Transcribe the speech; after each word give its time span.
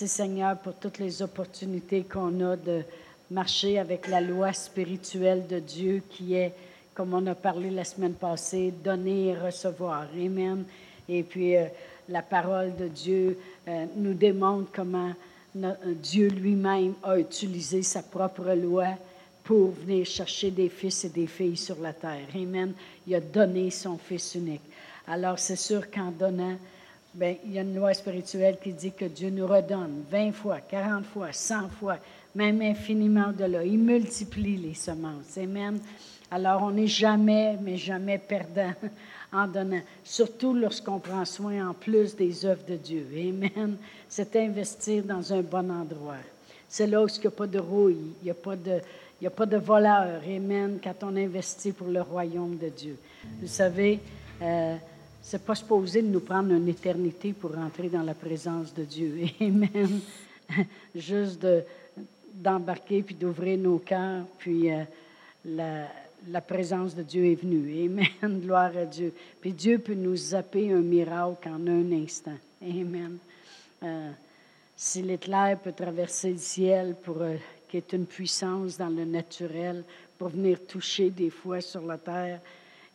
Merci 0.00 0.14
Seigneur 0.14 0.56
pour 0.58 0.74
toutes 0.74 0.98
les 0.98 1.22
opportunités 1.22 2.04
qu'on 2.04 2.52
a 2.52 2.54
de 2.54 2.82
marcher 3.32 3.80
avec 3.80 4.06
la 4.06 4.20
loi 4.20 4.52
spirituelle 4.52 5.48
de 5.48 5.58
Dieu 5.58 6.04
qui 6.08 6.34
est, 6.34 6.54
comme 6.94 7.14
on 7.14 7.26
a 7.26 7.34
parlé 7.34 7.68
la 7.68 7.82
semaine 7.82 8.14
passée, 8.14 8.72
donner 8.84 9.30
et 9.30 9.34
recevoir. 9.36 10.06
Amen. 10.14 10.64
Et 11.08 11.24
puis 11.24 11.56
euh, 11.56 11.64
la 12.08 12.22
parole 12.22 12.76
de 12.76 12.86
Dieu 12.86 13.40
euh, 13.66 13.86
nous 13.96 14.14
démontre 14.14 14.70
comment 14.72 15.12
Dieu 15.56 16.28
lui-même 16.28 16.94
a 17.02 17.18
utilisé 17.18 17.82
sa 17.82 18.04
propre 18.04 18.54
loi 18.54 18.90
pour 19.42 19.72
venir 19.72 20.06
chercher 20.06 20.52
des 20.52 20.68
fils 20.68 21.06
et 21.06 21.08
des 21.08 21.26
filles 21.26 21.56
sur 21.56 21.80
la 21.80 21.92
terre. 21.92 22.28
Amen. 22.36 22.72
Il 23.04 23.16
a 23.16 23.20
donné 23.20 23.72
son 23.72 23.98
Fils 23.98 24.36
unique. 24.36 24.62
Alors, 25.08 25.40
c'est 25.40 25.56
sûr 25.56 25.90
qu'en 25.90 26.12
donnant, 26.12 26.56
bien, 27.18 27.34
il 27.44 27.52
y 27.52 27.58
a 27.58 27.62
une 27.62 27.74
loi 27.74 27.92
spirituelle 27.92 28.58
qui 28.62 28.72
dit 28.72 28.92
que 28.92 29.04
Dieu 29.04 29.30
nous 29.30 29.46
redonne 29.46 30.04
20 30.10 30.32
fois, 30.32 30.60
40 30.60 31.04
fois, 31.04 31.32
100 31.32 31.68
fois, 31.68 31.96
même 32.34 32.62
infiniment 32.62 33.32
de 33.32 33.44
là. 33.44 33.64
Il 33.64 33.78
multiplie 33.78 34.56
les 34.56 34.74
semences. 34.74 35.36
Amen. 35.36 35.80
Alors, 36.30 36.62
on 36.62 36.70
n'est 36.70 36.86
jamais, 36.86 37.58
mais 37.60 37.76
jamais 37.76 38.18
perdant 38.18 38.72
en 39.32 39.46
donnant, 39.46 39.80
surtout 40.04 40.54
lorsqu'on 40.54 40.98
prend 40.98 41.24
soin 41.24 41.70
en 41.70 41.74
plus 41.74 42.14
des 42.14 42.44
œuvres 42.44 42.64
de 42.66 42.76
Dieu. 42.76 43.06
Amen. 43.12 43.76
C'est 44.08 44.36
investir 44.36 45.02
dans 45.02 45.32
un 45.32 45.42
bon 45.42 45.70
endroit. 45.70 46.16
C'est 46.68 46.86
là 46.86 47.02
où 47.02 47.08
il 47.08 47.20
n'y 47.20 47.26
a 47.26 47.30
pas 47.30 47.46
de 47.46 47.58
rouille, 47.58 48.12
il 48.22 48.24
n'y 48.24 48.30
a 48.30 48.34
pas 48.34 49.46
de 49.46 49.56
a 49.56 49.58
voleur, 49.58 50.20
Amen, 50.24 50.78
quand 50.82 51.02
on 51.02 51.16
investit 51.16 51.72
pour 51.72 51.88
le 51.88 52.02
royaume 52.02 52.58
de 52.58 52.68
Dieu. 52.68 52.96
Vous 53.40 53.48
savez, 53.48 54.00
euh, 54.42 54.76
c'est 55.28 55.44
pas 55.44 55.54
supposé 55.54 56.00
de 56.00 56.06
nous 56.06 56.20
prendre 56.20 56.54
une 56.54 56.68
éternité 56.68 57.34
pour 57.34 57.56
entrer 57.58 57.90
dans 57.90 58.02
la 58.02 58.14
présence 58.14 58.72
de 58.72 58.84
Dieu. 58.84 59.14
Amen. 59.42 60.00
Juste 60.94 61.46
d'embarquer 62.32 63.02
puis 63.02 63.14
d'ouvrir 63.14 63.58
nos 63.58 63.78
cœurs, 63.78 64.24
puis 64.38 64.72
euh, 64.72 64.84
la, 65.44 65.86
la, 66.30 66.40
présence 66.40 66.94
de 66.94 67.02
Dieu 67.02 67.26
est 67.26 67.34
venue. 67.34 67.84
Amen. 67.84 68.40
Gloire 68.40 68.74
à 68.74 68.86
Dieu. 68.86 69.12
Puis 69.38 69.52
Dieu 69.52 69.78
peut 69.78 69.92
nous 69.92 70.16
zapper 70.16 70.72
un 70.72 70.80
miracle 70.80 71.46
en 71.46 71.66
un 71.66 71.92
instant. 71.92 72.38
Amen. 72.62 73.18
Euh, 73.82 74.10
si 74.74 75.02
l'éclair 75.02 75.58
peut 75.58 75.72
traverser 75.72 76.30
le 76.30 76.38
ciel 76.38 76.96
pour 77.04 77.20
euh, 77.20 77.36
qui 77.68 77.76
est 77.76 77.92
une 77.92 78.06
puissance 78.06 78.78
dans 78.78 78.88
le 78.88 79.04
naturel 79.04 79.84
pour 80.16 80.28
venir 80.28 80.58
toucher 80.66 81.10
des 81.10 81.28
fois 81.28 81.60
sur 81.60 81.82
la 81.82 81.98
terre. 81.98 82.40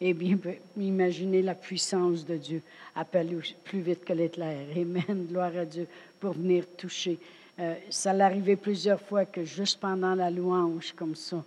Eh 0.05 0.13
bien, 0.13 0.37
imaginez 0.75 1.41
la 1.41 1.55
puissance 1.55 2.25
de 2.25 2.35
Dieu, 2.35 2.61
appelle 2.93 3.41
plus 3.63 3.79
vite 3.79 4.03
que 4.03 4.11
l'éclair. 4.11 4.67
Amen, 4.75 5.27
gloire 5.29 5.55
à 5.55 5.63
Dieu, 5.63 5.87
pour 6.19 6.33
venir 6.33 6.65
toucher. 6.75 7.17
Euh, 7.57 7.75
ça 7.89 8.11
l'arrivait 8.11 8.57
plusieurs 8.57 8.99
fois 8.99 9.23
que 9.23 9.45
juste 9.45 9.79
pendant 9.79 10.13
la 10.13 10.29
louange, 10.29 10.91
comme 10.91 11.15
ça, 11.15 11.41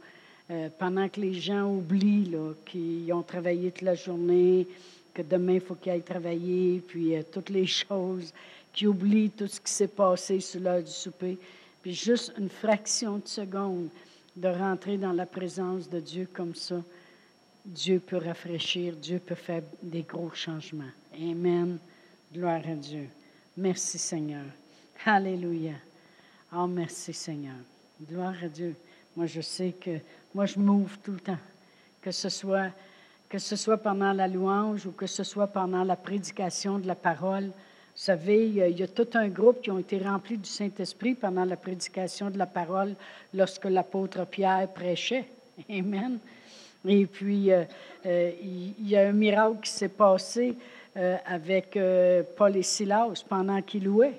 euh, 0.50 0.70
pendant 0.78 1.06
que 1.10 1.20
les 1.20 1.34
gens 1.34 1.70
oublient 1.70 2.34
qu'ils 2.64 3.12
ont 3.12 3.20
travaillé 3.20 3.70
toute 3.72 3.82
la 3.82 3.94
journée, 3.94 4.66
que 5.12 5.20
demain 5.20 5.56
il 5.56 5.60
faut 5.60 5.74
qu'ils 5.74 5.92
aillent 5.92 6.00
travailler, 6.00 6.80
puis 6.88 7.14
euh, 7.14 7.20
toutes 7.30 7.50
les 7.50 7.66
choses, 7.88 8.32
qu'ils 8.72 8.88
oublient 8.88 9.28
tout 9.36 9.48
ce 9.48 9.60
qui 9.60 9.70
s'est 9.70 9.86
passé 9.86 10.40
sur 10.40 10.62
l'heure 10.62 10.82
du 10.82 10.90
souper, 10.90 11.36
puis 11.82 11.92
juste 11.92 12.32
une 12.38 12.48
fraction 12.48 13.18
de 13.18 13.28
seconde 13.28 13.88
de 14.34 14.48
rentrer 14.48 14.96
dans 14.96 15.12
la 15.12 15.26
présence 15.26 15.90
de 15.90 16.00
Dieu 16.00 16.26
comme 16.32 16.54
ça, 16.54 16.82
Dieu 17.66 17.98
peut 17.98 18.18
rafraîchir, 18.18 18.94
Dieu 18.94 19.18
peut 19.18 19.34
faire 19.34 19.62
des 19.82 20.02
gros 20.02 20.30
changements. 20.32 20.84
Amen. 21.20 21.78
Gloire 22.32 22.62
à 22.64 22.74
Dieu. 22.74 23.08
Merci 23.56 23.98
Seigneur. 23.98 24.44
Alléluia. 25.04 25.74
Oh, 26.54 26.68
merci 26.68 27.12
Seigneur. 27.12 27.56
Gloire 28.08 28.34
à 28.40 28.48
Dieu. 28.48 28.76
Moi, 29.16 29.26
je 29.26 29.40
sais 29.40 29.72
que 29.72 29.98
moi, 30.32 30.46
je 30.46 30.58
m'ouvre 30.58 30.96
tout 31.02 31.12
le 31.12 31.20
temps. 31.20 31.38
Que 32.00 32.12
ce 32.12 32.28
soit 32.28 32.70
que 33.28 33.38
ce 33.38 33.56
soit 33.56 33.78
pendant 33.78 34.12
la 34.12 34.28
louange 34.28 34.86
ou 34.86 34.92
que 34.92 35.08
ce 35.08 35.24
soit 35.24 35.48
pendant 35.48 35.82
la 35.82 35.96
prédication 35.96 36.78
de 36.78 36.86
la 36.86 36.94
parole, 36.94 37.46
vous 37.46 38.02
savez, 38.02 38.46
il 38.46 38.78
y, 38.78 38.82
a, 38.82 38.88
tout 38.88 39.08
un 39.14 39.28
groupe 39.28 39.62
qui 39.62 39.70
ont 39.70 39.78
été 39.78 39.98
remplis 39.98 40.36
du 40.36 40.48
Saint-Esprit 40.48 41.14
pendant 41.14 41.44
la 41.44 41.56
prédication 41.56 42.30
de 42.30 42.38
la 42.38 42.46
parole 42.46 42.94
lorsque 43.34 43.64
l'apôtre 43.64 44.24
Pierre 44.26 44.68
prêchait. 44.68 45.26
Amen. 45.68 46.18
Et 46.88 47.06
puis, 47.06 47.50
euh, 47.50 47.64
euh, 48.04 48.30
il 48.42 48.88
y 48.88 48.96
a 48.96 49.08
un 49.08 49.12
miracle 49.12 49.58
qui 49.62 49.70
s'est 49.70 49.88
passé 49.88 50.54
euh, 50.96 51.16
avec 51.26 51.78
Paul 52.36 52.56
et 52.56 52.62
Silas 52.62 53.22
pendant 53.28 53.60
qu'ils 53.62 53.84
louaient. 53.84 54.18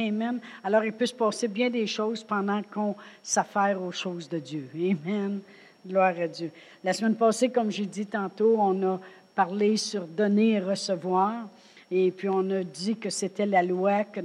Amen. 0.00 0.38
Alors, 0.62 0.84
il 0.84 0.92
peut 0.92 1.06
se 1.06 1.14
passer 1.14 1.48
bien 1.48 1.70
des 1.70 1.86
choses 1.86 2.22
pendant 2.22 2.62
qu'on 2.62 2.94
s'affaire 3.22 3.82
aux 3.82 3.92
choses 3.92 4.28
de 4.28 4.38
Dieu. 4.38 4.68
Amen. 4.74 5.40
Gloire 5.86 6.14
à 6.20 6.28
Dieu. 6.28 6.50
La 6.84 6.92
semaine 6.92 7.16
passée, 7.16 7.48
comme 7.48 7.70
j'ai 7.70 7.86
dit 7.86 8.06
tantôt, 8.06 8.56
on 8.58 8.94
a 8.94 9.00
parlé 9.34 9.76
sur 9.76 10.06
donner 10.06 10.52
et 10.52 10.60
recevoir. 10.60 11.48
Et 11.90 12.10
puis 12.10 12.28
on 12.28 12.48
a 12.50 12.62
dit 12.62 12.96
que 12.96 13.10
c'était 13.10 13.46
la 13.46 13.62
loi 13.62 14.04
que, 14.04 14.20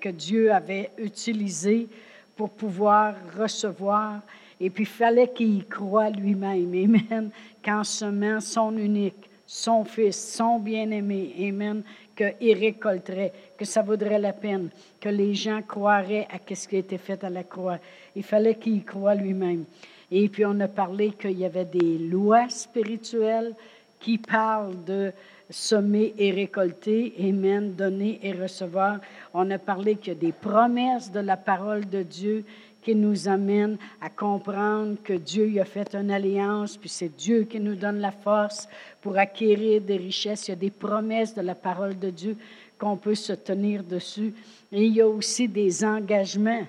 que 0.00 0.08
Dieu 0.08 0.52
avait 0.52 0.90
utilisée 0.98 1.88
pour 2.36 2.50
pouvoir 2.50 3.14
recevoir. 3.36 4.20
Et 4.60 4.70
puis 4.70 4.84
il 4.84 4.88
fallait 4.88 5.28
qu'il 5.28 5.58
y 5.58 5.64
croie 5.64 6.10
lui-même. 6.10 6.74
Amen. 6.74 7.30
Qu'en 7.64 7.84
semant 7.84 8.40
son 8.40 8.76
unique, 8.76 9.28
son 9.46 9.84
fils, 9.84 10.16
son 10.36 10.58
bien-aimé, 10.58 11.34
Amen, 11.40 11.82
qu'il 12.16 12.58
récolterait, 12.58 13.32
que 13.58 13.64
ça 13.64 13.82
vaudrait 13.82 14.18
la 14.18 14.32
peine, 14.32 14.68
que 15.00 15.08
les 15.08 15.34
gens 15.34 15.60
croiraient 15.62 16.28
à 16.30 16.54
ce 16.54 16.68
qui 16.68 16.76
a 16.76 16.78
été 16.78 16.98
fait 16.98 17.22
à 17.24 17.30
la 17.30 17.44
croix. 17.44 17.78
Il 18.16 18.22
fallait 18.22 18.54
qu'il 18.54 18.76
y 18.76 18.82
croie 18.82 19.14
lui-même. 19.14 19.64
Et 20.10 20.28
puis 20.28 20.44
on 20.44 20.58
a 20.60 20.68
parlé 20.68 21.10
qu'il 21.10 21.38
y 21.38 21.44
avait 21.44 21.64
des 21.64 21.98
lois 21.98 22.48
spirituelles 22.48 23.54
qui 24.00 24.18
parlent 24.18 24.84
de 24.84 25.12
semer 25.50 26.14
et 26.18 26.30
récolter, 26.30 27.14
Amen, 27.20 27.74
donner 27.74 28.18
et 28.22 28.32
recevoir. 28.32 28.98
On 29.32 29.50
a 29.50 29.58
parlé 29.58 29.96
qu'il 29.96 30.14
y 30.14 30.16
a 30.16 30.20
des 30.20 30.32
promesses 30.32 31.10
de 31.10 31.20
la 31.20 31.36
parole 31.36 31.88
de 31.88 32.02
Dieu 32.02 32.44
qui 32.84 32.94
nous 32.94 33.28
amènent 33.28 33.78
à 34.00 34.10
comprendre 34.10 34.96
que 35.02 35.14
Dieu 35.14 35.60
a 35.60 35.64
fait 35.64 35.94
une 35.94 36.10
alliance, 36.10 36.76
puis 36.76 36.88
c'est 36.88 37.16
Dieu 37.16 37.44
qui 37.44 37.58
nous 37.58 37.74
donne 37.74 37.98
la 37.98 38.12
force 38.12 38.68
pour 39.00 39.16
acquérir 39.16 39.80
des 39.80 39.96
richesses. 39.96 40.48
Il 40.48 40.50
y 40.50 40.54
a 40.54 40.56
des 40.56 40.70
promesses 40.70 41.34
de 41.34 41.40
la 41.40 41.54
parole 41.54 41.98
de 41.98 42.10
Dieu 42.10 42.36
qu'on 42.78 42.96
peut 42.96 43.14
se 43.14 43.32
tenir 43.32 43.82
dessus. 43.82 44.34
Et 44.70 44.84
il 44.84 44.94
y 44.94 45.00
a 45.00 45.08
aussi 45.08 45.48
des 45.48 45.84
engagements 45.84 46.66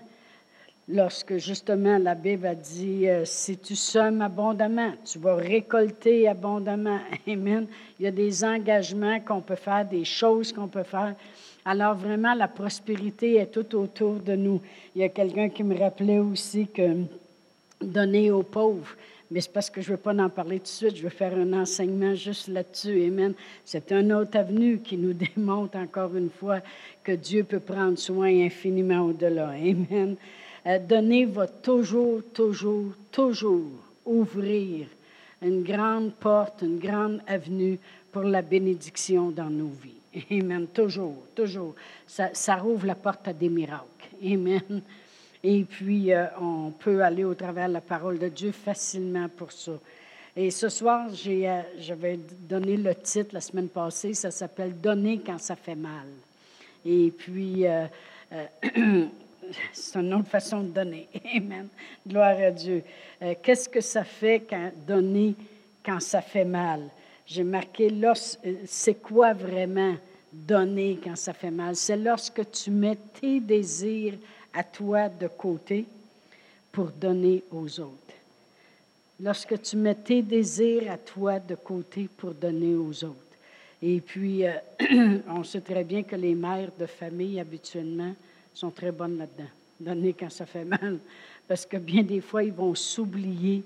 lorsque 0.88 1.38
justement 1.38 1.98
la 1.98 2.16
Bible 2.16 2.46
a 2.46 2.56
dit, 2.56 3.08
euh, 3.08 3.26
si 3.26 3.58
tu 3.58 3.76
sommes 3.76 4.22
abondamment, 4.22 4.94
tu 5.04 5.20
vas 5.20 5.36
récolter 5.36 6.28
abondamment. 6.28 7.00
Amen. 7.28 7.68
Il 8.00 8.06
y 8.06 8.08
a 8.08 8.12
des 8.12 8.44
engagements 8.44 9.20
qu'on 9.20 9.42
peut 9.42 9.56
faire, 9.56 9.86
des 9.86 10.06
choses 10.06 10.54
qu'on 10.54 10.68
peut 10.68 10.84
faire. 10.84 11.16
Alors 11.68 11.96
vraiment, 11.96 12.36
la 12.36 12.48
prospérité 12.48 13.38
est 13.38 13.48
tout 13.48 13.76
autour 13.76 14.20
de 14.20 14.36
nous. 14.36 14.62
Il 14.96 15.02
y 15.02 15.04
a 15.04 15.10
quelqu'un 15.10 15.50
qui 15.50 15.64
me 15.64 15.76
rappelait 15.76 16.20
aussi 16.20 16.68
que 16.68 17.04
donner 17.82 18.30
aux 18.30 18.44
pauvres. 18.44 18.96
Mais 19.32 19.42
c'est 19.42 19.52
parce 19.52 19.72
que 19.72 19.82
je 19.82 19.92
ne 19.92 19.96
veux 19.96 20.02
pas 20.02 20.14
en 20.14 20.30
parler 20.30 20.60
tout 20.60 20.66
de 20.66 20.68
suite. 20.68 20.96
Je 20.98 21.02
veux 21.02 21.10
faire 21.10 21.36
un 21.36 21.54
enseignement 21.54 22.14
juste 22.14 22.50
là-dessus. 22.50 23.08
Amen. 23.08 23.34
C'est 23.64 23.92
un 23.92 24.12
autre 24.12 24.38
avenue 24.38 24.78
qui 24.78 24.96
nous 24.96 25.14
démontre 25.36 25.78
encore 25.78 26.16
une 26.16 26.30
fois 26.30 26.60
que 27.04 27.14
Dieu 27.14 27.44
peut 27.44 27.60
prendre 27.60 27.98
soin 27.98 28.28
infiniment 28.28 29.02
au-delà. 29.02 29.50
Amen. 29.50 30.16
Euh, 30.68 30.80
donner 30.80 31.26
va 31.26 31.48
toujours, 31.48 32.22
toujours, 32.32 32.92
toujours 33.12 33.72
ouvrir 34.06 34.86
une 35.42 35.64
grande 35.64 36.14
porte, 36.14 36.62
une 36.62 36.78
grande 36.78 37.22
avenue 37.26 37.80
pour 38.12 38.24
la 38.24 38.44
bénédiction 38.44 39.32
dans 39.32 39.50
nos 39.50 39.72
vies. 39.82 40.05
Amen. 40.32 40.68
Toujours, 40.68 41.16
toujours. 41.36 41.76
Ça, 42.08 42.56
rouvre 42.56 42.86
la 42.86 42.96
porte 42.96 43.28
à 43.28 43.34
des 43.34 43.50
miracles. 43.50 43.86
Amen. 44.24 44.82
Et 45.44 45.64
puis, 45.64 46.14
euh, 46.14 46.26
on 46.42 46.72
peut 46.72 47.04
aller 47.04 47.24
au 47.24 47.36
travers 47.36 47.68
de 47.68 47.74
la 47.74 47.82
parole 47.82 48.18
de 48.18 48.30
Dieu 48.30 48.52
facilement 48.52 49.30
pour 49.30 49.52
ça. 49.52 49.74
Et 50.36 50.52
ce 50.52 50.70
soir, 50.70 51.08
j'ai, 51.14 51.48
euh, 51.48 51.62
j'avais 51.80 52.18
donné 52.18 52.78
le 52.78 52.96
titre 52.96 53.30
la 53.34 53.42
semaine 53.42 53.70
passée, 53.70 54.14
ça 54.14 54.32
s'appelle 54.32 54.80
Donner 54.80 55.22
quand 55.26 55.40
ça 55.40 55.56
fait 55.56 55.76
mal. 55.76 56.08
Et 56.86 57.12
puis, 57.12 57.66
c'est 59.74 60.00
une 60.00 60.14
autre 60.14 60.30
façon 60.30 60.62
de 60.62 60.70
donner. 60.70 61.08
Amen. 61.36 61.68
Gloire 62.08 62.38
à 62.40 62.52
Dieu. 62.52 62.84
Euh, 63.22 63.34
qu'est-ce 63.42 63.70
que 63.70 63.82
ça 63.82 64.04
fait 64.04 64.42
quand 64.50 64.72
donner 64.88 65.36
quand 65.84 66.00
ça 66.00 66.22
fait 66.22 66.46
mal? 66.46 66.82
J'ai 67.28 67.44
marqué, 67.44 67.92
euh, 67.92 68.14
c'est 68.66 69.02
quoi 69.02 69.34
vraiment 69.34 69.96
donner 70.32 71.00
quand 71.04 71.16
ça 71.16 71.34
fait 71.34 71.52
mal? 71.52 71.76
C'est 71.76 71.98
lorsque 71.98 72.50
tu 72.52 72.70
mets 72.70 72.98
tes 73.20 73.40
désirs 73.40 74.14
à 74.54 74.64
toi 74.64 75.10
de 75.10 75.28
côté 75.28 75.86
pour 76.72 76.92
donner 76.92 77.44
aux 77.52 77.80
autres. 77.80 78.14
Lorsque 79.20 79.60
tu 79.62 79.78
mets 79.78 79.96
tes 79.96 80.22
désirs 80.22 80.92
à 80.92 80.98
toi 80.98 81.40
de 81.40 81.56
côté 81.56 82.08
pour 82.16 82.32
donner 82.32 82.76
aux 82.76 83.04
autres. 83.04 83.16
Et 83.82 84.02
puis, 84.02 84.46
euh, 84.46 84.54
on 85.28 85.44
sait 85.44 85.62
très 85.62 85.84
bien 85.84 86.04
que 86.04 86.16
les 86.16 86.36
mères 86.36 86.72
de 86.78 86.86
famille, 86.86 87.40
habituellement, 87.40 88.14
sont 88.54 88.72
très 88.72 88.92
bonnes 88.92 89.18
là-dedans. 89.18 89.50
Donner 89.80 90.14
quand 90.14 90.30
ça 90.30 90.46
fait 90.46 90.66
mal. 90.66 91.00
Parce 91.48 91.66
que 91.66 91.78
bien 91.78 92.04
des 92.04 92.22
fois, 92.22 92.44
ils 92.44 92.54
vont 92.54 92.76
s'oublier 92.76 93.64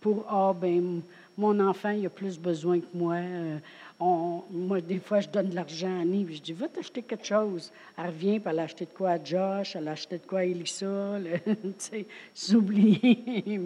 pour 0.00 0.26
Ah, 0.28 0.54
ben, 0.58 1.00
mon 1.38 1.58
enfant, 1.60 1.90
il 1.90 2.04
a 2.04 2.10
plus 2.10 2.38
besoin 2.38 2.80
que 2.80 2.86
moi. 2.92 3.14
Euh, 3.14 3.58
moi, 4.00 4.80
des 4.80 4.98
fois, 4.98 5.20
je 5.20 5.28
donne 5.28 5.48
de 5.48 5.54
l'argent 5.54 5.98
à 5.98 6.02
Annie, 6.02 6.24
puis 6.24 6.36
je 6.36 6.42
dis, 6.42 6.52
va 6.52 6.68
t'acheter 6.68 7.02
quelque 7.02 7.24
chose. 7.24 7.72
Elle 7.96 8.06
revient, 8.06 8.38
puis 8.38 8.50
elle 8.50 8.58
a 8.58 8.64
acheté 8.64 8.84
de 8.84 8.90
quoi 8.90 9.10
à 9.10 9.24
Josh, 9.24 9.74
elle 9.74 9.88
a 9.88 9.92
acheté 9.92 10.18
de 10.18 10.26
quoi 10.26 10.40
à 10.40 10.44
Elissa. 10.44 10.86
tu 11.46 11.54
sais, 11.78 12.06
s'oublier. 12.34 13.60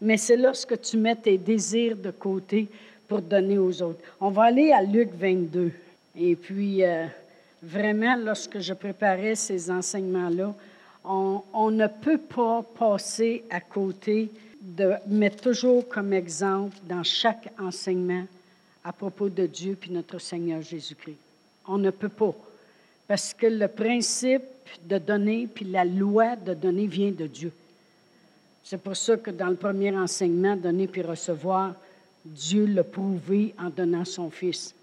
Mais 0.00 0.16
c'est 0.16 0.36
lorsque 0.36 0.80
tu 0.80 0.96
mets 0.96 1.16
tes 1.16 1.36
désirs 1.36 1.96
de 1.96 2.10
côté 2.10 2.68
pour 3.08 3.20
donner 3.20 3.58
aux 3.58 3.82
autres. 3.82 4.00
On 4.20 4.30
va 4.30 4.44
aller 4.44 4.70
à 4.72 4.82
Luc 4.82 5.10
22. 5.12 5.72
Et 6.16 6.36
puis, 6.36 6.84
euh, 6.84 7.06
vraiment, 7.62 8.16
lorsque 8.16 8.60
je 8.60 8.72
préparais 8.72 9.34
ces 9.34 9.70
enseignements-là, 9.70 10.54
on, 11.04 11.70
ne 11.70 11.86
peut 11.86 12.18
pas 12.18 12.62
passer 12.78 13.44
à 13.50 13.60
côté 13.60 14.30
de 14.60 14.92
mettre 15.06 15.42
toujours 15.42 15.88
comme 15.88 16.12
exemple 16.12 16.76
dans 16.88 17.02
chaque 17.02 17.52
enseignement 17.58 18.26
à 18.84 18.92
propos 18.92 19.28
de 19.28 19.46
Dieu 19.46 19.76
puis 19.80 19.90
notre 19.90 20.18
Seigneur 20.18 20.60
Jésus-Christ. 20.62 21.16
On 21.66 21.78
ne 21.78 21.90
peut 21.90 22.08
pas. 22.08 22.34
Parce 23.08 23.34
que 23.34 23.46
le 23.46 23.68
principe 23.68 24.42
de 24.84 24.98
donner 24.98 25.48
puis 25.52 25.64
la 25.64 25.84
loi 25.84 26.36
de 26.36 26.54
donner 26.54 26.86
vient 26.86 27.10
de 27.10 27.26
Dieu. 27.26 27.52
C'est 28.62 28.80
pour 28.80 28.96
ça 28.96 29.16
que 29.16 29.30
dans 29.30 29.48
le 29.48 29.56
premier 29.56 29.96
enseignement, 29.96 30.56
donner 30.56 30.86
puis 30.86 31.02
recevoir, 31.02 31.74
Dieu 32.24 32.66
l'a 32.66 32.84
prouvé 32.84 33.54
en 33.58 33.70
donnant 33.70 34.04
son 34.04 34.30
Fils. 34.30 34.74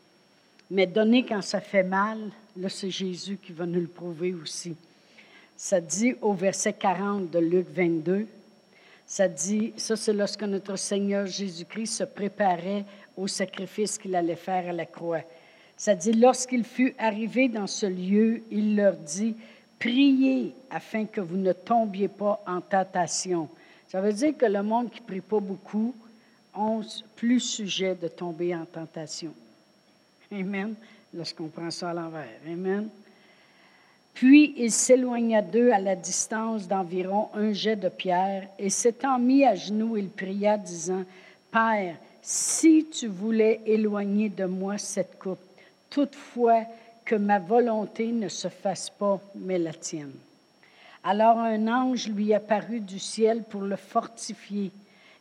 Mais 0.69 0.87
donner 0.87 1.25
quand 1.25 1.41
ça 1.41 1.61
fait 1.61 1.83
mal, 1.83 2.17
là, 2.57 2.67
c'est 2.67 2.89
Jésus 2.89 3.37
qui 3.41 3.53
va 3.53 3.65
nous 3.65 3.79
le 3.79 3.87
prouver 3.87 4.33
aussi. 4.33 4.75
Ça 5.55 5.79
dit 5.79 6.15
au 6.21 6.33
verset 6.33 6.73
40 6.73 7.31
de 7.31 7.39
Luc 7.39 7.67
22, 7.73 8.27
ça 9.07 9.29
dit, 9.29 9.73
ça 9.77 9.95
c'est 9.95 10.11
lorsque 10.11 10.43
notre 10.43 10.75
Seigneur 10.75 11.25
Jésus-Christ 11.25 11.93
se 11.93 12.03
préparait 12.03 12.83
au 13.15 13.25
sacrifice 13.27 13.97
qu'il 13.97 14.13
allait 14.15 14.35
faire 14.35 14.67
à 14.69 14.73
la 14.73 14.85
croix. 14.85 15.21
Ça 15.77 15.95
dit, 15.95 16.11
lorsqu'il 16.11 16.65
fut 16.65 16.93
arrivé 16.97 17.47
dans 17.47 17.67
ce 17.67 17.85
lieu, 17.85 18.43
il 18.51 18.75
leur 18.75 18.97
dit, 18.97 19.35
priez 19.79 20.53
afin 20.69 21.05
que 21.05 21.21
vous 21.21 21.37
ne 21.37 21.53
tombiez 21.53 22.09
pas 22.09 22.43
en 22.45 22.59
tentation. 22.59 23.47
Ça 23.87 24.01
veut 24.01 24.11
dire 24.11 24.35
que 24.37 24.45
le 24.45 24.61
monde 24.61 24.91
qui 24.91 24.99
prie 24.99 25.21
pas 25.21 25.39
beaucoup 25.39 25.95
ont 26.53 26.81
plus 27.15 27.39
sujet 27.39 27.95
de 27.95 28.09
tomber 28.09 28.53
en 28.53 28.65
tentation. 28.65 29.33
Amen. 30.31 30.73
Lorsqu'on 31.13 31.47
prend 31.47 31.71
ça 31.71 31.91
à 31.91 31.93
l'envers. 31.93 32.27
Amen. 32.45 32.89
Puis 34.17 34.55
il 34.57 34.71
s'éloigna 34.71 35.43
d'eux 35.43 35.71
à 35.71 35.77
la 35.77 35.95
distance 35.95 36.67
d'environ 36.67 37.29
un 37.35 37.53
jet 37.53 37.75
de 37.75 37.87
pierre, 37.87 38.47
et 38.57 38.71
s'étant 38.71 39.19
mis 39.19 39.45
à 39.45 39.53
genoux, 39.53 39.95
il 39.95 40.09
pria, 40.09 40.57
disant, 40.57 41.03
Père, 41.51 41.93
si 42.23 42.87
tu 42.91 43.05
voulais 43.05 43.61
éloigner 43.67 44.29
de 44.29 44.45
moi 44.45 44.79
cette 44.79 45.19
coupe, 45.19 45.37
toutefois 45.91 46.63
que 47.05 47.13
ma 47.13 47.37
volonté 47.37 48.07
ne 48.07 48.27
se 48.27 48.47
fasse 48.47 48.89
pas, 48.89 49.21
mais 49.35 49.59
la 49.59 49.73
tienne. 49.73 50.15
Alors 51.03 51.37
un 51.37 51.67
ange 51.67 52.07
lui 52.07 52.33
apparut 52.33 52.79
du 52.79 52.97
ciel 52.97 53.43
pour 53.43 53.61
le 53.61 53.75
fortifier. 53.75 54.71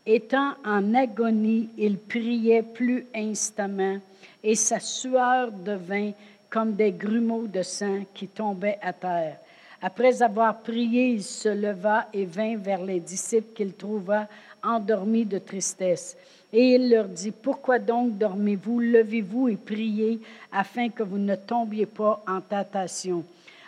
Étant 0.07 0.55
en 0.65 0.95
agonie, 0.95 1.69
il 1.77 1.99
priait 1.99 2.63
plus 2.63 3.05
instamment, 3.15 3.99
et 4.43 4.55
sa 4.55 4.81
sueur 4.81 5.53
devint 5.53 6.13
comme 6.51 6.75
des 6.75 6.93
grumeaux 6.93 7.47
de 7.47 7.63
sang 7.63 8.05
qui 8.15 8.29
tombaient 8.29 8.79
à 8.83 8.93
terre. 8.93 9.39
Après 9.83 10.23
avoir 10.23 10.61
prié, 10.61 11.09
il 11.09 11.23
se 11.23 11.49
leva 11.49 12.07
et 12.13 12.25
vint 12.25 12.57
vers 12.57 12.83
les 12.83 13.01
disciples 13.01 13.55
qu'il 13.55 13.75
trouva 13.75 14.27
endormis 14.63 15.25
de 15.25 15.39
tristesse. 15.39 16.17
Et 16.53 16.75
il 16.75 16.91
leur 16.91 17.07
dit, 17.07 17.31
Pourquoi 17.31 17.79
donc 17.79 18.17
dormez-vous 18.17 18.81
Levez-vous 18.81 19.49
et 19.49 19.57
priez 19.57 20.21
afin 20.53 20.89
que 20.89 21.03
vous 21.03 21.19
ne 21.19 21.35
tombiez 21.35 21.87
pas 21.87 22.23
en 22.27 22.41
tentation. 22.41 23.25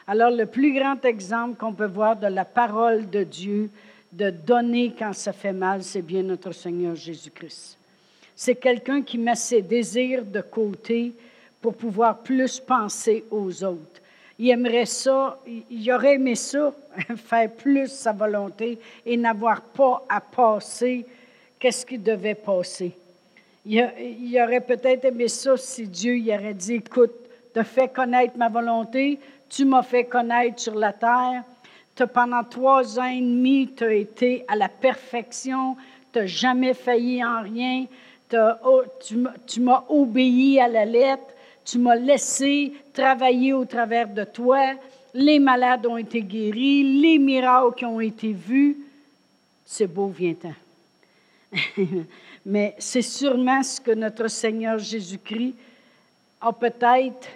Alors 0.07 0.31
le 0.31 0.47
plus 0.47 0.73
grand 0.73 1.05
exemple 1.05 1.59
qu'on 1.59 1.75
peut 1.75 1.87
voir 1.87 2.17
de 2.17 2.29
la 2.29 2.47
parole 2.47 3.11
de 3.11 3.25
Dieu, 3.25 3.69
de 4.11 4.31
donner 4.31 4.95
quand 4.99 5.13
ça 5.13 5.35
fait 5.35 5.53
mal, 5.53 5.83
c'est 5.83 6.03
bien 6.03 6.23
notre 6.23 6.53
Seigneur 6.53 6.97
Jésus-Christ. 6.97 7.77
C'est 8.35 8.55
quelqu'un 8.55 9.03
qui 9.03 9.19
met 9.19 9.35
ses 9.35 9.61
désirs 9.61 10.25
de 10.25 10.41
côté 10.41 11.13
pour 11.61 11.75
pouvoir 11.75 12.19
plus 12.19 12.61
penser 12.61 13.25
aux 13.31 13.65
autres. 13.65 14.01
Il 14.39 14.51
aimerait 14.51 14.87
ça, 14.87 15.39
il 15.47 15.93
aurait 15.93 16.15
aimé 16.15 16.37
ça, 16.37 16.73
faire 17.17 17.51
plus 17.51 17.89
sa 17.89 18.13
volonté 18.13 18.79
et 19.05 19.17
n'avoir 19.17 19.61
pas 19.63 20.05
à 20.09 20.21
passer 20.21 21.05
qu'est-ce 21.59 21.85
qui 21.85 21.99
devait 21.99 22.37
passer. 22.37 22.93
Il, 23.67 24.41
aurait 24.43 24.61
peut-être 24.61 25.05
aimé 25.07 25.29
ça 25.29 25.57
si 25.57 25.87
Dieu 25.87 26.17
il 26.17 26.31
aurait 26.33 26.55
dit, 26.55 26.75
écoute, 26.75 27.13
tu 27.53 27.59
as 27.59 27.65
fait 27.65 27.89
connaître 27.89 28.39
ma 28.39 28.49
volonté, 28.49 29.19
tu 29.49 29.65
m'as 29.65 29.83
fait 29.83 30.05
connaître 30.05 30.61
sur 30.61 30.75
la 30.75 30.93
terre, 30.93 31.43
pendant 32.07 32.45
trois 32.45 32.99
ans 32.99 33.05
et 33.05 33.21
demi, 33.21 33.71
tu 33.77 33.85
as 33.85 33.93
été 33.93 34.45
à 34.47 34.57
la 34.57 34.69
perfection, 34.69 35.77
tu 36.13 36.21
n'as 36.21 36.27
jamais 36.27 36.75
failli 36.75 37.25
en 37.25 37.43
rien, 37.43 37.87
tu 39.47 39.61
m'as 39.61 39.85
obéi 39.89 40.61
à 40.61 40.69
la 40.69 40.85
lettre, 40.85 41.25
tu 41.69 41.79
m'as 41.79 41.97
laissé 41.97 42.73
travailler 42.95 43.53
au 43.53 43.67
travers 43.67 44.09
de 44.09 44.25
toi, 44.25 44.73
les 45.13 45.39
malades 45.39 45.85
ont 45.87 45.99
été 45.99 46.23
guéris, 46.23 47.01
les 47.01 47.19
miracles 47.19 47.85
ont 47.85 48.01
été 48.01 48.33
vus. 48.33 48.79
C'est 49.67 49.87
beau, 49.87 50.07
viens-t'en. 50.07 50.55
Mais 52.47 52.75
c'est 52.79 53.03
sûrement 53.03 53.63
ce 53.63 53.81
que 53.83 53.91
notre 53.91 54.29
Seigneur 54.29 54.79
Jésus-Christ 54.79 55.55
a 56.41 56.53
peut-être 56.55 57.29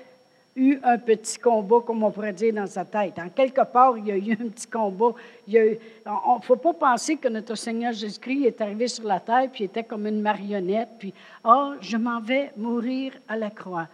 eu 0.57 0.79
un 0.83 0.97
petit 0.97 1.39
combat, 1.39 1.81
comme 1.87 2.03
on 2.03 2.11
pourrait 2.11 2.33
dire, 2.33 2.55
dans 2.55 2.67
sa 2.67 2.87
tête. 2.87 3.19
En 3.19 3.29
quelque 3.29 3.65
part, 3.71 3.99
il 3.99 4.07
y 4.07 4.13
a 4.13 4.17
eu 4.17 4.33
un 4.33 4.49
petit 4.49 4.67
combat. 4.67 5.13
Il 5.47 5.79
ne 6.07 6.43
faut 6.43 6.57
pas 6.57 6.73
penser 6.73 7.17
que 7.17 7.29
notre 7.29 7.55
Seigneur 7.55 7.93
Jésus-Christ 7.93 8.47
est 8.47 8.61
arrivé 8.63 8.89
sur 8.89 9.05
la 9.05 9.21
terre, 9.21 9.49
puis 9.53 9.65
était 9.65 9.85
comme 9.85 10.07
une 10.07 10.23
marionnette, 10.23 10.89
puis 10.99 11.13
«Ah, 11.45 11.73
oh, 11.73 11.79
je 11.83 11.99
m'en 11.99 12.21
vais 12.21 12.51
mourir 12.57 13.13
à 13.29 13.37
la 13.37 13.51
croix. 13.51 13.89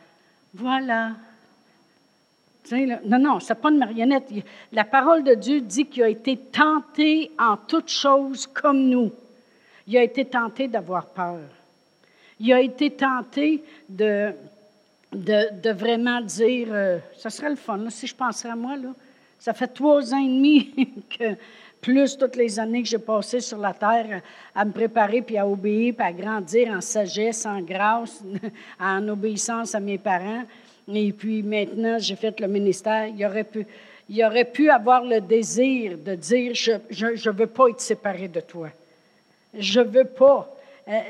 Voilà.» 0.54 1.12
Non, 2.72 3.18
non, 3.18 3.40
ce 3.40 3.52
n'est 3.52 3.58
pas 3.58 3.70
une 3.70 3.78
marionnette. 3.78 4.30
La 4.72 4.84
parole 4.84 5.24
de 5.24 5.34
Dieu 5.34 5.60
dit 5.60 5.86
qu'il 5.86 6.02
a 6.02 6.08
été 6.08 6.36
tenté 6.36 7.30
en 7.38 7.56
toutes 7.56 7.88
choses 7.88 8.46
comme 8.46 8.88
nous. 8.88 9.10
Il 9.86 9.96
a 9.96 10.02
été 10.02 10.24
tenté 10.24 10.68
d'avoir 10.68 11.06
peur. 11.06 11.40
Il 12.40 12.52
a 12.52 12.60
été 12.60 12.90
tenté 12.90 13.64
de, 13.88 14.32
vraiment 15.70 16.20
dire, 16.20 16.68
euh, 16.70 16.98
ça 17.16 17.30
serait 17.30 17.50
le 17.50 17.56
fun, 17.56 17.88
si 17.90 18.06
je 18.06 18.14
pensais 18.14 18.48
à 18.48 18.56
moi, 18.56 18.76
là. 18.76 18.90
Ça 19.38 19.54
fait 19.54 19.68
trois 19.68 20.12
ans 20.12 20.18
et 20.18 20.28
demi 20.28 21.04
que, 21.18 21.36
plus 21.80 22.16
toutes 22.16 22.36
les 22.36 22.58
années 22.58 22.82
que 22.82 22.88
j'ai 22.88 22.98
passées 22.98 23.40
sur 23.40 23.58
la 23.58 23.72
terre 23.72 24.22
à 24.54 24.64
me 24.64 24.72
préparer, 24.72 25.22
puis 25.22 25.38
à 25.38 25.46
obéir, 25.46 25.94
puis 25.94 26.06
à 26.06 26.12
grandir 26.12 26.68
en 26.72 26.80
sagesse, 26.80 27.46
en 27.46 27.60
grâce, 27.60 28.22
en 28.80 29.06
obéissance 29.08 29.74
à 29.74 29.80
mes 29.80 29.98
parents. 29.98 30.44
Et 30.92 31.12
puis 31.12 31.42
maintenant, 31.42 31.98
j'ai 31.98 32.16
fait 32.16 32.38
le 32.40 32.48
ministère. 32.48 33.06
Il 33.06 33.24
aurait 33.24 33.44
pu, 33.44 33.66
il 34.08 34.24
aurait 34.24 34.50
pu 34.50 34.70
avoir 34.70 35.04
le 35.04 35.20
désir 35.20 35.98
de 35.98 36.14
dire, 36.14 36.54
je 36.54 36.72
ne 36.72 37.30
veux 37.30 37.46
pas 37.46 37.68
être 37.68 37.80
séparé 37.80 38.28
de 38.28 38.40
toi. 38.40 38.70
Je 39.54 39.80
ne 39.80 39.84
veux 39.84 40.04
pas. 40.04 40.54
Euh, 40.88 41.00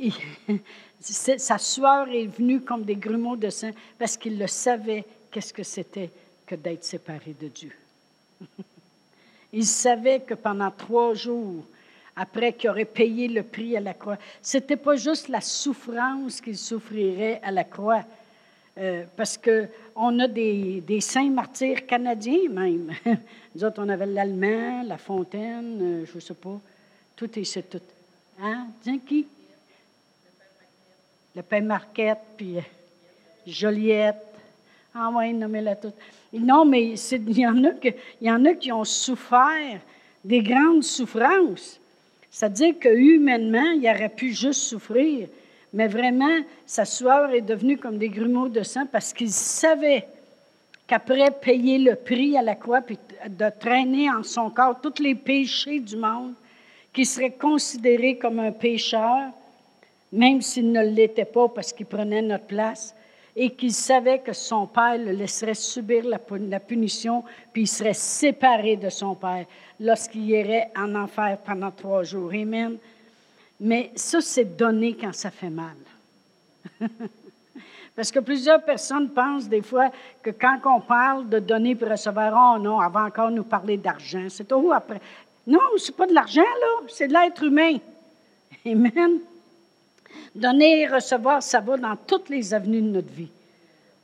euh, 0.00 0.08
sa 1.00 1.58
sueur 1.58 2.08
est 2.08 2.26
venue 2.26 2.60
comme 2.60 2.84
des 2.84 2.96
grumeaux 2.96 3.36
de 3.36 3.50
sang 3.50 3.70
parce 3.98 4.16
qu'il 4.16 4.38
le 4.38 4.46
savait 4.46 5.04
qu'est-ce 5.30 5.52
que 5.52 5.62
c'était 5.62 6.10
que 6.46 6.54
d'être 6.54 6.84
séparé 6.84 7.34
de 7.40 7.48
Dieu. 7.48 7.72
Il 9.52 9.66
savait 9.66 10.20
que 10.20 10.34
pendant 10.34 10.70
trois 10.70 11.14
jours, 11.14 11.64
après 12.16 12.52
qu'il 12.52 12.70
aurait 12.70 12.84
payé 12.84 13.28
le 13.28 13.42
prix 13.42 13.76
à 13.76 13.80
la 13.80 13.94
croix, 13.94 14.18
ce 14.40 14.56
n'était 14.56 14.76
pas 14.76 14.96
juste 14.96 15.28
la 15.28 15.40
souffrance 15.40 16.40
qu'il 16.40 16.56
souffrirait 16.56 17.40
à 17.42 17.50
la 17.50 17.64
croix, 17.64 18.02
euh, 18.78 19.04
parce 19.16 19.38
qu'on 19.38 20.18
a 20.18 20.28
des, 20.28 20.80
des, 20.80 21.00
saints 21.00 21.30
martyrs 21.30 21.86
canadiens 21.86 22.48
même. 22.50 22.92
Nous 23.54 23.64
autres, 23.64 23.82
on 23.82 23.88
avait 23.90 24.06
l'Allemand, 24.06 24.82
la 24.82 24.96
Fontaine, 24.96 26.06
je 26.06 26.14
ne 26.14 26.20
sais 26.20 26.34
pas. 26.34 26.58
Tout 27.14 27.38
est 27.38 27.44
c'est 27.44 27.68
tout. 27.68 27.80
Hein? 28.40 28.68
Tiens, 28.82 28.98
qui? 29.06 29.26
Le 31.36 31.42
Père 31.42 31.62
Marquette, 31.62 32.18
puis 32.36 32.56
euh, 32.56 32.62
Joliette. 33.46 34.31
Ah 34.94 35.10
oui, 35.14 35.32
nommez-la 35.32 35.76
toutes. 35.76 35.94
Non, 36.32 36.64
mais 36.64 36.94
il 36.94 37.38
y, 37.38 37.46
en 37.46 37.64
a 37.64 37.70
y 38.20 38.30
en 38.30 38.44
a 38.44 38.54
qui 38.54 38.70
ont 38.72 38.84
souffert 38.84 39.80
des 40.22 40.42
grandes 40.42 40.84
souffrances. 40.84 41.80
C'est-à-dire 42.30 42.78
que 42.78 42.88
humainement, 42.88 43.72
il 43.72 43.86
aurait 43.88 44.08
pu 44.08 44.32
juste 44.32 44.62
souffrir, 44.62 45.28
mais 45.72 45.88
vraiment, 45.88 46.38
sa 46.66 46.84
sueur 46.84 47.30
est 47.30 47.42
devenue 47.42 47.78
comme 47.78 47.98
des 47.98 48.08
grumeaux 48.08 48.48
de 48.48 48.62
sang 48.62 48.86
parce 48.90 49.12
qu'il 49.12 49.30
savait, 49.30 50.06
qu'après 50.86 51.30
payer 51.30 51.78
le 51.78 51.94
prix 51.94 52.36
à 52.36 52.42
la 52.42 52.54
croix, 52.54 52.82
puis 52.82 52.98
de 53.26 53.46
traîner 53.60 54.10
en 54.10 54.22
son 54.22 54.50
corps 54.50 54.78
tous 54.80 55.02
les 55.02 55.14
péchés 55.14 55.80
du 55.80 55.96
monde, 55.96 56.34
qui 56.92 57.06
serait 57.06 57.30
considéré 57.30 58.18
comme 58.18 58.38
un 58.40 58.52
pécheur, 58.52 59.30
même 60.12 60.42
s'il 60.42 60.70
ne 60.70 60.82
l'était 60.82 61.24
pas 61.24 61.48
parce 61.48 61.72
qu'il 61.72 61.86
prenait 61.86 62.20
notre 62.20 62.44
place, 62.44 62.94
et 63.34 63.50
qu'il 63.50 63.72
savait 63.72 64.18
que 64.18 64.32
son 64.32 64.66
père 64.66 64.98
le 64.98 65.12
laisserait 65.12 65.54
subir 65.54 66.04
la, 66.04 66.60
punition, 66.60 67.24
puis 67.52 67.62
il 67.62 67.66
serait 67.68 67.94
séparé 67.94 68.76
de 68.76 68.90
son 68.90 69.14
père 69.14 69.46
lorsqu'il 69.80 70.28
irait 70.28 70.70
en 70.76 70.94
enfer 70.94 71.38
pendant 71.44 71.70
trois 71.70 72.02
jours. 72.02 72.30
Amen. 72.32 72.76
Mais 73.58 73.90
ça, 73.94 74.20
c'est 74.20 74.56
donné 74.56 74.96
quand 74.96 75.14
ça 75.14 75.30
fait 75.30 75.50
mal. 75.50 75.76
Parce 77.96 78.10
que 78.10 78.20
plusieurs 78.20 78.62
personnes 78.62 79.10
pensent 79.10 79.48
des 79.48 79.62
fois 79.62 79.90
que 80.22 80.30
quand 80.30 80.58
on 80.64 80.80
parle 80.80 81.28
de 81.28 81.38
donner 81.38 81.74
pour 81.74 81.88
recevoir, 81.88 82.56
oh 82.56 82.58
non, 82.58 82.80
avant 82.80 83.04
encore 83.04 83.30
nous 83.30 83.44
parler 83.44 83.76
d'argent. 83.76 84.26
C'est 84.28 84.48
tout 84.48 84.72
après. 84.74 85.00
Non, 85.46 85.60
c'est 85.76 85.96
pas 85.96 86.06
de 86.06 86.14
l'argent, 86.14 86.40
là, 86.40 86.86
c'est 86.88 87.08
de 87.08 87.12
l'être 87.12 87.42
humain. 87.42 87.78
Amen. 88.64 89.20
Donner 90.34 90.80
et 90.80 90.86
recevoir, 90.86 91.42
ça 91.42 91.60
va 91.60 91.76
dans 91.76 91.96
toutes 91.96 92.28
les 92.28 92.54
avenues 92.54 92.80
de 92.80 92.88
notre 92.88 93.12
vie. 93.12 93.30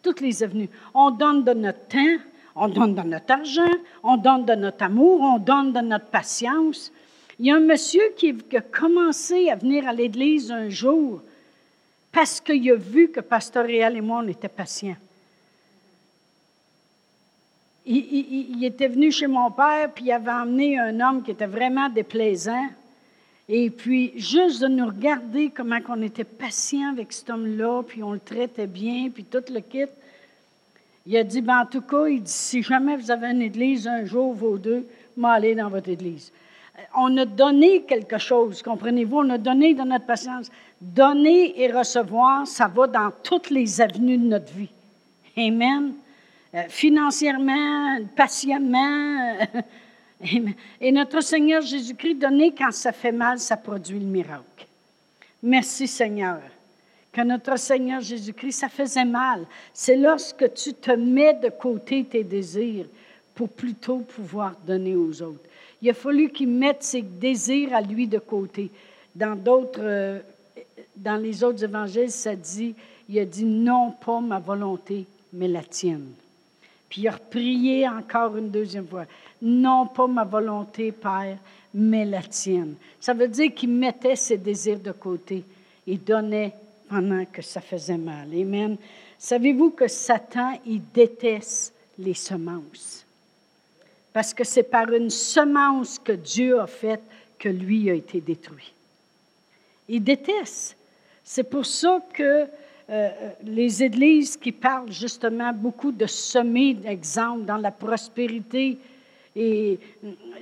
Toutes 0.03 0.21
les 0.21 0.43
avenues. 0.43 0.69
On 0.95 1.11
donne 1.11 1.43
de 1.43 1.53
notre 1.53 1.87
temps, 1.89 2.19
on 2.55 2.69
donne 2.69 2.95
de 2.95 3.03
notre 3.03 3.33
argent, 3.33 3.71
on 4.03 4.17
donne 4.17 4.45
de 4.45 4.55
notre 4.55 4.85
amour, 4.85 5.21
on 5.21 5.39
donne 5.39 5.73
de 5.73 5.81
notre 5.81 6.07
patience. 6.07 6.93
Il 7.39 7.47
y 7.47 7.51
a 7.51 7.57
un 7.57 7.61
monsieur 7.61 8.03
qui, 8.17 8.35
a 8.55 8.61
commencé 8.61 9.49
à 9.49 9.57
venir 9.57 9.87
à 9.87 9.93
l'église 9.93 10.51
un 10.51 10.69
jour 10.69 11.23
parce 12.11 12.41
qu'il 12.41 12.71
a 12.71 12.75
vu 12.75 13.11
que 13.11 13.21
Pasteur 13.21 13.65
Réal 13.65 13.97
et 13.97 14.01
moi, 14.01 14.23
on 14.25 14.29
était 14.29 14.49
patients. 14.49 14.97
Il, 17.87 18.63
était 18.65 18.89
venu 18.89 19.11
chez 19.11 19.27
mon 19.27 19.51
père, 19.51 19.91
puis 19.95 20.07
il 20.07 20.13
avait 20.13 20.31
emmené 20.31 20.79
un 20.79 21.01
homme 21.01 21.23
qui 21.23 21.31
était 21.31 21.47
vraiment 21.47 21.89
déplaisant. 21.89 22.67
Et 23.49 23.71
puis, 23.71 24.13
juste 24.17 24.61
de 24.61 24.69
nous 24.69 24.87
regarder 24.87 25.51
comment 25.51 25.79
on 25.89 26.03
était 26.03 26.25
patient 26.25 26.91
avec 26.93 27.13
cet 27.13 27.31
homme-là, 27.31 27.83
puis 27.83 28.03
on 28.03 28.13
le 28.13 28.21
traitait 28.21 28.67
bien, 28.67 29.09
puis 29.09 29.25
tout 29.25 29.43
le 29.51 29.61
kit. 29.61 29.87
Il 31.07 31.17
a 31.17 31.25
dit, 31.25 31.41
ben, 31.41 31.61
en 31.61 31.67
tout 31.67 31.81
cas, 31.81 32.07
il 32.09 32.23
dit, 32.23 32.31
si 32.31 32.63
jamais 32.63 32.97
vous 32.97 33.11
avez 33.11 33.29
une 33.29 33.41
église 33.41 33.89
un 33.89 34.05
jour, 34.05 34.35
vos 34.35 34.59
deux, 34.59 34.87
m'allez 35.17 35.55
dans 35.55 35.71
votre 35.71 35.89
église. 35.89 36.31
Euh, 36.79 36.83
on 36.95 37.17
a 37.17 37.25
donné 37.25 37.85
quelque 37.85 38.19
chose, 38.19 38.61
comprenez-vous? 38.61 39.17
On 39.17 39.31
a 39.31 39.39
donné 39.39 39.73
de 39.73 39.83
notre 39.83 40.05
patience. 40.05 40.51
Donner 40.79 41.59
et 41.59 41.73
recevoir, 41.73 42.47
ça 42.47 42.69
va 42.69 42.87
dans 42.87 43.11
toutes 43.23 43.49
les 43.49 43.81
avenues 43.81 44.19
de 44.19 44.27
notre 44.27 44.53
vie. 44.53 44.69
Amen. 45.39 45.95
Euh, 46.55 46.65
financièrement, 46.69 47.99
patiemment. 48.15 49.39
Et 50.81 50.93
notre 50.93 51.21
Seigneur 51.21 51.63
Jésus-Christ, 51.63 52.17
donné 52.17 52.53
quand 52.57 52.73
ça 52.73 52.93
fait 52.93 53.13
mal, 53.13 53.39
ça 53.39 53.57
produit 53.57 53.99
le 53.99 54.07
miracle. 54.07 54.67
Merci 55.43 55.87
Seigneur. 55.87 56.41
Que 57.13 57.23
notre 57.23 57.59
Seigneur 57.59 58.01
Jésus-Christ, 58.01 58.61
ça 58.61 58.69
faisait 58.69 59.05
mal. 59.05 59.47
C'est 59.73 59.97
lorsque 59.97 60.53
tu 60.55 60.75
te 60.75 60.91
mets 60.91 61.35
de 61.35 61.49
côté 61.49 62.05
tes 62.05 62.25
désirs 62.25 62.87
pour 63.35 63.49
plutôt 63.49 63.99
pouvoir 63.99 64.55
donner 64.67 64.97
aux 64.97 65.23
autres. 65.23 65.45
Il 65.81 65.89
a 65.91 65.95
fallu 65.95 66.31
qu'il 66.31 66.49
mette 66.49 66.83
ses 66.83 67.03
désirs 67.03 67.75
à 67.75 67.81
lui 67.81 68.09
de 68.09 68.19
côté. 68.19 68.71
Dans 69.15 69.37
d'autres, 69.37 69.81
euh, 69.81 70.19
dans 70.97 71.17
les 71.17 71.45
autres 71.45 71.63
évangiles, 71.63 72.11
ça 72.11 72.35
dit, 72.35 72.75
il 73.09 73.19
a 73.21 73.25
dit 73.25 73.45
non 73.45 73.93
pas 73.93 74.21
ma 74.21 74.41
volonté, 74.41 75.07
mais 75.33 75.49
la 75.49 75.63
tienne. 75.63 76.09
Puis 76.89 77.03
il 77.03 77.09
a 77.09 77.13
prié 77.13 77.89
encore 77.89 78.37
une 78.37 78.51
deuxième 78.51 78.87
fois. 78.87 79.05
Non 79.43 79.87
pas 79.87 80.07
ma 80.07 80.25
volonté, 80.25 80.93
Père, 80.93 81.39
mais 81.75 82.05
la 82.05 82.23
tienne. 82.23 82.75
Ça 83.01 83.15
veut 83.15 83.29
dire 83.29 83.55
qu'il 83.55 83.71
mettait 83.71 84.17
ses 84.17 84.37
désirs 84.37 84.81
de 84.81 84.93
côté 84.93 85.45
et 85.87 85.97
donnait 85.97 86.53
pendant 86.89 87.25
que 87.25 87.43
ça 87.43 87.61
faisait 87.61 87.99
mal. 87.99 88.29
Amen. 88.33 88.77
Savez-vous 89.19 89.71
que 89.71 89.89
Satan, 89.89 90.59
il 90.67 90.83
déteste 90.93 91.75
les 91.99 92.15
semences? 92.15 93.05
Parce 94.13 94.33
que 94.33 94.45
c'est 94.45 94.65
par 94.65 94.91
une 94.93 95.11
semence 95.11 95.99
que 95.99 96.13
Dieu 96.13 96.59
a 96.61 96.67
faite 96.67 97.03
que 97.39 97.49
lui 97.49 97.91
a 97.91 97.95
été 97.95 98.21
détruit. 98.21 98.73
Il 99.89 100.03
déteste. 100.03 100.77
C'est 101.23 101.49
pour 101.49 101.67
ça 101.67 102.01
que 102.13 102.47
euh, 102.91 103.11
les 103.45 103.83
églises 103.83 104.37
qui 104.37 104.51
parlent 104.51 104.91
justement 104.91 105.53
beaucoup 105.53 105.93
de 105.93 106.07
semer 106.07 106.75
d'exemples 106.75 107.45
dans 107.45 107.59
la 107.59 107.71
prospérité, 107.71 108.79
et 109.41 109.79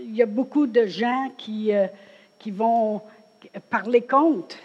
il 0.00 0.16
y 0.16 0.22
a 0.22 0.26
beaucoup 0.26 0.66
de 0.66 0.86
gens 0.86 1.30
qui, 1.36 1.70
euh, 1.70 1.86
qui 2.38 2.50
vont 2.50 3.02
parler 3.68 4.00
contre, 4.00 4.56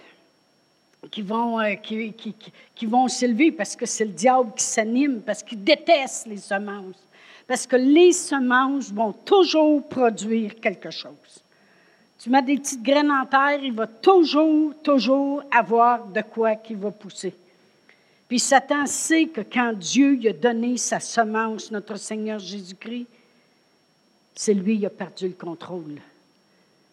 qui 1.11 1.21
vont, 1.21 1.59
euh, 1.59 1.73
qui, 1.75 2.13
qui, 2.13 2.33
qui, 2.73 2.85
vont 2.85 3.09
s'élever 3.09 3.51
parce 3.51 3.75
que 3.75 3.85
c'est 3.85 4.05
le 4.05 4.11
diable 4.11 4.53
qui 4.55 4.63
s'anime, 4.63 5.21
parce 5.21 5.43
qu'il 5.43 5.61
déteste 5.61 6.27
les 6.27 6.37
semences. 6.37 7.05
Parce 7.45 7.67
que 7.67 7.75
les 7.75 8.13
semences 8.13 8.93
vont 8.93 9.11
toujours 9.11 9.85
produire 9.89 10.55
quelque 10.61 10.91
chose. 10.91 11.43
Tu 12.17 12.29
mets 12.29 12.41
des 12.41 12.57
petites 12.57 12.83
graines 12.83 13.11
en 13.11 13.25
terre, 13.25 13.59
il 13.61 13.73
va 13.73 13.87
toujours, 13.87 14.73
toujours 14.81 15.43
avoir 15.51 16.05
de 16.05 16.21
quoi 16.21 16.55
qui 16.55 16.75
va 16.75 16.91
pousser. 16.91 17.33
Puis 18.29 18.39
Satan 18.39 18.85
sait 18.85 19.25
que 19.25 19.41
quand 19.41 19.73
Dieu 19.73 20.11
lui 20.11 20.29
a 20.29 20.33
donné 20.33 20.77
sa 20.77 21.01
semence, 21.01 21.69
notre 21.69 21.97
Seigneur 21.97 22.39
Jésus-Christ, 22.39 23.07
c'est 24.35 24.53
lui 24.53 24.79
qui 24.79 24.85
a 24.85 24.89
perdu 24.89 25.27
le 25.27 25.33
contrôle. 25.33 25.99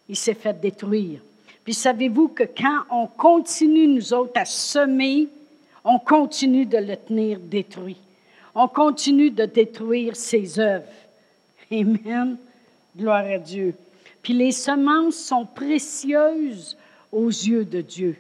Il 0.09 0.17
s'est 0.17 0.35
fait 0.35 0.59
détruire. 0.59 1.21
Puis 1.65 1.75
savez-vous 1.75 2.29
que 2.29 2.45
quand 2.45 2.85
on 2.91 3.07
continue, 3.07 3.87
nous 3.87 4.15
autres, 4.15 4.33
à 4.37 4.45
semer, 4.45 5.29
on 5.85 5.99
continue 5.99 6.67
de 6.67 6.79
le 6.79 6.97
tenir 6.97 7.39
détruit. 7.39 7.99
On 8.55 8.69
continue 8.69 9.31
de 9.31 9.45
détruire 9.45 10.17
ses 10.17 10.59
œuvres. 10.59 10.87
Amen. 11.71 12.37
Gloire 12.97 13.25
à 13.25 13.39
Dieu. 13.39 13.75
Puis 14.23 14.33
les 14.33 14.53
semences 14.53 15.17
sont 15.17 15.45
précieuses 15.45 16.77
aux 17.13 17.29
yeux 17.29 17.65
de 17.65 17.81
Dieu. 17.81 18.17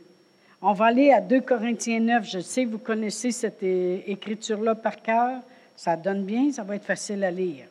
On 0.60 0.72
va 0.72 0.86
aller 0.86 1.10
à 1.12 1.20
2 1.20 1.40
Corinthiens 1.40 2.00
9. 2.00 2.28
Je 2.28 2.40
sais, 2.40 2.64
vous 2.64 2.78
connaissez 2.78 3.30
cette 3.30 3.62
écriture-là 3.62 4.74
par 4.74 5.00
cœur. 5.00 5.40
Ça 5.76 5.96
donne 5.96 6.24
bien, 6.24 6.50
ça 6.50 6.64
va 6.64 6.76
être 6.76 6.84
facile 6.84 7.22
à 7.22 7.30
lire. 7.30 7.66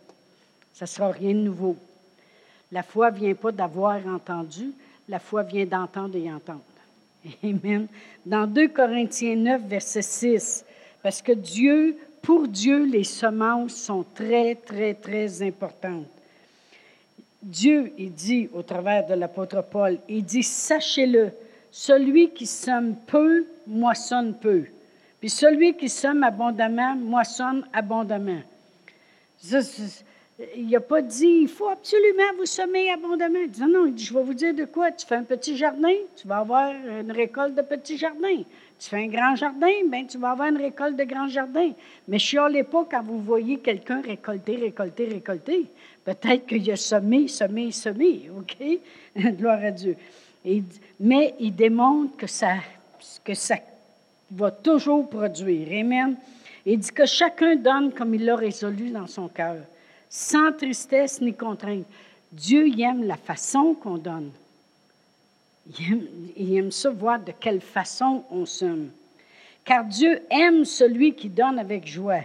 Ça 0.77 0.86
ne 0.86 0.89
sera 0.89 1.10
rien 1.10 1.34
de 1.34 1.39
nouveau. 1.39 1.75
La 2.72 2.84
foi 2.84 3.10
ne 3.10 3.17
vient 3.17 3.34
pas 3.34 3.51
d'avoir 3.51 3.98
entendu, 4.05 4.74
la 5.10 5.17
foi 5.17 5.41
vient 5.41 5.65
d'entendre 5.65 6.15
et 6.15 6.31
entendre. 6.31 6.62
Amen. 7.43 7.88
Dans 8.24 8.46
2 8.46 8.67
Corinthiens 8.67 9.38
9, 9.38 9.63
verset 9.63 10.03
6, 10.03 10.65
parce 11.01 11.24
que 11.24 11.31
Dieu, 11.31 11.98
pour 12.22 12.48
Dieu, 12.48 12.86
les 12.86 13.05
semences 13.05 13.74
sont 13.74 14.05
très, 14.13 14.53
très, 14.53 14.93
très 14.93 15.41
importantes. 15.41 16.05
Dieu, 17.41 17.91
il 17.98 18.13
dit 18.13 18.48
au 18.53 18.62
travers 18.62 19.07
de 19.07 19.15
l'apôtre 19.15 19.63
Paul, 19.63 19.98
il 20.07 20.24
dit, 20.24 20.43
sachez-le, 20.43 21.31
celui 21.72 22.29
qui 22.29 22.46
sème 22.46 22.96
peu, 23.07 23.48
moissonne 23.65 24.36
peu. 24.36 24.65
Puis 25.19 25.31
celui 25.31 25.75
qui 25.75 25.89
sème 25.89 26.24
abondamment, 26.24 26.96
moissonne 26.96 27.65
abondamment. 27.74 28.43
Il 30.56 30.70
n'a 30.70 30.79
pas 30.79 31.01
dit, 31.01 31.39
il 31.41 31.48
faut 31.48 31.70
absolument 31.70 32.34
vous 32.38 32.46
semer 32.46 32.91
abondamment. 32.91 33.39
Il 33.39 33.50
dit, 33.50 33.62
non, 33.62 33.86
dit, 33.88 34.06
je 34.06 34.13
vais 34.13 34.24
vous 34.24 34.34
dire 34.34 34.53
de 34.53 34.65
quoi. 34.65 34.91
Tu 34.91 35.06
fais 35.06 35.15
un 35.15 35.24
petit 35.24 35.58
jardin, 35.58 35.94
tu 36.15 36.27
vas 36.27 36.38
avoir 36.38 36.72
une 36.72 37.12
récolte 37.12 37.56
de 37.56 37.62
petits 37.62 37.98
jardins. 37.98 38.44
Tu 38.79 38.89
fais 38.89 38.98
un 38.98 39.08
grand 39.08 39.36
jardin, 39.36 39.72
bien, 39.88 40.06
tu 40.06 40.20
vas 40.20 40.32
avoir 40.32 40.50
une 40.50 40.58
récolte 40.58 40.96
de 40.96 41.03
grand 41.03 41.27
jardin. 41.27 41.72
Mais 42.08 42.20
chialez 42.20 42.63
pas 42.63 42.88
quand 42.89 43.01
vous 43.03 43.20
voyez 43.20 43.58
quelqu'un 43.58 44.01
récolter, 44.01 44.58
récolter, 44.58 45.06
récolter. 45.06 45.65
Peut-être 46.06 46.46
qu'il 46.46 46.70
a 46.72 46.75
semé, 46.75 47.27
semé, 47.27 47.72
semé, 47.72 48.29
OK? 48.38 48.79
Gloire 49.17 49.63
à 49.63 49.72
Dieu 49.72 49.96
mais 51.00 51.36
il 51.39 51.56
démontre 51.56 52.17
que 52.17 52.27
ça, 52.27 52.56
que 53.24 53.34
ça 53.34 53.58
va 54.32 54.51
toujours 54.51 55.10
produire. 55.10 55.67
Amen. 55.79 56.15
Il 56.65 56.79
dit 56.79 56.91
que 56.91 57.06
chacun 57.06 57.56
donne 57.56 57.91
comme 57.94 58.13
il 58.13 58.25
l'a 58.25 58.36
résolu 58.36 58.89
dans 58.89 59.08
son 59.08 59.27
cœur, 59.27 59.58
sans 60.09 60.51
tristesse 60.51 61.21
ni 61.21 61.33
contrainte. 61.33 61.85
Dieu 62.31 62.67
aime 62.79 63.03
la 63.03 63.17
façon 63.17 63.73
qu'on 63.73 63.97
donne. 63.97 64.31
Il 65.67 65.91
aime, 65.91 66.07
il 66.35 66.57
aime 66.57 66.71
ça 66.71 66.89
voir 66.89 67.19
de 67.19 67.31
quelle 67.31 67.61
façon 67.61 68.23
on 68.31 68.45
somme. 68.45 68.89
Car 69.65 69.83
Dieu 69.83 70.21
aime 70.29 70.63
celui 70.63 71.13
qui 71.13 71.29
donne 71.29 71.59
avec 71.59 71.87
joie. 71.87 72.23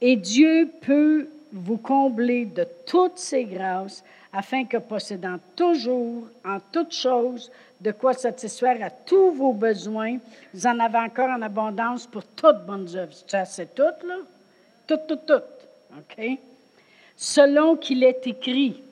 Et 0.00 0.16
Dieu 0.16 0.70
peut 0.80 1.28
vous 1.52 1.76
combler 1.76 2.46
de 2.46 2.66
toutes 2.86 3.18
ses 3.18 3.44
grâces 3.44 4.02
afin 4.32 4.64
que 4.64 4.76
possédant 4.76 5.38
toujours, 5.54 6.28
en 6.44 6.58
toutes 6.72 6.92
choses, 6.92 7.50
de 7.80 7.92
quoi 7.92 8.12
satisfaire 8.14 8.82
à 8.82 8.90
tous 8.90 9.30
vos 9.32 9.52
besoins, 9.52 10.18
vous 10.52 10.66
en 10.66 10.78
avez 10.78 10.98
encore 10.98 11.30
en 11.30 11.42
abondance 11.42 12.06
pour 12.06 12.24
toutes 12.24 12.64
bonnes 12.66 12.88
œuvres. 12.96 13.14
Ça, 13.26 13.44
c'est 13.44 13.74
tout, 13.74 13.82
là? 13.82 14.16
Tout, 14.86 14.98
tout, 15.08 15.18
tout. 15.26 15.42
OK? 15.98 16.38
Selon 17.16 17.76
qu'il 17.76 18.04
est 18.04 18.26
écrit, 18.26 18.82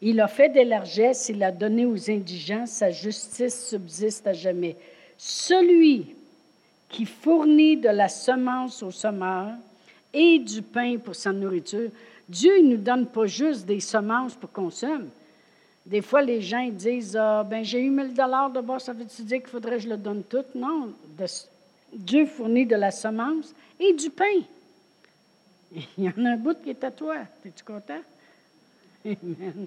il 0.00 0.20
a 0.20 0.26
fait 0.26 0.48
des 0.48 0.64
largesses, 0.64 1.28
il 1.28 1.42
a 1.44 1.52
donné 1.52 1.86
aux 1.86 2.10
indigents, 2.10 2.66
sa 2.66 2.90
justice 2.90 3.68
subsiste 3.68 4.26
à 4.26 4.32
jamais. 4.32 4.76
Celui 5.16 6.16
qui 6.88 7.06
fournit 7.06 7.76
de 7.76 7.88
la 7.88 8.08
semence 8.08 8.82
au 8.82 8.90
semeur 8.90 9.50
et 10.12 10.40
du 10.40 10.60
pain 10.60 10.98
pour 10.98 11.14
sa 11.14 11.32
nourriture, 11.32 11.90
Dieu 12.28 12.60
ne 12.60 12.72
nous 12.72 12.82
donne 12.82 13.06
pas 13.06 13.26
juste 13.26 13.64
des 13.64 13.80
semences 13.80 14.34
pour 14.34 14.50
consommer. 14.50 15.06
Des 15.86 16.02
fois, 16.02 16.22
les 16.22 16.40
gens 16.40 16.68
disent 16.70 17.16
ah, 17.16 17.44
ben 17.48 17.64
j'ai 17.64 17.80
eu 17.80 17.90
1000 17.90 18.14
dollars 18.14 18.50
de 18.50 18.60
bas, 18.60 18.78
ça 18.78 18.92
veut-tu 18.92 19.22
dire 19.22 19.38
qu'il 19.38 19.48
faudrait 19.48 19.76
que 19.76 19.82
je 19.82 19.88
le 19.88 19.96
donne 19.96 20.22
tout? 20.24 20.44
Non, 20.54 20.92
Dieu 21.92 22.26
fournit 22.26 22.66
de 22.66 22.76
la 22.76 22.90
semence 22.90 23.54
et 23.78 23.92
du 23.92 24.10
pain. 24.10 24.42
Il 25.98 26.04
y 26.04 26.08
en 26.08 26.24
a 26.24 26.30
un 26.30 26.36
bout 26.36 26.60
qui 26.62 26.70
est 26.70 26.84
à 26.84 26.90
toi. 26.90 27.16
Es-tu 27.44 27.64
content? 27.64 28.02
Amen. 29.04 29.66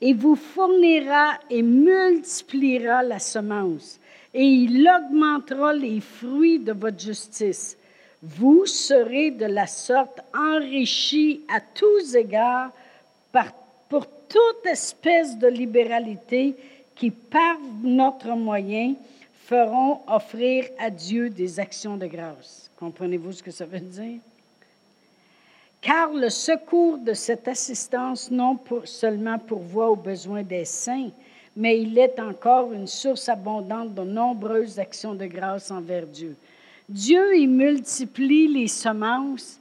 Et 0.00 0.12
vous 0.12 0.36
fournira 0.36 1.38
et 1.48 1.62
multipliera 1.62 3.02
la 3.02 3.18
semence, 3.18 3.98
et 4.34 4.44
il 4.44 4.86
augmentera 4.86 5.72
les 5.72 6.00
fruits 6.00 6.58
de 6.58 6.72
votre 6.72 6.98
justice. 6.98 7.78
Vous 8.22 8.66
serez 8.66 9.30
de 9.30 9.46
la 9.46 9.66
sorte 9.66 10.20
enrichis 10.34 11.42
à 11.48 11.60
tous 11.60 12.14
égards 12.14 12.72
par, 13.32 13.52
pour 13.88 14.06
toute 14.06 14.66
espèce 14.66 15.38
de 15.38 15.46
libéralité 15.46 16.56
qui, 16.94 17.10
par 17.10 17.56
notre 17.82 18.34
moyen, 18.34 18.94
feront 19.46 20.00
offrir 20.08 20.66
à 20.78 20.90
Dieu 20.90 21.30
des 21.30 21.60
actions 21.60 21.96
de 21.96 22.06
grâce. 22.06 22.70
Comprenez-vous 22.76 23.32
ce 23.32 23.42
que 23.42 23.50
ça 23.50 23.64
veut 23.64 23.80
dire? 23.80 24.20
Car 25.86 26.12
le 26.12 26.30
secours 26.30 26.98
de 26.98 27.12
cette 27.12 27.46
assistance 27.46 28.28
non 28.28 28.58
seulement 28.82 29.38
pourvoit 29.38 29.88
aux 29.88 29.94
besoins 29.94 30.42
des 30.42 30.64
saints, 30.64 31.10
mais 31.56 31.80
il 31.80 31.96
est 31.96 32.18
encore 32.18 32.72
une 32.72 32.88
source 32.88 33.28
abondante 33.28 33.94
de 33.94 34.02
nombreuses 34.02 34.80
actions 34.80 35.14
de 35.14 35.26
grâce 35.26 35.70
envers 35.70 36.04
Dieu. 36.08 36.34
Dieu, 36.88 37.36
il 37.36 37.50
multiplie 37.50 38.48
les 38.48 38.66
semences 38.66 39.60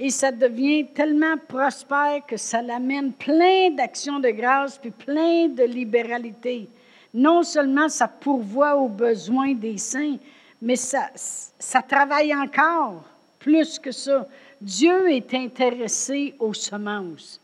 et 0.00 0.10
ça 0.10 0.32
devient 0.32 0.84
tellement 0.92 1.36
prospère 1.46 2.26
que 2.26 2.36
ça 2.36 2.60
l'amène 2.60 3.12
plein 3.12 3.70
d'actions 3.70 4.18
de 4.18 4.30
grâce 4.30 4.78
puis 4.78 4.90
plein 4.90 5.46
de 5.46 5.62
libéralité. 5.62 6.68
Non 7.14 7.44
seulement 7.44 7.88
ça 7.88 8.08
pourvoit 8.08 8.74
aux 8.74 8.88
besoins 8.88 9.54
des 9.54 9.78
saints, 9.78 10.16
mais 10.60 10.74
ça 10.74 11.82
travaille 11.86 12.34
encore 12.34 13.04
plus 13.42 13.78
que 13.78 13.90
ça. 13.90 14.26
Dieu 14.60 15.10
est 15.10 15.34
intéressé 15.34 16.34
aux 16.38 16.54
semences. 16.54 17.40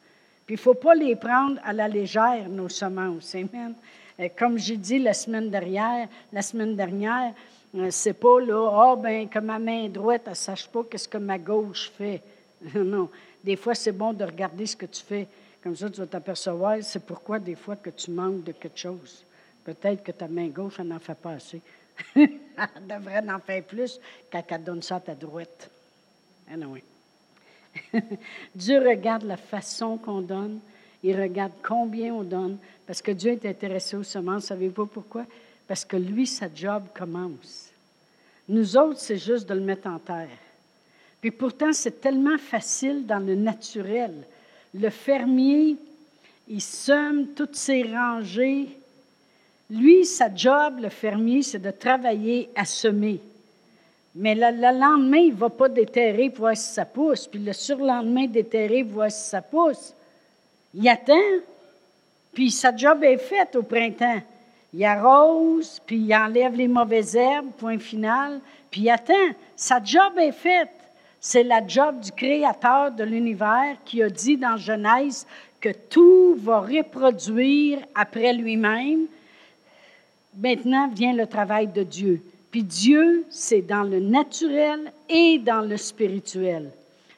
Puis 0.46 0.54
il 0.54 0.58
ne 0.58 0.62
faut 0.62 0.74
pas 0.74 0.94
les 0.94 1.16
prendre 1.16 1.60
à 1.64 1.72
la 1.72 1.88
légère, 1.88 2.48
nos 2.48 2.68
semences. 2.68 3.34
Amen. 3.34 3.74
Euh, 4.20 4.28
comme 4.38 4.56
j'ai 4.58 4.76
dit 4.76 4.98
la 4.98 5.12
semaine 5.12 5.50
dernière, 5.50 6.08
la 6.32 6.42
semaine 6.42 6.76
dernière, 6.76 7.34
euh, 7.74 7.88
c'est 7.90 8.14
pas 8.14 8.40
là, 8.40 8.70
ah 8.72 8.96
ben 8.96 9.28
que 9.28 9.40
ma 9.40 9.58
main 9.58 9.88
droite, 9.88 10.22
elle 10.26 10.30
ne 10.30 10.36
sache 10.36 10.68
pas 10.68 10.84
qu'est-ce 10.84 11.08
que 11.08 11.18
ma 11.18 11.38
gauche 11.38 11.90
fait. 11.98 12.22
non. 12.74 13.10
Des 13.44 13.56
fois, 13.56 13.74
c'est 13.74 13.92
bon 13.92 14.12
de 14.12 14.24
regarder 14.24 14.66
ce 14.66 14.76
que 14.76 14.86
tu 14.86 15.02
fais. 15.02 15.26
Comme 15.62 15.76
ça, 15.76 15.90
tu 15.90 16.00
vas 16.00 16.06
t'apercevoir, 16.06 16.76
c'est 16.82 17.04
pourquoi 17.04 17.38
des 17.38 17.56
fois 17.56 17.76
que 17.76 17.90
tu 17.90 18.10
manques 18.10 18.44
de 18.44 18.52
quelque 18.52 18.78
chose. 18.78 19.24
Peut-être 19.64 20.02
que 20.02 20.12
ta 20.12 20.28
main 20.28 20.46
gauche, 20.48 20.74
elle 20.78 20.88
n'en 20.88 20.98
fait 20.98 21.16
pas 21.16 21.32
assez. 21.32 21.60
elle 22.14 22.86
devrait 22.88 23.28
en 23.28 23.40
faire 23.40 23.64
plus 23.64 24.00
elle 24.30 24.64
donne 24.64 24.82
ça 24.82 24.96
à 24.96 25.00
ta 25.00 25.14
droite. 25.14 25.68
Anyway. 26.52 26.82
Dieu 28.54 28.78
regarde 28.78 29.24
la 29.24 29.36
façon 29.36 29.96
qu'on 29.96 30.20
donne, 30.20 30.58
il 31.02 31.20
regarde 31.20 31.52
combien 31.62 32.14
on 32.14 32.22
donne, 32.22 32.58
parce 32.86 33.02
que 33.02 33.12
Dieu 33.12 33.32
est 33.32 33.46
intéressé 33.46 33.96
aux 33.96 34.02
semences. 34.02 34.46
Savez-vous 34.46 34.86
pourquoi? 34.86 35.26
Parce 35.66 35.84
que 35.84 35.96
lui, 35.96 36.26
sa 36.26 36.48
job 36.52 36.84
commence. 36.94 37.70
Nous 38.48 38.76
autres, 38.76 38.98
c'est 38.98 39.18
juste 39.18 39.48
de 39.48 39.54
le 39.54 39.60
mettre 39.60 39.88
en 39.88 39.98
terre. 39.98 40.28
Puis 41.20 41.30
pourtant, 41.30 41.72
c'est 41.72 42.00
tellement 42.00 42.38
facile 42.38 43.06
dans 43.06 43.18
le 43.18 43.34
naturel. 43.34 44.14
Le 44.74 44.88
fermier, 44.90 45.76
il 46.48 46.62
sème 46.62 47.28
toutes 47.34 47.56
ses 47.56 47.82
rangées. 47.82 48.68
Lui, 49.70 50.06
sa 50.06 50.34
job, 50.34 50.78
le 50.80 50.88
fermier, 50.88 51.42
c'est 51.42 51.58
de 51.58 51.70
travailler 51.70 52.48
à 52.54 52.64
semer. 52.64 53.20
Mais 54.14 54.34
le, 54.34 54.50
lendemain, 54.78 55.18
il 55.18 55.34
ne 55.34 55.38
va 55.38 55.50
pas 55.50 55.68
déterrer 55.68 56.30
pour 56.30 56.40
voir 56.40 56.56
si 56.56 56.72
ça 56.72 56.84
pousse. 56.84 57.26
Puis 57.26 57.40
le 57.40 57.52
surlendemain, 57.52 58.26
déterrer 58.26 58.82
pour 58.82 58.94
voir 58.94 59.10
si 59.10 59.28
ça 59.28 59.42
pousse. 59.42 59.94
Il 60.74 60.88
attend. 60.88 61.14
Puis 62.32 62.50
sa 62.50 62.74
job 62.74 63.02
est 63.04 63.18
faite 63.18 63.56
au 63.56 63.62
printemps. 63.62 64.20
Il 64.74 64.84
arrose, 64.84 65.80
puis 65.86 65.96
il 65.96 66.14
enlève 66.14 66.54
les 66.54 66.68
mauvaises 66.68 67.16
herbes, 67.16 67.50
point 67.56 67.78
final. 67.78 68.40
Puis 68.70 68.82
il 68.82 68.90
attend. 68.90 69.14
Sa 69.56 69.82
job 69.82 70.18
est 70.18 70.32
faite. 70.32 70.70
C'est 71.20 71.42
la 71.42 71.66
job 71.66 72.00
du 72.00 72.12
Créateur 72.12 72.92
de 72.92 73.02
l'univers 73.02 73.76
qui 73.84 74.02
a 74.02 74.08
dit 74.08 74.36
dans 74.36 74.56
Genèse 74.56 75.26
que 75.60 75.70
tout 75.70 76.36
va 76.36 76.60
reproduire 76.60 77.80
après 77.94 78.32
lui-même. 78.32 79.06
Maintenant 80.36 80.88
vient 80.88 81.12
le 81.12 81.26
travail 81.26 81.66
de 81.66 81.82
Dieu. 81.82 82.22
Puis 82.50 82.62
Dieu, 82.62 83.26
c'est 83.30 83.62
dans 83.62 83.82
le 83.82 84.00
naturel 84.00 84.92
et 85.08 85.38
dans 85.38 85.60
le 85.60 85.76
spirituel. 85.76 86.70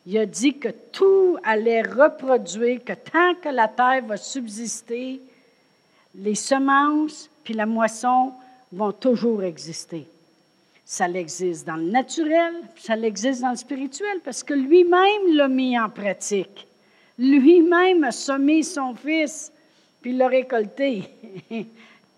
Il 0.06 0.18
a 0.18 0.26
dit 0.26 0.54
que 0.54 0.70
tout 0.92 1.36
allait 1.44 1.82
reproduire, 1.82 2.82
que 2.84 2.94
tant 2.94 3.34
que 3.40 3.48
la 3.48 3.68
terre 3.68 4.04
va 4.06 4.16
subsister, 4.16 5.20
les 6.16 6.34
semences 6.34 7.30
puis 7.44 7.54
la 7.54 7.66
moisson 7.66 8.32
vont 8.72 8.92
toujours 8.92 9.42
exister. 9.42 10.06
Ça 10.84 11.08
existe 11.08 11.66
dans 11.66 11.76
le 11.76 11.90
naturel, 11.90 12.54
ça 12.76 12.96
existe 12.96 13.42
dans 13.42 13.50
le 13.50 13.56
spirituel, 13.56 14.20
parce 14.24 14.42
que 14.42 14.54
lui-même 14.54 15.34
l'a 15.34 15.46
mis 15.46 15.78
en 15.78 15.88
pratique. 15.88 16.66
Lui-même 17.16 18.02
a 18.02 18.10
semé 18.10 18.62
son 18.62 18.94
fils, 18.94 19.52
puis 20.02 20.12
l'a 20.12 20.26
récolté. 20.26 21.04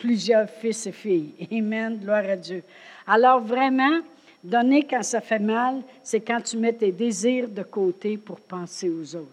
Plusieurs 0.03 0.51
fils 0.51 0.89
et 0.89 0.93
filles. 0.93 1.33
Amen, 1.53 1.97
gloire 1.97 2.25
à 2.29 2.35
Dieu. 2.35 2.65
Alors 3.07 3.41
vraiment, 3.41 4.01
donner 4.43 4.83
quand 4.83 5.05
ça 5.05 5.21
fait 5.21 5.39
mal, 5.39 5.81
c'est 6.03 6.19
quand 6.19 6.41
tu 6.41 6.57
mets 6.57 6.73
tes 6.73 6.91
désirs 6.91 7.47
de 7.47 7.63
côté 7.63 8.17
pour 8.17 8.41
penser 8.41 8.91
aux 8.91 9.15
autres. 9.15 9.29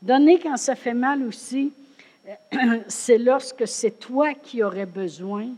Donner 0.00 0.38
quand 0.38 0.56
ça 0.56 0.76
fait 0.76 0.94
mal 0.94 1.22
aussi, 1.24 1.74
c'est 2.88 3.18
lorsque 3.18 3.68
c'est 3.68 3.98
toi 3.98 4.32
qui 4.32 4.62
aurais 4.62 4.86
besoin, 4.86 5.48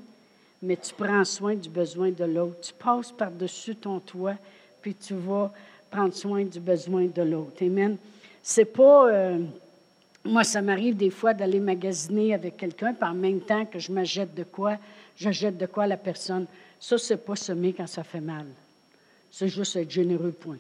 mais 0.61 0.79
tu 0.79 0.93
prends 0.95 1.25
soin 1.25 1.55
du 1.55 1.69
besoin 1.69 2.11
de 2.11 2.25
l'autre. 2.25 2.61
Tu 2.61 2.73
passes 2.73 3.13
par-dessus 3.13 3.77
ton 3.77 4.01
toit, 4.01 4.35
puis 4.83 4.97
tu 4.97 5.15
vas 5.15 5.53
prendre 5.89 6.13
soin 6.13 6.43
du 6.43 6.59
besoin 6.59 7.05
de 7.05 7.23
l'autre. 7.23 7.63
Amen. 7.63 7.97
C'est 8.43 8.65
pas. 8.65 9.11
Euh, 9.11 9.39
moi, 10.25 10.43
ça 10.43 10.63
m'arrive 10.63 10.97
des 10.97 11.11
fois 11.11 11.35
d'aller 11.35 11.61
magasiner 11.61 12.35
avec 12.35 12.57
quelqu'un, 12.57 12.95
puis 12.95 13.09
en 13.09 13.15
même 13.15 13.41
temps 13.41 13.67
que 13.67 13.79
je 13.79 13.93
m'achète 13.93 14.35
de 14.35 14.45
quoi, 14.45 14.79
je 15.17 15.31
jette 15.31 15.59
de 15.59 15.67
quoi 15.67 15.87
la 15.87 15.97
personne. 15.97 16.47
Ça, 16.81 16.97
c'est 16.99 17.25
pas 17.25 17.37
semer 17.37 17.73
quand 17.73 17.87
ça 17.87 18.05
fait 18.05 18.21
mal. 18.21 18.47
C'est 19.31 19.49
juste 19.49 19.77
être 19.77 19.91
généreux, 19.91 20.33
point. 20.33 20.59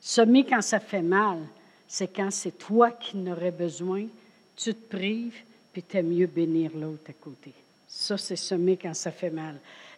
Semer 0.00 0.44
quand 0.44 0.62
ça 0.62 0.80
fait 0.80 1.02
mal, 1.02 1.38
c'est 1.86 2.08
quand 2.08 2.30
c'est 2.30 2.58
toi 2.58 2.90
qui 2.90 3.16
n'aurais 3.16 3.50
besoin, 3.50 4.06
tu 4.56 4.74
te 4.74 4.96
prives, 4.96 5.36
puis 5.72 5.82
tu 5.82 6.02
mieux 6.02 6.26
bénir 6.26 6.70
l'autre 6.74 7.10
à 7.10 7.12
côté. 7.12 7.52
Ça, 7.86 8.16
c'est 8.16 8.36
semer 8.36 8.78
quand 8.80 8.94
ça 8.94 9.10
fait 9.10 9.30
mal. 9.30 9.56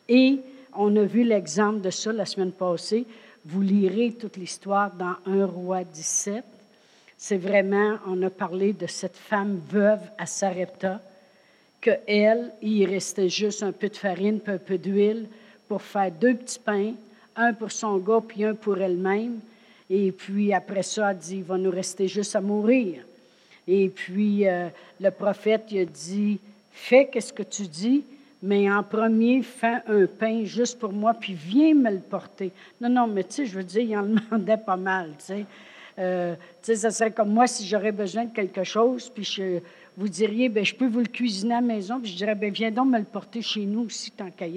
Et 0.09 0.41
on 0.73 0.95
a 0.97 1.05
vu 1.05 1.23
l'exemple 1.23 1.81
de 1.81 1.91
ça 1.91 2.13
la 2.13 2.27
semaine 2.27 2.53
passée. 2.53 3.07
Vous 3.45 3.63
lirez 3.63 4.13
toute 4.13 4.37
l'histoire 4.37 4.93
dans 4.93 5.15
1 5.27 5.47
roi 5.47 5.85
17. 5.85 6.45
C'est 7.21 7.37
vraiment, 7.37 7.97
on 8.07 8.23
a 8.23 8.31
parlé 8.31 8.73
de 8.73 8.87
cette 8.87 9.17
femme 9.17 9.61
veuve 9.69 10.01
à 10.17 10.25
Sarepta 10.25 11.01
qu'elle, 11.81 12.53
il 12.63 12.87
restait 12.87 13.29
juste 13.29 13.65
un 13.65 13.73
peu 13.73 13.89
de 13.89 13.97
farine 13.97 14.39
puis 14.39 14.53
un 14.53 14.59
peu 14.59 14.79
d'huile 14.79 15.27
pour 15.67 15.83
faire 15.83 16.13
deux 16.13 16.35
petits 16.35 16.61
pains, 16.61 16.93
un 17.35 17.53
pour 17.53 17.73
son 17.73 17.99
gars 17.99 18.23
puis 18.27 18.45
un 18.45 18.55
pour 18.55 18.79
elle-même. 18.79 19.41
Et 19.91 20.13
puis 20.13 20.53
après 20.53 20.85
ça, 20.85 21.11
elle 21.11 21.19
dit, 21.19 21.37
il 21.39 21.43
va 21.43 21.59
nous 21.59 21.73
rester 21.73 22.07
juste 22.07 22.37
à 22.37 22.41
mourir. 22.41 23.03
Et 23.67 23.89
puis 23.89 24.47
euh, 24.47 24.69
le 25.01 25.11
prophète 25.11 25.65
il 25.73 25.81
a 25.81 25.85
dit, 25.87 26.39
fais 26.71 27.11
ce 27.19 27.33
que 27.33 27.43
tu 27.43 27.63
dis, 27.63 28.05
mais 28.43 28.71
en 28.71 28.85
premier, 28.85 29.43
fais 29.43 29.81
un 29.89 30.07
pain 30.07 30.45
juste 30.45 30.79
pour 30.79 30.93
moi, 30.93 31.15
puis 31.15 31.35
viens 31.35 31.75
me 31.75 31.91
le 31.91 31.99
porter. 31.99 32.53
Non, 32.81 32.89
non, 32.89 33.07
mais 33.09 33.25
tu 33.25 33.35
sais, 33.35 33.47
je 33.47 33.57
veux 33.57 33.65
dire, 33.65 33.83
il 33.83 33.97
en 33.97 34.03
demandait 34.31 34.57
pas 34.57 34.77
mal, 34.77 35.11
tu 35.19 35.25
sais. 35.25 35.47
Euh, 35.99 36.35
tu 36.35 36.41
sais, 36.63 36.77
ça 36.77 36.91
serait 36.91 37.11
comme 37.11 37.31
moi 37.31 37.47
si 37.47 37.67
j'aurais 37.67 37.93
besoin 37.93 38.25
de 38.27 38.35
quelque 38.35 38.65
chose, 38.65 39.11
puis 39.13 39.25
je, 39.25 39.59
vous 39.97 40.09
diriez, 40.09 40.49
ben, 40.49 40.65
je 40.65 40.75
peux 40.75 40.87
vous 40.87 41.01
le 41.01 41.07
cuisiner 41.07 41.55
à 41.55 41.61
la 41.61 41.67
maison, 41.67 42.01
puis 42.01 42.13
je 42.13 42.17
dirais, 42.17 42.35
ben, 42.35 42.53
viens 42.53 42.71
donc 42.71 42.89
me 42.89 42.99
le 42.99 43.05
porter 43.05 43.43
chez 43.43 43.67
nous 43.67 43.87
aussi, 43.87 44.11
tant 44.13 44.31
qu'à. 44.31 44.47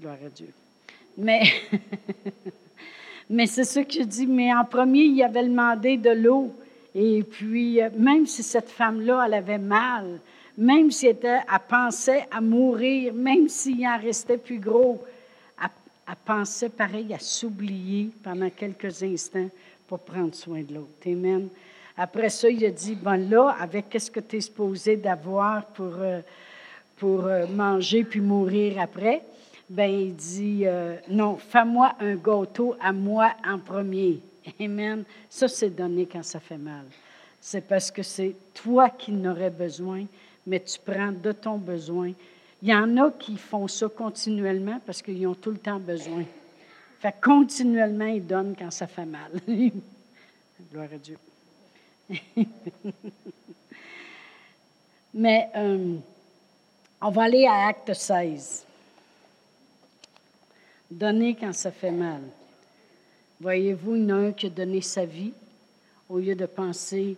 Gloire 0.00 0.18
à 0.24 0.28
Dieu. 0.28 0.52
Mais, 1.16 1.42
Mais 3.28 3.46
c'est 3.46 3.64
ce 3.64 3.80
que 3.80 3.92
je 3.92 4.02
dis. 4.02 4.26
Mais 4.26 4.54
en 4.54 4.64
premier, 4.64 5.02
il 5.02 5.22
avait 5.22 5.44
demandé 5.44 5.96
de 5.96 6.10
l'eau. 6.10 6.54
Et 6.94 7.22
puis, 7.22 7.82
euh, 7.82 7.90
même 7.96 8.26
si 8.26 8.42
cette 8.42 8.70
femme-là, 8.70 9.24
elle 9.26 9.34
avait 9.34 9.58
mal, 9.58 10.20
même 10.56 10.90
si 10.90 11.06
elle 11.06 11.18
pensait 11.68 12.26
à 12.30 12.40
mourir, 12.40 13.12
même 13.12 13.48
s'il 13.48 13.86
en 13.86 13.98
restait 13.98 14.38
plus 14.38 14.58
gros, 14.58 15.02
elle 16.08 16.14
pensait 16.24 16.68
pareil 16.68 17.12
à 17.14 17.18
s'oublier 17.18 18.10
pendant 18.22 18.50
quelques 18.50 19.02
instants 19.02 19.48
pour 19.88 20.00
prendre 20.00 20.34
soin 20.34 20.62
de 20.62 20.74
l'autre. 20.74 21.06
Amen. 21.06 21.48
Après 21.96 22.28
ça, 22.28 22.50
il 22.50 22.64
a 22.64 22.70
dit, 22.70 22.94
bon 22.94 23.28
là, 23.28 23.56
avec 23.58 23.88
qu'est-ce 23.88 24.10
que 24.10 24.20
tu 24.20 24.36
es 24.36 24.40
supposé 24.40 24.96
d'avoir 24.96 25.64
pour, 25.66 25.94
euh, 25.98 26.20
pour 26.96 27.26
euh, 27.26 27.46
manger 27.46 28.04
puis 28.04 28.20
mourir 28.20 28.80
après? 28.80 29.22
Ben 29.68 29.90
il 29.90 30.14
dit, 30.14 30.62
euh, 30.64 30.96
non, 31.08 31.36
fais-moi 31.36 31.94
un 32.00 32.14
gâteau 32.14 32.76
à 32.80 32.92
moi 32.92 33.32
en 33.44 33.58
premier. 33.58 34.20
Amen. 34.60 35.04
Ça, 35.28 35.48
c'est 35.48 35.70
donné 35.70 36.06
quand 36.06 36.22
ça 36.22 36.38
fait 36.38 36.58
mal. 36.58 36.84
C'est 37.40 37.66
parce 37.66 37.90
que 37.90 38.02
c'est 38.02 38.34
toi 38.54 38.90
qui 38.90 39.12
n'aurais 39.12 39.50
besoin, 39.50 40.04
mais 40.46 40.60
tu 40.60 40.78
prends 40.84 41.12
de 41.12 41.32
ton 41.32 41.56
besoin. 41.56 42.12
Il 42.62 42.68
y 42.68 42.74
en 42.74 42.96
a 42.96 43.10
qui 43.10 43.36
font 43.36 43.68
ça 43.68 43.88
continuellement 43.88 44.80
parce 44.84 45.02
qu'ils 45.02 45.26
ont 45.26 45.34
tout 45.34 45.50
le 45.50 45.58
temps 45.58 45.78
besoin. 45.78 46.24
Fait 47.00 47.14
continuellement, 47.22 48.06
ils 48.06 48.26
donnent 48.26 48.54
quand 48.58 48.70
ça 48.70 48.86
fait 48.86 49.04
mal. 49.04 49.30
Gloire 50.72 50.88
à 50.92 50.98
Dieu. 50.98 51.18
Mais 55.14 55.48
euh, 55.56 55.96
on 57.00 57.10
va 57.10 57.22
aller 57.22 57.46
à 57.46 57.68
Acte 57.68 57.92
16. 57.92 58.64
Donner 60.90 61.36
quand 61.38 61.52
ça 61.52 61.70
fait 61.70 61.90
mal. 61.90 62.22
Voyez-vous, 63.40 63.96
il 63.96 64.02
y 64.02 64.12
en 64.12 64.16
a 64.16 64.28
un 64.28 64.32
qui 64.32 64.46
a 64.46 64.50
donné 64.50 64.80
sa 64.80 65.04
vie 65.04 65.32
au 66.08 66.18
lieu 66.18 66.34
de 66.34 66.46
penser 66.46 67.16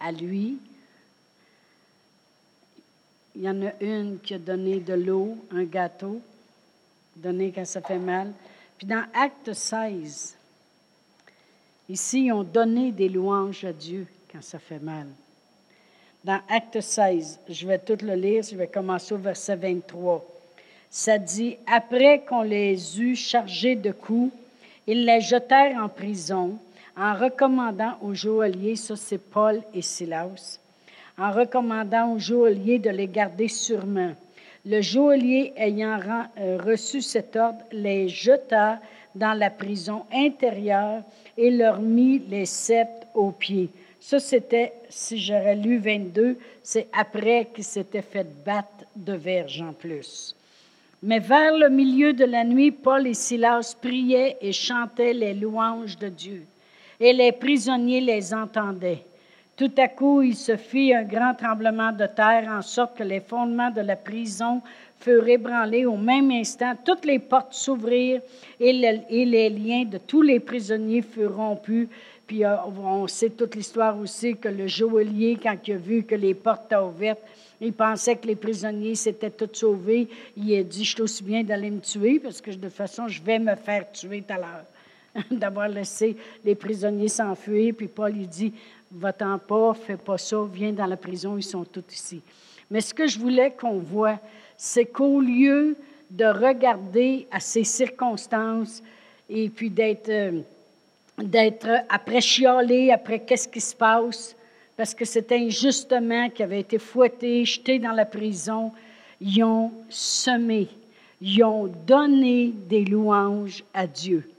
à 0.00 0.12
lui. 0.12 0.58
Il 3.38 3.44
y 3.44 3.48
en 3.48 3.62
a 3.64 3.70
une 3.80 4.18
qui 4.18 4.34
a 4.34 4.38
donné 4.38 4.80
de 4.80 4.94
l'eau, 4.94 5.36
un 5.52 5.62
gâteau, 5.62 6.20
donné 7.14 7.52
quand 7.54 7.64
ça 7.64 7.80
fait 7.80 7.98
mal. 7.98 8.32
Puis 8.76 8.84
dans 8.84 9.04
Acte 9.14 9.52
16, 9.52 10.36
ici, 11.88 12.24
ils 12.24 12.32
ont 12.32 12.42
donné 12.42 12.90
des 12.90 13.08
louanges 13.08 13.64
à 13.64 13.72
Dieu 13.72 14.08
quand 14.32 14.42
ça 14.42 14.58
fait 14.58 14.80
mal. 14.80 15.06
Dans 16.24 16.40
Acte 16.48 16.80
16, 16.80 17.38
je 17.48 17.68
vais 17.68 17.78
tout 17.78 18.04
le 18.04 18.14
lire, 18.14 18.42
je 18.42 18.56
vais 18.56 18.66
commencer 18.66 19.14
au 19.14 19.18
verset 19.18 19.54
23. 19.54 20.26
Ça 20.90 21.16
dit, 21.16 21.58
après 21.64 22.24
qu'on 22.28 22.42
les 22.42 23.00
eut 23.00 23.14
chargés 23.14 23.76
de 23.76 23.92
coups, 23.92 24.32
ils 24.88 25.04
les 25.04 25.20
jetèrent 25.20 25.80
en 25.80 25.88
prison 25.88 26.58
en 26.96 27.14
recommandant 27.14 27.98
aux 28.02 28.14
joailliers, 28.14 28.74
ça 28.74 28.96
c'est 28.96 29.18
Paul 29.18 29.62
et 29.72 29.82
Silas, 29.82 30.58
en 31.18 31.32
recommandant 31.32 32.12
aux 32.12 32.18
joailliers 32.18 32.78
de 32.78 32.90
les 32.90 33.08
garder 33.08 33.48
sûrement. 33.48 34.12
Le 34.64 34.80
joaillier 34.80 35.52
ayant 35.56 35.98
euh, 36.38 36.58
reçu 36.64 37.00
cet 37.00 37.36
ordre 37.36 37.60
les 37.72 38.08
jeta 38.08 38.78
dans 39.14 39.32
la 39.32 39.50
prison 39.50 40.04
intérieure 40.12 41.02
et 41.36 41.50
leur 41.50 41.80
mit 41.80 42.20
les 42.28 42.46
sceptres 42.46 43.06
aux 43.14 43.30
pieds. 43.30 43.70
Ça, 44.00 44.20
c'était, 44.20 44.72
si 44.88 45.18
j'aurais 45.18 45.56
lu 45.56 45.78
22, 45.78 46.38
c'est 46.62 46.88
après 46.92 47.48
qu'il 47.52 47.64
s'était 47.64 48.02
fait 48.02 48.26
battre 48.44 48.84
de 48.94 49.14
verge 49.14 49.60
en 49.60 49.72
plus. 49.72 50.34
Mais 51.02 51.18
vers 51.18 51.56
le 51.56 51.68
milieu 51.68 52.12
de 52.12 52.24
la 52.24 52.44
nuit, 52.44 52.70
Paul 52.70 53.06
et 53.06 53.14
Silas 53.14 53.76
priaient 53.80 54.36
et 54.40 54.52
chantaient 54.52 55.14
les 55.14 55.34
louanges 55.34 55.98
de 55.98 56.08
Dieu. 56.08 56.44
Et 57.00 57.12
les 57.12 57.32
prisonniers 57.32 58.00
les 58.00 58.34
entendaient. 58.34 59.04
Tout 59.58 59.72
à 59.76 59.88
coup, 59.88 60.22
il 60.22 60.36
se 60.36 60.56
fit 60.56 60.94
un 60.94 61.02
grand 61.02 61.34
tremblement 61.34 61.90
de 61.90 62.06
terre, 62.06 62.48
en 62.48 62.62
sorte 62.62 62.96
que 62.96 63.02
les 63.02 63.18
fondements 63.18 63.72
de 63.72 63.80
la 63.80 63.96
prison 63.96 64.62
furent 65.00 65.26
ébranlés 65.26 65.84
au 65.84 65.96
même 65.96 66.30
instant. 66.30 66.74
Toutes 66.84 67.04
les 67.04 67.18
portes 67.18 67.54
s'ouvrirent 67.54 68.20
et, 68.60 68.72
les 68.72 69.50
liens 69.50 69.84
de 69.84 69.98
tous 69.98 70.22
les 70.22 70.38
prisonniers 70.38 71.02
furent 71.02 71.34
rompus. 71.34 71.88
Puis 72.24 72.44
euh, 72.44 72.54
on 72.66 73.08
sait 73.08 73.30
toute 73.30 73.56
l'histoire 73.56 73.98
aussi 73.98 74.36
que 74.36 74.48
le 74.48 74.68
joaillier, 74.68 75.36
quand 75.42 75.56
il 75.66 75.74
a 75.74 75.76
vu 75.76 76.04
que 76.04 76.14
les 76.14 76.34
portes 76.34 76.66
étaient 76.66 76.76
ouvertes, 76.76 77.22
il 77.60 77.72
pensait 77.72 78.14
que 78.14 78.28
les 78.28 78.36
prisonniers 78.36 78.94
s'étaient 78.94 79.30
tous 79.30 79.58
sauvés. 79.58 80.06
Il 80.36 80.56
a 80.56 80.62
dit, 80.62 80.84
je 80.84 80.94
suis 80.94 81.02
aussi 81.02 81.24
bien 81.24 81.42
d'aller 81.42 81.72
me 81.72 81.80
tuer 81.80 82.20
parce 82.20 82.40
que 82.40 82.52
de 82.52 82.56
toute 82.68 82.72
façon, 82.72 83.08
je 83.08 83.20
vais 83.20 83.40
me 83.40 83.56
faire 83.56 83.90
tuer 83.90 84.22
tout 84.22 84.34
à 84.34 84.36
l'heure. 84.36 85.24
D'avoir 85.32 85.66
laissé 85.66 86.16
les 86.44 86.54
prisonniers 86.54 87.08
s'enfuir. 87.08 87.74
Puis 87.76 87.88
Paul, 87.88 88.12
il 88.16 88.28
dit, 88.28 88.52
va-t'en 88.92 89.38
pas, 89.38 89.74
fais 89.74 89.96
pas 89.96 90.18
ça, 90.18 90.38
viens 90.52 90.72
dans 90.72 90.86
la 90.86 90.96
prison, 90.96 91.36
ils 91.36 91.42
sont 91.42 91.64
tous 91.64 91.84
ici. 91.92 92.20
Mais 92.70 92.80
ce 92.80 92.92
que 92.94 93.06
je 93.06 93.18
voulais 93.18 93.50
qu'on 93.50 93.78
voit, 93.78 94.18
c'est 94.56 94.86
qu'au 94.86 95.20
lieu 95.20 95.76
de 96.10 96.24
regarder 96.24 97.26
à 97.30 97.40
ces 97.40 97.64
circonstances 97.64 98.82
et 99.28 99.48
puis 99.48 99.70
d'être... 99.70 100.08
Euh, 100.08 100.40
d'être 101.22 101.68
après 101.88 102.20
chialé, 102.20 102.90
après 102.90 103.20
qu'est-ce 103.20 103.48
qui 103.48 103.60
se 103.60 103.74
passe, 103.74 104.36
parce 104.76 104.94
que 104.94 105.04
c'est 105.04 105.32
injustement 105.32 106.30
qui 106.30 106.42
avait 106.42 106.60
été 106.60 106.78
fouetté, 106.78 107.44
jeté 107.44 107.78
dans 107.78 107.92
la 107.92 108.04
prison. 108.04 108.72
Ils 109.20 109.42
ont 109.42 109.72
semé, 109.88 110.68
ils 111.20 111.42
ont 111.42 111.66
donné 111.66 112.52
des 112.68 112.84
louanges 112.84 113.64
à 113.74 113.86
Dieu. 113.86 114.30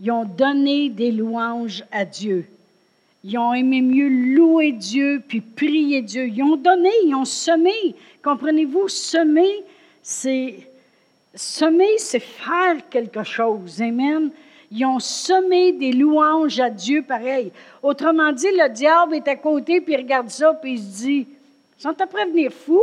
Ils 0.00 0.10
ont 0.12 0.24
donné 0.24 0.88
des 0.88 1.10
louanges 1.10 1.84
à 1.90 2.04
Dieu. 2.04 2.46
Ils 3.24 3.38
ont 3.38 3.54
aimé 3.54 3.80
mieux 3.80 4.08
louer 4.08 4.72
Dieu 4.72 5.22
puis 5.26 5.40
prier 5.40 6.02
Dieu. 6.02 6.26
Ils 6.26 6.42
ont 6.42 6.56
donné, 6.56 6.90
ils 7.04 7.14
ont 7.14 7.24
semé. 7.24 7.94
Comprenez-vous, 8.22 8.88
semer, 8.88 9.62
c'est 10.02 10.66
semer, 11.34 11.98
c'est 11.98 12.20
faire 12.20 12.88
quelque 12.90 13.22
chose. 13.22 13.80
Amen. 13.80 14.30
Ils 14.70 14.86
ont 14.86 14.98
semé 14.98 15.72
des 15.72 15.92
louanges 15.92 16.58
à 16.58 16.70
Dieu 16.70 17.02
pareil. 17.02 17.52
Autrement 17.82 18.32
dit, 18.32 18.50
le 18.50 18.68
diable 18.70 19.16
est 19.16 19.28
à 19.28 19.36
côté, 19.36 19.80
puis 19.80 19.92
il 19.94 19.98
regarde 19.98 20.30
ça, 20.30 20.54
puis 20.54 20.72
il 20.72 20.78
se 20.78 21.02
dit, 21.02 21.26
ils 21.78 21.82
sont 21.82 22.00
à 22.00 22.06
prévenir 22.06 22.50
fou. 22.52 22.80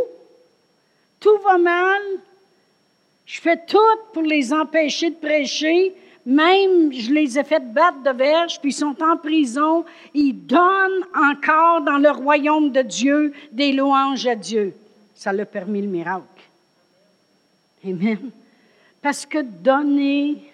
Tout 1.19 1.37
va 1.43 1.57
mal. 1.57 2.01
Je 3.25 3.41
fais 3.41 3.57
tout 3.57 3.77
pour 4.13 4.23
les 4.23 4.53
empêcher 4.53 5.09
de 5.09 5.15
prêcher. 5.15 5.93
Même, 6.25 6.91
je 6.91 7.11
les 7.11 7.39
ai 7.39 7.43
fait 7.43 7.73
battre 7.73 8.03
de 8.03 8.11
verge, 8.11 8.59
puis 8.59 8.71
ils 8.71 8.73
sont 8.73 8.95
en 9.01 9.17
prison. 9.17 9.85
Ils 10.13 10.33
donnent 10.33 11.05
encore 11.15 11.81
dans 11.81 11.97
le 11.97 12.11
royaume 12.11 12.71
de 12.71 12.81
Dieu 12.81 13.33
des 13.51 13.71
louanges 13.71 14.27
à 14.27 14.35
Dieu. 14.35 14.73
Ça 15.15 15.33
l'a 15.33 15.45
permis 15.45 15.81
le 15.81 15.87
miracle. 15.87 16.25
Amen. 17.85 18.31
Parce 19.01 19.25
que 19.25 19.41
donner 19.41 20.49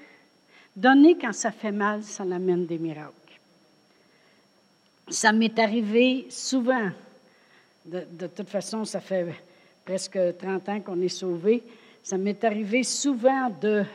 Donner 0.76 1.18
quand 1.18 1.32
ça 1.32 1.52
fait 1.52 1.72
mal, 1.72 2.04
ça 2.04 2.24
amène 2.24 2.66
des 2.66 2.78
miracles. 2.78 3.14
Ça 5.08 5.32
m'est 5.32 5.58
arrivé 5.58 6.26
souvent. 6.30 6.90
De, 7.86 8.28
toute 8.28 8.50
façon, 8.50 8.84
ça 8.84 9.00
fait 9.00 9.28
presque 9.86 10.20
30 10.38 10.70
ans 10.70 10.82
qu'on 10.82 11.00
est 11.02 11.08
sauvé. 11.08 11.64
Ça 12.04 12.18
m'est 12.18 12.44
arrivé 12.44 12.84
souvent 12.84 13.50
de, 13.62 13.86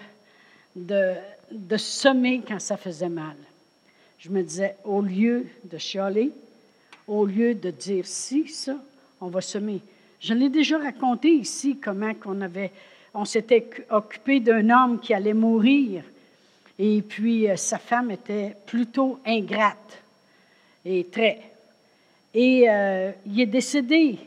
de 1.50 1.76
semer 1.76 2.42
quand 2.46 2.60
ça 2.60 2.76
faisait 2.76 3.08
mal. 3.08 3.36
Je 4.18 4.30
me 4.30 4.42
disais, 4.42 4.76
au 4.84 5.00
lieu 5.00 5.46
de 5.64 5.78
chialer, 5.78 6.30
au 7.08 7.24
lieu 7.24 7.54
de 7.54 7.70
dire 7.70 8.06
si, 8.06 8.48
ça, 8.48 8.76
on 9.20 9.28
va 9.28 9.40
semer. 9.40 9.80
Je 10.20 10.34
l'ai 10.34 10.48
déjà 10.48 10.78
raconté 10.78 11.28
ici 11.28 11.78
comment 11.78 12.12
on 13.14 13.24
s'était 13.24 13.68
occupé 13.90 14.40
d'un 14.40 14.68
homme 14.70 15.00
qui 15.00 15.14
allait 15.14 15.34
mourir 15.34 16.02
et 16.82 17.02
puis, 17.02 17.46
euh, 17.46 17.56
sa 17.56 17.76
femme 17.76 18.10
était 18.10 18.56
plutôt 18.64 19.18
ingrate, 19.26 20.02
et 20.86 21.04
très. 21.04 21.42
Et 22.32 22.64
euh, 22.70 23.12
il 23.26 23.38
est 23.38 23.46
décédé. 23.46 24.18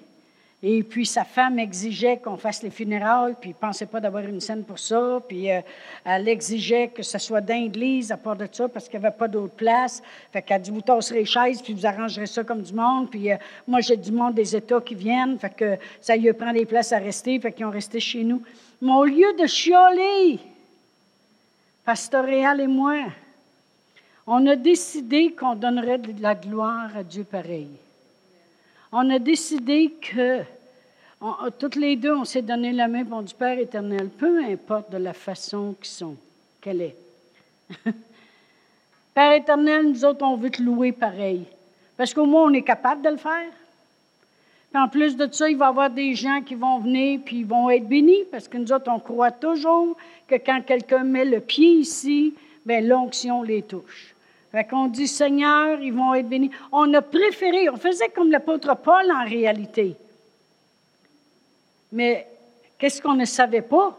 Et 0.66 0.82
puis, 0.82 1.06
sa 1.06 1.26
femme 1.26 1.60
exigeait 1.60 2.18
qu'on 2.18 2.38
fasse 2.38 2.64
les 2.64 2.70
funérailles, 2.70 3.36
puis 3.40 3.50
il 3.50 3.54
ne 3.54 3.58
pensait 3.58 3.86
pas 3.86 4.00
d'avoir 4.00 4.24
une 4.24 4.40
scène 4.40 4.64
pour 4.64 4.80
ça. 4.80 5.22
Puis, 5.28 5.52
euh, 5.52 5.60
elle 6.06 6.30
exigeait 6.30 6.88
que 6.88 7.04
ce 7.04 7.18
soit 7.18 7.42
dans 7.42 7.62
l'église 7.62 8.14
à 8.14 8.18
part 8.18 8.38
de 8.38 8.48
ça, 8.50 8.70
parce 8.70 8.88
qu'il 8.88 8.98
n'y 8.98 9.06
avait 9.06 9.16
pas 9.16 9.28
d'autre 9.28 9.56
place. 9.56 10.02
Fait 10.32 10.42
qu'elle 10.42 10.62
dit, 10.62 10.72
vous 10.72 10.82
tasserez 10.82 11.20
les 11.20 11.26
chaises, 11.26 11.62
puis 11.62 11.74
vous 11.74 11.86
arrangerez 11.86 12.28
ça 12.28 12.46
comme 12.46 12.62
du 12.62 12.74
monde. 12.74 13.12
Puis, 13.12 13.28
moi, 13.68 13.82
j'ai 13.82 13.98
du 13.98 14.14
monde 14.14 14.36
des 14.36 14.56
États 14.56 14.80
qui 14.80 14.96
viennent. 14.96 15.38
Fait 15.38 15.54
que 15.54 15.78
ça 16.00 16.16
lui 16.16 16.32
prend 16.32 16.54
des 16.54 16.66
places 16.66 16.94
à 16.94 16.98
rester. 16.98 17.38
Fait 17.42 17.52
qu'ils 17.52 17.66
ont 17.66 17.72
resté 17.72 18.00
chez 18.00 18.24
nous. 18.24 18.42
Mais 18.82 18.94
au 18.94 19.04
lieu 19.04 19.34
de 19.38 19.46
chialer, 19.46 20.40
Pastoréal 21.84 22.62
et 22.62 22.68
moi, 22.68 22.96
on 24.26 24.48
a 24.48 24.56
décidé 24.56 25.34
qu'on 25.34 25.56
donnerait 25.56 25.98
de 25.98 26.22
la 26.22 26.34
gloire 26.34 26.96
à 26.96 27.04
Dieu 27.04 27.26
pareil. 27.26 27.68
On 28.92 29.10
a 29.10 29.20
décidé 29.20 29.94
que, 30.00 30.44
toutes 31.60 31.76
les 31.76 31.96
deux, 31.96 32.14
on 32.14 32.26
s'est 32.26 32.42
donné 32.42 32.72
la 32.72 32.88
main 32.88 33.06
pour 33.06 33.24
du 33.24 33.34
Père 33.34 33.58
éternel, 33.58 34.10
peu 34.10 34.44
importe 34.44 34.92
de 34.92 34.98
la 34.98 35.14
façon 35.14 35.76
qu'ils 35.80 35.92
sont, 35.92 36.16
qu'elle 36.62 36.82
est. 36.82 36.96
Père 39.14 39.34
éternel, 39.34 39.90
nous 39.90 40.06
autres, 40.06 40.26
on 40.26 40.36
veut 40.36 40.50
te 40.50 40.62
louer 40.62 40.92
pareil. 40.92 41.46
Parce 41.96 42.14
qu'au 42.14 42.26
moins, 42.26 42.44
on 42.44 42.54
est 42.54 42.64
capable 42.64 43.04
de 43.04 43.10
le 43.10 43.18
faire. 43.18 43.52
Puis 44.72 44.82
en 44.82 44.88
plus 44.88 45.16
de 45.16 45.32
ça, 45.32 45.50
il 45.50 45.56
va 45.56 45.68
y 45.68 45.70
avoir 45.70 45.90
des 45.92 46.16
gens 46.16 46.42
qui 46.42 46.56
vont 46.56 46.80
venir 46.80 47.20
puis 47.24 47.40
ils 47.40 47.46
vont 47.46 47.70
être 47.70 47.88
bénis 47.88 48.24
parce 48.32 48.48
que 48.48 48.58
nous 48.58 48.74
autres, 48.74 48.92
on 48.92 49.00
croit 49.00 49.32
toujours 49.32 49.96
que 50.28 50.36
quand 50.36 50.62
quelqu'un 50.66 51.04
met 51.04 51.26
le 51.26 51.40
pied 51.42 51.74
ici, 51.74 52.34
bien, 52.66 52.82
l'onction 52.82 53.44
les 53.44 53.62
touche. 53.62 54.16
Fait 54.52 54.64
qu'on 54.64 54.88
dit, 54.88 55.08
Seigneur, 55.08 55.80
ils 55.80 55.94
vont 55.94 56.16
être 56.16 56.28
bénis. 56.28 56.50
On 56.72 56.92
a 56.96 57.02
préféré, 57.02 57.70
on 57.70 57.78
faisait 57.78 58.10
comme 58.10 58.32
l'apôtre 58.32 58.76
Paul 58.76 59.12
en 59.12 59.24
réalité. 59.26 59.96
Mais 61.94 62.26
qu'est-ce 62.80 63.00
qu'on 63.02 63.14
ne 63.14 63.26
savait 63.26 63.62
pas? 63.62 63.96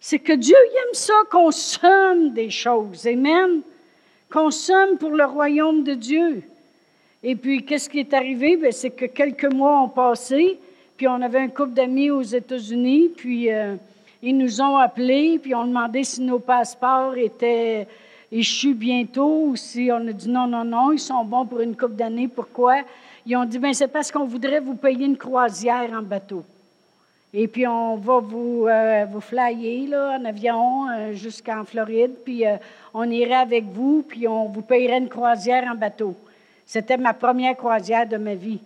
C'est 0.00 0.18
que 0.18 0.32
Dieu 0.32 0.56
aime 0.56 0.94
ça 0.94 1.12
qu'on 1.30 1.50
somme 1.50 2.30
des 2.30 2.48
choses. 2.48 3.06
Amen. 3.06 3.60
Qu'on 4.30 4.50
somme 4.50 4.96
pour 4.98 5.10
le 5.10 5.24
royaume 5.24 5.84
de 5.84 5.92
Dieu. 5.92 6.42
Et 7.22 7.36
puis, 7.36 7.62
qu'est-ce 7.64 7.90
qui 7.90 8.00
est 8.00 8.14
arrivé? 8.14 8.56
Ben, 8.56 8.72
c'est 8.72 8.90
que 8.90 9.04
quelques 9.04 9.52
mois 9.52 9.82
ont 9.82 9.88
passé, 9.88 10.58
puis 10.96 11.06
on 11.08 11.20
avait 11.20 11.40
un 11.40 11.48
couple 11.48 11.72
d'amis 11.72 12.10
aux 12.10 12.22
États-Unis, 12.22 13.10
puis 13.14 13.52
euh, 13.52 13.76
ils 14.22 14.36
nous 14.36 14.62
ont 14.62 14.76
appelés, 14.76 15.38
puis 15.38 15.54
ont 15.54 15.66
demandé 15.66 16.04
si 16.04 16.22
nos 16.22 16.38
passeports 16.38 17.16
étaient 17.16 17.86
échus 18.32 18.74
bientôt, 18.74 19.48
ou 19.48 19.56
si 19.56 19.90
on 19.92 20.08
a 20.08 20.12
dit 20.12 20.30
non, 20.30 20.46
non, 20.46 20.64
non, 20.64 20.92
ils 20.92 20.98
sont 20.98 21.24
bons 21.24 21.44
pour 21.44 21.60
une 21.60 21.76
couple 21.76 21.96
d'années. 21.96 22.28
Pourquoi? 22.28 22.76
Ils 23.26 23.36
ont 23.36 23.44
dit, 23.44 23.58
bien, 23.58 23.74
c'est 23.74 23.88
parce 23.88 24.10
qu'on 24.10 24.24
voudrait 24.24 24.60
vous 24.60 24.76
payer 24.76 25.04
une 25.04 25.18
croisière 25.18 25.90
en 25.92 26.02
bateau. 26.02 26.42
Et 27.38 27.48
puis, 27.48 27.66
on 27.66 27.96
va 27.96 28.18
vous, 28.20 28.66
euh, 28.66 29.04
vous 29.10 29.20
flyer 29.20 29.90
là, 29.90 30.18
en 30.18 30.24
avion 30.24 30.88
euh, 30.88 31.12
jusqu'en 31.12 31.64
Floride, 31.64 32.12
puis 32.24 32.44
on 32.94 33.04
irait 33.10 33.34
avec 33.34 33.64
vous, 33.64 34.02
puis 34.08 34.26
on 34.26 34.46
vous 34.46 34.62
payerait 34.62 34.96
une 34.96 35.10
croisière 35.10 35.70
en 35.70 35.74
bateau. 35.74 36.16
C'était 36.64 36.96
ma 36.96 37.12
première 37.12 37.54
croisière 37.54 38.08
de 38.08 38.16
ma 38.16 38.34
vie. 38.34 38.60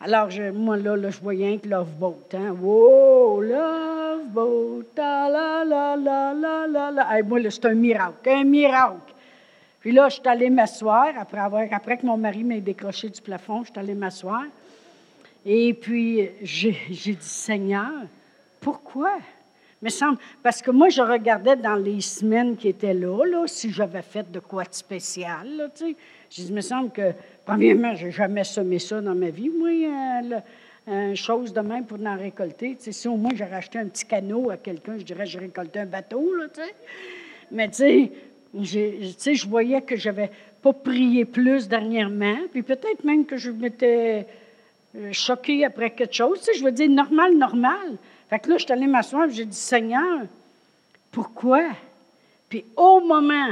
Alors, 0.00 0.30
je, 0.30 0.50
moi, 0.50 0.78
là, 0.78 0.96
là, 0.96 1.10
je 1.10 1.20
voyais 1.20 1.52
un 1.52 1.58
que 1.58 1.68
Love 1.68 1.90
Boat. 1.98 2.28
Hein? 2.32 2.56
Wow, 2.60 3.42
Love 3.42 4.24
Boat, 4.28 4.84
la, 4.96 5.28
la, 5.28 5.94
la, 5.94 6.34
la, 6.34 6.66
la, 6.66 6.90
la. 6.90 7.22
moi, 7.22 7.40
là, 7.40 7.50
c'est 7.50 7.66
un 7.66 7.74
miracle, 7.74 8.30
un 8.30 8.44
miracle. 8.44 9.12
Puis 9.80 9.92
là, 9.92 10.08
je 10.08 10.14
suis 10.14 10.28
allée 10.28 10.48
m'asseoir, 10.48 11.08
après, 11.20 11.40
avoir, 11.40 11.64
après 11.70 11.98
que 11.98 12.06
mon 12.06 12.16
mari 12.16 12.42
m'ait 12.42 12.62
décroché 12.62 13.10
du 13.10 13.20
plafond, 13.20 13.64
je 13.64 13.70
suis 13.70 13.78
allée 13.78 13.94
m'asseoir. 13.94 14.44
Et 15.44 15.74
puis, 15.74 16.28
j'ai, 16.42 16.76
j'ai 16.90 17.14
dit, 17.14 17.18
Seigneur, 17.20 17.90
pourquoi? 18.60 19.18
Semble, 19.88 20.18
parce 20.44 20.62
que 20.62 20.70
moi, 20.70 20.90
je 20.90 21.02
regardais 21.02 21.56
dans 21.56 21.74
les 21.74 22.00
semaines 22.00 22.56
qui 22.56 22.68
étaient 22.68 22.94
là, 22.94 23.24
là 23.24 23.46
si 23.48 23.72
j'avais 23.72 24.02
fait 24.02 24.30
de 24.30 24.38
quoi 24.38 24.62
de 24.62 24.72
spécial, 24.72 25.56
là, 25.56 25.68
tu 25.74 25.86
sais. 25.86 25.96
Dis, 26.30 26.46
il 26.46 26.54
me 26.54 26.60
semble 26.60 26.90
que, 26.90 27.12
premièrement, 27.44 27.94
je 27.96 28.06
n'ai 28.06 28.12
jamais 28.12 28.44
semé 28.44 28.78
ça 28.78 29.00
dans 29.00 29.14
ma 29.14 29.30
vie, 29.30 29.50
moi, 29.50 29.70
euh, 29.70 31.10
une 31.10 31.16
chose 31.16 31.52
de 31.52 31.60
même 31.60 31.84
pour 31.84 31.98
en 32.00 32.16
récolter. 32.16 32.76
Tu 32.76 32.84
sais, 32.84 32.92
si 32.92 33.08
au 33.08 33.16
moins 33.16 33.32
j'aurais 33.34 33.56
acheté 33.56 33.78
un 33.78 33.86
petit 33.86 34.04
canot 34.04 34.50
à 34.50 34.56
quelqu'un, 34.56 34.98
je 34.98 35.04
dirais, 35.04 35.26
j'ai 35.26 35.40
récolté 35.40 35.80
un 35.80 35.86
bateau, 35.86 36.32
là, 36.34 36.46
tu 36.48 36.60
sais. 36.60 36.74
Mais 37.50 37.68
tu 37.68 38.12
sais, 39.18 39.34
je 39.34 39.48
voyais 39.48 39.82
que 39.82 39.96
j'avais 39.96 40.30
pas 40.62 40.72
prié 40.72 41.24
plus 41.24 41.66
dernièrement, 41.66 42.36
puis 42.52 42.62
peut-être 42.62 43.02
même 43.02 43.26
que 43.26 43.36
je 43.36 43.50
m'étais 43.50 44.20
euh, 44.20 44.22
choquée 45.12 45.64
après 45.64 45.90
quelque 45.90 46.14
chose. 46.14 46.38
Tu 46.40 46.44
sais, 46.46 46.54
je 46.54 46.64
veux 46.64 46.72
dire, 46.72 46.88
normal, 46.90 47.36
normal. 47.36 47.96
Fait 48.28 48.38
que 48.38 48.48
là, 48.48 48.58
je 48.58 48.64
suis 48.64 48.72
allée 48.72 48.86
m'asseoir, 48.86 49.28
j'ai 49.30 49.44
dit, 49.44 49.56
Seigneur, 49.56 50.20
pourquoi? 51.10 51.68
Puis 52.48 52.64
au 52.76 53.00
moment 53.00 53.50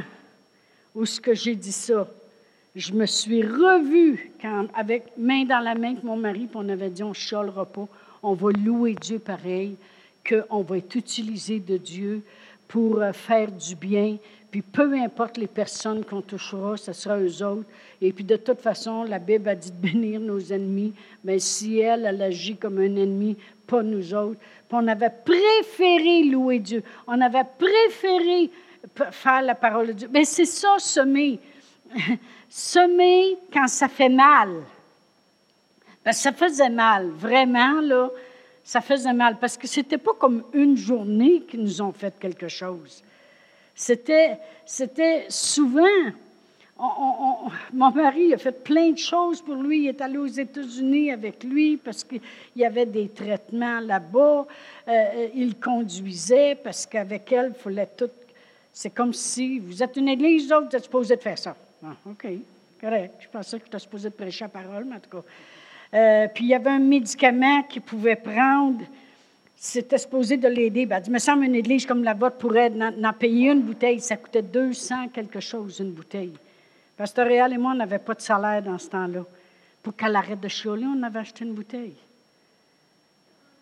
où 0.94 1.06
ce 1.06 1.20
que 1.20 1.34
j'ai 1.34 1.54
dit 1.54 1.72
ça, 1.72 2.06
je 2.76 2.92
me 2.92 3.06
suis 3.06 3.42
revue 3.42 4.30
avec 4.74 5.16
main 5.16 5.44
dans 5.44 5.60
la 5.60 5.74
main 5.74 5.92
avec 5.92 6.04
mon 6.04 6.16
mari, 6.16 6.46
puis 6.46 6.56
on 6.56 6.68
avait 6.68 6.90
dit 6.90 7.02
on 7.02 7.12
chialera 7.12 7.66
pas, 7.66 7.88
on 8.22 8.34
va 8.34 8.50
louer 8.52 8.94
Dieu 8.94 9.18
pareil, 9.18 9.76
qu'on 10.28 10.62
va 10.62 10.78
être 10.78 10.94
utilisé 10.94 11.58
de 11.58 11.76
Dieu 11.76 12.22
pour 12.68 13.00
euh, 13.00 13.12
faire 13.12 13.50
du 13.50 13.74
bien, 13.74 14.16
puis 14.50 14.62
peu 14.62 14.92
importe 14.94 15.36
les 15.36 15.46
personnes 15.46 16.04
qu'on 16.04 16.22
touchera, 16.22 16.76
ce 16.76 16.92
sera 16.92 17.18
eux 17.18 17.44
autres. 17.44 17.68
Et 18.00 18.12
puis 18.12 18.24
de 18.24 18.36
toute 18.36 18.60
façon, 18.60 19.04
la 19.04 19.18
Bible 19.18 19.48
a 19.48 19.54
dit 19.54 19.70
de 19.70 19.76
bénir 19.76 20.20
nos 20.20 20.40
ennemis, 20.40 20.92
mais 21.22 21.38
si 21.38 21.78
elle, 21.78 22.04
elle 22.04 22.20
agit 22.20 22.56
comme 22.56 22.78
un 22.78 22.96
ennemi, 22.96 23.36
pas 23.66 23.82
nous 23.82 24.12
autres. 24.12 24.40
Puis 24.40 24.78
on 24.78 24.86
avait 24.88 25.12
préféré 25.24 26.24
louer 26.24 26.58
Dieu, 26.58 26.82
on 27.06 27.20
avait 27.20 27.44
préféré 27.58 28.50
faire 29.12 29.42
la 29.42 29.54
parole 29.54 29.88
de 29.88 29.92
Dieu. 29.92 30.08
Mais 30.12 30.24
c'est 30.24 30.46
ça, 30.46 30.76
semer. 30.78 31.38
semer 32.48 33.36
quand 33.52 33.68
ça 33.68 33.88
fait 33.88 34.08
mal. 34.08 34.48
Parce 36.02 36.16
que 36.16 36.22
ça 36.22 36.32
faisait 36.32 36.70
mal, 36.70 37.10
vraiment, 37.10 37.80
là, 37.80 38.10
ça 38.64 38.80
faisait 38.80 39.12
mal. 39.12 39.38
Parce 39.38 39.56
que 39.56 39.68
c'était 39.68 39.98
pas 39.98 40.14
comme 40.18 40.42
une 40.54 40.76
journée 40.76 41.42
qu'ils 41.42 41.62
nous 41.62 41.82
ont 41.82 41.92
fait 41.92 42.18
quelque 42.18 42.48
chose. 42.48 43.04
C'était, 43.80 44.36
c'était 44.66 45.24
souvent. 45.30 46.12
mon 47.72 47.90
mari 47.92 48.34
a 48.34 48.36
fait 48.36 48.62
plein 48.62 48.90
de 48.90 48.98
choses 48.98 49.40
pour 49.40 49.54
lui. 49.54 49.84
Il 49.84 49.88
est 49.88 50.02
allé 50.02 50.18
aux 50.18 50.26
États-Unis 50.26 51.10
avec 51.10 51.42
lui 51.42 51.78
parce 51.78 52.04
qu'il 52.04 52.20
y 52.56 52.64
avait 52.66 52.84
des 52.84 53.08
traitements 53.08 53.80
là-bas. 53.80 54.46
Euh, 54.86 55.28
il 55.34 55.58
conduisait 55.58 56.56
parce 56.56 56.84
qu'avec 56.84 57.32
elle, 57.32 57.54
il 57.56 57.62
fallait 57.62 57.88
tout. 57.96 58.10
C'est 58.70 58.90
comme 58.90 59.14
si 59.14 59.58
vous 59.60 59.82
êtes 59.82 59.96
une 59.96 60.08
église, 60.08 60.52
vous 60.52 60.76
êtes 60.76 60.84
supposé 60.84 61.16
de 61.16 61.22
faire 61.22 61.38
ça. 61.38 61.56
Ah, 61.82 61.96
OK, 62.04 62.26
correct. 62.78 63.14
Je 63.20 63.28
pensais 63.28 63.58
que 63.58 63.64
tu 63.64 63.68
étais 63.70 63.78
supposé 63.78 64.10
prêcher 64.10 64.44
la 64.44 64.50
parole, 64.50 64.84
mais 64.84 64.96
en 64.96 65.00
tout 65.00 65.22
cas. 65.22 65.24
Euh, 65.94 66.28
puis 66.34 66.44
il 66.44 66.50
y 66.50 66.54
avait 66.54 66.68
un 66.68 66.80
médicament 66.80 67.62
qu'il 67.62 67.80
pouvait 67.80 68.16
prendre. 68.16 68.84
C'était 69.62 69.98
supposé 69.98 70.38
de 70.38 70.48
l'aider. 70.48 70.86
Ben, 70.86 71.02
il 71.06 71.12
me 71.12 71.18
semble 71.18 71.44
une 71.44 71.54
église 71.54 71.84
comme 71.84 72.02
la 72.02 72.14
vôtre 72.14 72.38
pourrait 72.38 72.72
en 72.80 73.12
payer 73.12 73.50
une 73.50 73.60
bouteille. 73.60 74.00
Ça 74.00 74.16
coûtait 74.16 74.40
200 74.40 75.08
quelque 75.08 75.38
chose, 75.38 75.80
une 75.80 75.92
bouteille. 75.92 76.32
Pasteur 76.96 77.26
Réal 77.26 77.52
et 77.52 77.58
moi, 77.58 77.72
on 77.72 77.74
n'avait 77.74 77.98
pas 77.98 78.14
de 78.14 78.22
salaire 78.22 78.62
dans 78.62 78.78
ce 78.78 78.88
temps-là. 78.88 79.22
Pour 79.82 79.94
qu'elle 79.94 80.16
arrête 80.16 80.40
de 80.40 80.48
chialer, 80.48 80.86
on 80.86 81.02
avait 81.02 81.18
acheté 81.18 81.44
une 81.44 81.52
bouteille. 81.52 81.92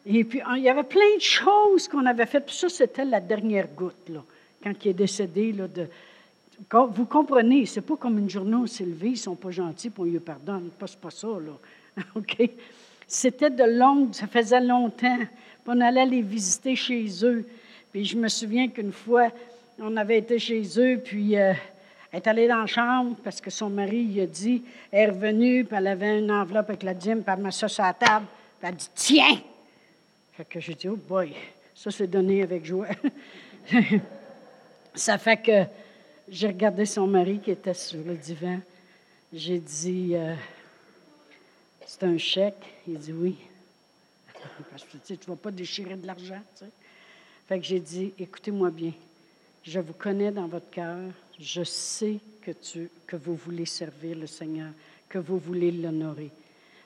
Et 0.07 0.23
puis, 0.23 0.41
il 0.57 0.63
y 0.63 0.69
avait 0.69 0.85
plein 0.85 1.17
de 1.17 1.21
choses 1.21 1.89
qu'on 1.89 2.07
avait 2.07 2.27
faites. 2.27 2.47
Puis 2.47 2.55
ça, 2.55 2.69
c'était 2.69 3.05
la 3.05 3.21
dernière 3.21 3.67
goutte, 3.67 4.09
là, 4.09 4.23
quand 4.63 4.73
il 4.85 4.91
est 4.91 4.95
décédé 4.95 5.53
là, 5.53 5.67
vous 6.87 7.07
comprenez, 7.07 7.67
c'est 7.67 7.81
pas 7.81 7.97
comme 7.97 8.19
une 8.19 8.31
journée 8.31 8.55
où 8.55 8.63
on 8.63 8.67
s'est 8.67 8.85
levé, 8.85 9.11
ils 9.11 9.17
sont 9.17 9.35
pas 9.35 9.51
gentils, 9.51 9.91
pour 9.91 10.05
on 10.05 10.09
lui 10.09 10.21
pardonne. 10.21 10.71
Pas, 10.79 10.87
pas 11.03 11.11
ça, 11.11 11.27
là. 11.27 12.03
OK? 12.15 12.51
C'était 13.09 13.51
de 13.51 13.65
long, 13.65 14.13
ça 14.13 14.29
faisait 14.29 14.61
longtemps. 14.61 15.19
On 15.69 15.81
allait 15.83 16.07
les 16.07 16.23
visiter 16.23 16.75
chez 16.75 17.07
eux. 17.23 17.47
Puis 17.93 18.07
je 18.07 18.17
me 18.17 18.29
souviens 18.29 18.69
qu'une 18.69 18.93
fois, 18.93 19.29
on 19.79 19.97
avait 19.99 20.19
été 20.19 20.39
chez 20.39 20.63
eux, 20.79 20.99
puis 20.99 21.37
euh, 21.37 21.53
elle 22.11 22.17
est 22.21 22.27
allée 22.27 22.49
dans 22.49 22.61
la 22.61 22.67
chambre 22.67 23.17
parce 23.23 23.41
que 23.41 23.51
son 23.51 23.69
mari 23.69 24.09
il 24.11 24.21
a 24.21 24.27
dit, 24.27 24.63
elle 24.91 25.01
est 25.01 25.13
revenue, 25.13 25.65
puis 25.65 25.77
elle 25.77 25.87
avait 25.87 26.19
une 26.19 26.33
enveloppe 26.33 26.71
avec 26.71 26.83
la 26.83 26.95
dîme, 26.95 27.23
puis 27.23 27.35
elle 27.37 27.43
m'a 27.43 27.51
ça 27.51 27.69
sur 27.69 27.85
la 27.85 27.93
table, 27.93 28.27
puis 28.59 28.69
elle 28.69 28.69
a 28.69 28.73
dit 28.73 28.91
Tiens! 28.95 29.41
Fait 30.33 30.45
que 30.45 30.59
j'ai 30.59 30.75
dit 30.75 30.89
Oh 30.89 30.97
boy, 30.97 31.35
ça 31.75 31.91
c'est 31.91 32.07
donné 32.07 32.43
avec 32.43 32.65
joie. 32.65 32.89
ça 34.95 35.19
fait 35.19 35.37
que 35.37 35.65
j'ai 36.31 36.47
regardé 36.47 36.87
son 36.87 37.07
mari 37.07 37.41
qui 37.45 37.51
était 37.51 37.75
sur 37.75 38.01
le 38.05 38.15
divan. 38.15 38.59
J'ai 39.33 39.59
dit, 39.59 40.13
euh, 40.15 40.35
c'est 41.85 42.05
un 42.05 42.17
chèque? 42.17 42.65
Il 42.87 42.99
dit 42.99 43.13
oui. 43.13 43.37
Parce 44.71 44.85
que 44.85 44.97
tu 45.05 45.13
ne 45.13 45.19
vas 45.27 45.37
pas 45.37 45.51
déchirer 45.51 45.97
de 45.97 46.07
l'argent. 46.07 46.43
Fait 47.47 47.59
que 47.59 47.65
j'ai 47.65 47.81
dit, 47.81 48.13
écoutez-moi 48.19 48.71
bien. 48.71 48.93
Je 49.65 49.81
vous 49.81 49.93
connais 49.93 50.31
dans 50.31 50.47
votre 50.47 50.71
cœur. 50.71 50.99
Je 51.39 51.63
sais 51.63 52.19
que, 52.43 52.51
tu, 52.51 52.91
que 53.07 53.17
vous 53.17 53.35
voulez 53.35 53.67
servir 53.67 54.17
le 54.17 54.27
Seigneur, 54.27 54.71
que 55.09 55.19
vous 55.19 55.39
voulez 55.39 55.71
l'honorer. 55.71 56.31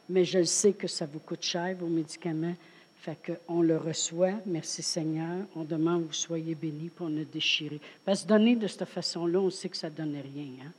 Mais 0.09 0.25
je 0.25 0.43
sais 0.45 0.73
que 0.73 0.89
ça 0.89 1.07
vous 1.07 1.21
coûte 1.21 1.43
cher, 1.43 1.77
vos 1.79 1.87
médicaments. 1.87 2.55
Fait 3.01 3.19
qu'on 3.49 3.63
le 3.63 3.77
reçoit, 3.77 4.35
merci 4.47 4.83
Seigneur, 4.83 5.45
on 5.57 5.65
demande 5.65 6.03
que 6.03 6.09
vous 6.09 6.13
soyez 6.13 6.55
bénis, 6.55 6.89
puis 6.95 7.05
on 7.05 7.21
a 7.21 7.25
déchiré. 7.25 7.81
Parce 8.05 8.23
que 8.23 8.29
donner 8.29 8.55
de 8.55 8.69
cette 8.69 8.85
façon-là, 8.85 9.41
on 9.41 9.51
sait 9.51 9.69
que 9.69 9.77
ça 9.77 9.91
ne 9.91 9.97
donne 9.97 10.17
rien. 10.23 10.47
Hein? 10.65 10.73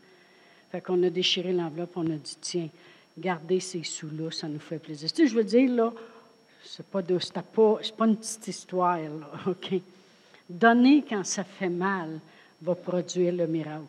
Fait 0.72 0.80
qu'on 0.80 1.04
a 1.04 1.10
déchiré 1.10 1.52
l'enveloppe, 1.52 1.92
on 1.98 2.06
a 2.06 2.16
dit, 2.16 2.38
tiens, 2.40 2.70
gardez 3.18 3.60
ces 3.60 3.84
sous-là, 3.84 4.32
ça 4.32 4.48
nous 4.48 4.60
fait 4.60 4.80
plaisir. 4.80 5.12
Tu 5.12 5.24
sais, 5.24 5.28
je 5.28 5.36
veux 5.36 5.44
dire, 5.44 5.70
là, 5.70 5.94
c'est 6.64 6.86
pas, 6.86 7.02
de, 7.02 7.18
pas, 7.56 8.06
une 8.06 8.16
petite 8.16 8.48
histoire, 8.48 9.00
OK? 9.48 9.74
Donner 10.50 11.04
quand 11.08 11.26
ça 11.26 11.44
fait 11.44 11.70
mal 11.70 12.20
va 12.62 12.76
produire 12.76 13.34
le 13.34 13.48
miracle. 13.48 13.88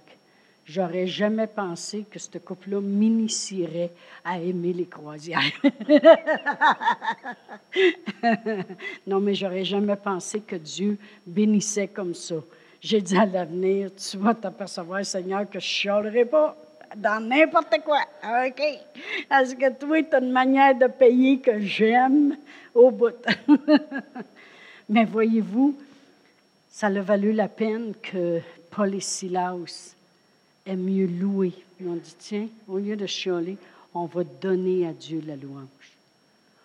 J'aurais 0.66 1.06
jamais 1.06 1.46
pensé 1.46 2.06
que 2.10 2.18
ce 2.18 2.38
couple-là 2.38 2.80
m'initierait 2.80 3.90
à 4.24 4.38
aimer 4.38 4.72
les 4.72 4.86
croisières. 4.86 5.42
non, 9.06 9.20
mais 9.20 9.34
j'aurais 9.34 9.64
jamais 9.64 9.96
pensé 9.96 10.40
que 10.40 10.56
Dieu 10.56 10.96
bénissait 11.26 11.88
comme 11.88 12.14
ça. 12.14 12.36
J'ai 12.80 13.02
dit 13.02 13.16
à 13.16 13.26
l'avenir, 13.26 13.90
tu 13.94 14.16
vas 14.16 14.34
t'apercevoir, 14.34 15.04
Seigneur, 15.04 15.48
que 15.48 15.60
je 15.60 15.66
chialerai 15.66 16.24
pas 16.24 16.56
dans 16.96 17.20
n'importe 17.20 17.76
quoi. 17.84 18.00
OK? 18.46 18.62
Parce 19.28 19.54
que 19.54 19.72
toi, 19.72 20.02
tu 20.02 20.14
as 20.14 20.20
une 20.20 20.32
manière 20.32 20.74
de 20.74 20.86
payer 20.86 21.38
que 21.38 21.58
j'aime 21.60 22.36
au 22.74 22.90
bout. 22.90 23.14
Mais 24.88 25.04
voyez-vous, 25.04 25.76
ça 26.70 26.88
a 26.88 27.00
valu 27.00 27.32
la 27.32 27.48
peine 27.48 27.94
que 28.02 28.40
Paul 28.70 28.94
et 28.94 29.00
Silas 29.00 29.94
aient 30.66 30.76
mieux 30.76 31.06
loué. 31.06 31.52
Ils 31.80 31.88
ont 31.88 31.94
dit, 31.94 32.16
tiens, 32.18 32.48
au 32.68 32.78
lieu 32.78 32.96
de 32.96 33.06
chialer, 33.06 33.56
on 33.94 34.06
va 34.06 34.24
donner 34.24 34.86
à 34.86 34.92
Dieu 34.92 35.22
la 35.26 35.36
louange. 35.36 35.68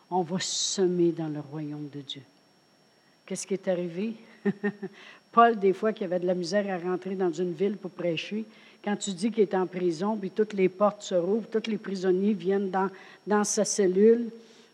On 0.10 0.24
va 0.24 0.38
semer 0.40 1.12
dans 1.12 1.28
le 1.28 1.40
royaume 1.40 1.90
de 1.94 2.02
Dieu. 2.02 2.24
Qu'est-ce 3.26 3.46
qui 3.46 3.54
est 3.54 3.68
arrivé? 3.68 4.16
Paul, 5.32 5.60
des 5.60 5.74
fois, 5.74 5.94
qui 5.94 6.04
avait 6.04 6.20
de 6.20 6.26
la 6.26 6.34
misère 6.34 6.66
à 6.74 6.80
rentrer 6.80 7.14
dans 7.14 7.32
une 7.32 7.54
ville 7.54 7.78
pour 7.78 7.92
prêcher, 7.92 8.46
quand 8.84 8.96
tu 8.96 9.12
dis 9.12 9.32
qu'il 9.32 9.44
est 9.44 9.56
en 9.56 9.68
prison, 9.68 10.16
puis 10.16 10.32
toutes 10.32 10.54
les 10.54 10.70
portes 10.70 11.02
se 11.02 11.16
rouvrent, 11.16 11.48
tous 11.50 11.70
les 11.70 11.78
prisonniers 11.78 12.34
viennent 12.34 12.72
dans, 12.72 13.44
sa 13.44 13.66
cellule, 13.66 14.30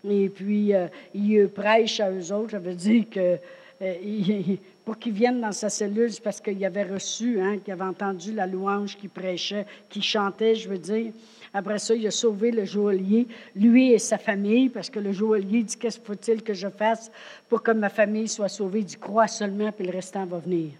et 0.07 0.29
puis 0.29 0.73
euh, 0.73 0.87
il 1.13 1.47
prêche 1.47 1.99
à 1.99 2.11
eux 2.11 2.31
autres, 2.31 2.51
ça 2.51 2.59
veut 2.59 2.75
dire 2.75 3.05
que 3.09 3.37
euh, 3.81 4.55
pour 4.85 4.99
qu'ils 4.99 5.13
viennent 5.13 5.41
dans 5.41 5.51
sa 5.51 5.69
cellule, 5.69 6.11
c'est 6.11 6.23
parce 6.23 6.39
qu'il 6.39 6.63
avait 6.63 6.83
reçu, 6.83 7.41
hein, 7.41 7.57
qu'il 7.57 7.73
avait 7.73 7.83
entendu 7.83 8.33
la 8.33 8.45
louange 8.45 8.95
qu'il 8.97 9.09
prêchait, 9.09 9.65
qu'il 9.89 10.03
chantait, 10.03 10.55
je 10.55 10.69
veux 10.69 10.77
dire. 10.77 11.11
Après 11.53 11.79
ça, 11.79 11.95
il 11.95 12.05
a 12.05 12.11
sauvé 12.11 12.51
le 12.51 12.65
joaillier, 12.65 13.27
lui 13.55 13.93
et 13.93 13.99
sa 13.99 14.17
famille, 14.17 14.69
parce 14.69 14.89
que 14.89 14.99
le 14.99 15.11
joaillier 15.11 15.63
dit 15.63 15.77
Qu'est-ce 15.77 15.99
faut-il 15.99 16.43
que 16.43 16.53
je 16.53 16.67
fasse 16.67 17.09
pour 17.49 17.63
que 17.63 17.71
ma 17.71 17.89
famille 17.89 18.27
soit 18.27 18.49
sauvée? 18.49 18.79
Il 18.79 18.85
dit 18.85 18.97
Crois 18.97 19.27
seulement, 19.27 19.71
puis 19.71 19.85
le 19.85 19.93
restant 19.93 20.25
va 20.25 20.37
venir. 20.37 20.71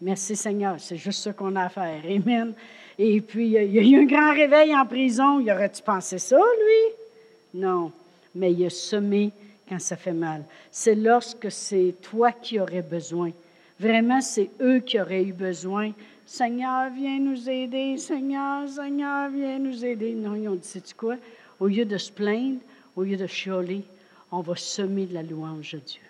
Merci 0.00 0.36
Seigneur, 0.36 0.76
c'est 0.78 0.96
juste 0.96 1.22
ce 1.22 1.30
qu'on 1.30 1.56
a 1.56 1.64
à 1.64 1.68
faire. 1.68 2.02
Amen. 2.04 2.52
Et 2.98 3.20
puis, 3.20 3.46
il 3.46 3.52
y 3.52 3.78
a 3.78 3.82
eu 3.82 4.02
un 4.02 4.06
grand 4.06 4.32
réveil 4.32 4.74
en 4.74 4.86
prison. 4.86 5.40
Il 5.40 5.50
aurait-tu 5.50 5.82
pensé 5.82 6.18
ça, 6.18 6.36
lui? 6.36 7.60
Non. 7.60 7.92
Mais 8.34 8.52
il 8.52 8.66
a 8.66 8.70
semé 8.70 9.32
quand 9.68 9.80
ça 9.80 9.96
fait 9.96 10.12
mal. 10.12 10.44
C'est 10.70 10.94
lorsque 10.94 11.50
c'est 11.50 11.94
toi 12.02 12.32
qui 12.32 12.60
aurais 12.60 12.82
besoin. 12.82 13.30
Vraiment, 13.78 14.20
c'est 14.20 14.50
eux 14.60 14.80
qui 14.80 15.00
auraient 15.00 15.24
eu 15.24 15.32
besoin 15.32 15.92
Seigneur, 16.26 16.90
viens 16.90 17.20
nous 17.20 17.48
aider, 17.48 17.96
Seigneur, 17.98 18.68
Seigneur, 18.68 19.30
viens 19.30 19.60
nous 19.60 19.84
aider. 19.84 20.12
Non, 20.12 20.34
ils 20.34 20.48
ont 20.48 20.56
dit, 20.56 20.66
sais-tu 20.66 20.92
quoi? 20.92 21.14
Au 21.60 21.68
lieu 21.68 21.84
de 21.84 21.96
se 21.96 22.10
plaindre, 22.10 22.58
au 22.96 23.04
lieu 23.04 23.16
de 23.16 23.28
chialer, 23.28 23.84
on 24.32 24.40
va 24.40 24.56
semer 24.56 25.06
de 25.06 25.14
la 25.14 25.22
louange 25.22 25.74
à 25.74 25.78
Dieu. 25.78 26.00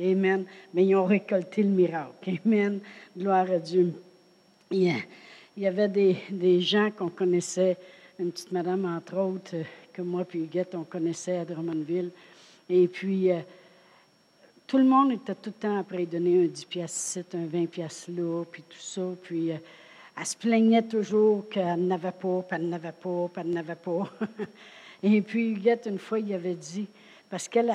Amen. 0.00 0.44
Mais 0.74 0.86
ils 0.86 0.96
ont 0.96 1.06
récolté 1.06 1.62
le 1.62 1.68
miracle. 1.68 2.38
Amen. 2.44 2.80
Gloire 3.16 3.50
à 3.50 3.58
Dieu. 3.58 3.92
Il 4.70 4.94
y 5.56 5.66
avait 5.66 5.88
des, 5.88 6.60
gens 6.60 6.90
qu'on 6.90 7.08
connaissait, 7.08 7.76
une 8.18 8.30
petite 8.30 8.52
madame, 8.52 8.84
entre 8.84 9.16
autres, 9.16 9.56
que 9.92 10.02
moi 10.02 10.24
puis 10.24 10.40
Huguette, 10.40 10.74
on 10.74 10.84
connaissait 10.84 11.38
à 11.38 11.44
Drummondville. 11.44 12.10
Et 12.68 12.86
puis, 12.86 13.32
euh, 13.32 13.40
tout 14.66 14.78
le 14.78 14.84
monde 14.84 15.12
était 15.12 15.34
tout 15.34 15.50
le 15.50 15.60
temps 15.60 15.78
après 15.78 16.06
donner 16.06 16.44
un 16.44 16.46
10 16.46 16.64
piastres 16.66 17.18
ici, 17.18 17.24
un 17.34 17.46
20 17.46 17.66
piastres 17.66 18.10
là, 18.16 18.44
puis 18.44 18.62
tout 18.62 18.78
ça. 18.78 19.02
Puis 19.20 19.50
euh, 19.50 19.56
elle 20.16 20.26
se 20.26 20.36
plaignait 20.36 20.82
toujours 20.82 21.48
qu'elle 21.48 21.86
n'avait 21.86 22.12
pas, 22.12 22.42
puis 22.42 22.56
elle 22.56 22.68
n'avait 22.68 22.92
pas, 22.92 23.28
puis 23.32 23.42
elle 23.42 23.50
n'avait 23.50 23.74
pas. 23.74 24.12
Et 25.02 25.20
puis 25.22 25.50
Huguette, 25.50 25.86
une 25.86 25.98
fois, 25.98 26.20
il 26.20 26.32
avait 26.32 26.54
dit, 26.54 26.86
parce 27.28 27.48
qu'elle 27.48 27.72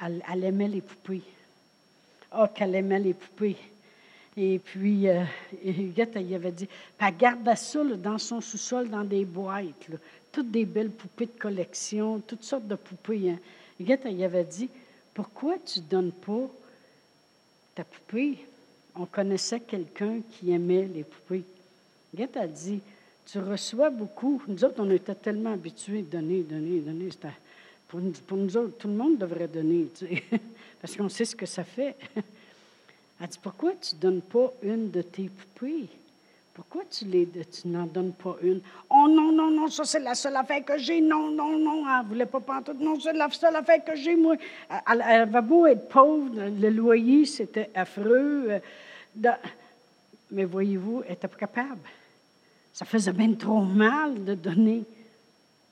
elle, 0.00 0.44
aimait 0.44 0.68
les 0.68 0.80
poupées. 0.80 1.22
Oh, 2.36 2.46
qu'elle 2.54 2.74
aimait 2.74 2.98
les 2.98 3.14
poupées. 3.14 3.56
Et 4.36 4.58
puis, 4.58 5.08
euh, 5.08 5.24
Huguette, 5.64 6.16
avait 6.16 6.52
dit, 6.52 6.68
elle 7.00 7.16
gardait 7.16 7.56
ça 7.56 7.82
dans 7.82 8.18
son 8.18 8.40
sous-sol, 8.40 8.88
dans 8.88 9.04
des 9.04 9.24
boîtes, 9.24 9.86
toutes 10.30 10.50
des 10.50 10.64
belles 10.64 10.90
poupées 10.90 11.26
de 11.26 11.40
collection, 11.40 12.20
toutes 12.20 12.44
sortes 12.44 12.68
de 12.68 12.76
poupées. 12.76 13.30
Hein. 13.30 13.38
Huguette, 13.80 14.06
avait 14.06 14.44
dit, 14.44 14.68
pourquoi 15.14 15.56
tu 15.64 15.80
ne 15.80 15.84
donnes 15.84 16.12
pas 16.12 16.48
ta 17.74 17.84
poupée? 17.84 18.38
On 18.94 19.06
connaissait 19.06 19.60
quelqu'un 19.60 20.20
qui 20.30 20.50
aimait 20.50 20.88
les 20.92 21.04
poupées. 21.04 21.44
Guette 22.14 22.36
a 22.36 22.46
dit, 22.46 22.80
tu 23.30 23.38
reçois 23.38 23.90
beaucoup. 23.90 24.42
Nous 24.48 24.64
autres, 24.64 24.76
on 24.78 24.90
était 24.90 25.14
tellement 25.14 25.52
habitués 25.52 26.02
de 26.02 26.10
donner, 26.10 26.42
donner, 26.42 26.80
donner. 26.80 27.08
Pour, 27.86 28.00
nous 28.00 28.56
autres, 28.56 28.78
tout 28.78 28.88
le 28.88 28.94
monde 28.94 29.18
devrait 29.18 29.48
donner, 29.48 29.88
parce 30.80 30.96
qu'on 30.96 31.08
sait 31.08 31.24
ce 31.24 31.36
que 31.36 31.46
ça 31.46 31.64
fait. 31.64 31.96
Elle 33.20 33.28
dit, 33.28 33.38
pourquoi 33.42 33.72
tu 33.74 33.96
ne 33.96 34.00
donnes 34.00 34.22
pas 34.22 34.52
une 34.62 34.90
de 34.90 35.02
tes 35.02 35.28
poupées? 35.28 35.88
Pourquoi 36.54 36.82
tu, 36.90 37.04
tu 37.06 37.68
n'en 37.68 37.86
donnes 37.86 38.12
pas 38.12 38.36
une? 38.42 38.60
Oh 38.90 39.06
non, 39.08 39.30
non, 39.30 39.50
non, 39.50 39.68
ça 39.68 39.84
c'est 39.84 40.00
la 40.00 40.16
seule 40.16 40.34
affaire 40.36 40.64
que 40.64 40.76
j'ai. 40.76 41.00
Non, 41.00 41.30
non, 41.30 41.56
non, 41.56 41.84
elle 41.86 42.02
ne 42.02 42.08
voulait 42.08 42.26
pas 42.26 42.40
pantoute. 42.40 42.80
Non, 42.80 42.98
c'est 42.98 43.12
la 43.12 43.30
seule 43.30 43.54
affaire 43.54 43.84
que 43.84 43.94
j'ai, 43.94 44.16
moi. 44.16 44.34
Elle, 44.68 45.04
elle, 45.08 45.28
va 45.28 45.40
beau 45.40 45.66
être 45.66 45.88
pauvre, 45.88 46.34
le 46.34 46.68
loyer, 46.70 47.26
c'était 47.26 47.70
affreux. 47.74 48.60
Mais 50.32 50.44
voyez-vous, 50.44 51.02
elle 51.04 51.10
n'était 51.10 51.28
pas 51.28 51.36
capable. 51.36 51.80
Ça 52.72 52.84
faisait 52.84 53.12
bien 53.12 53.32
trop 53.34 53.62
mal 53.62 54.24
de 54.24 54.34
donner. 54.34 54.82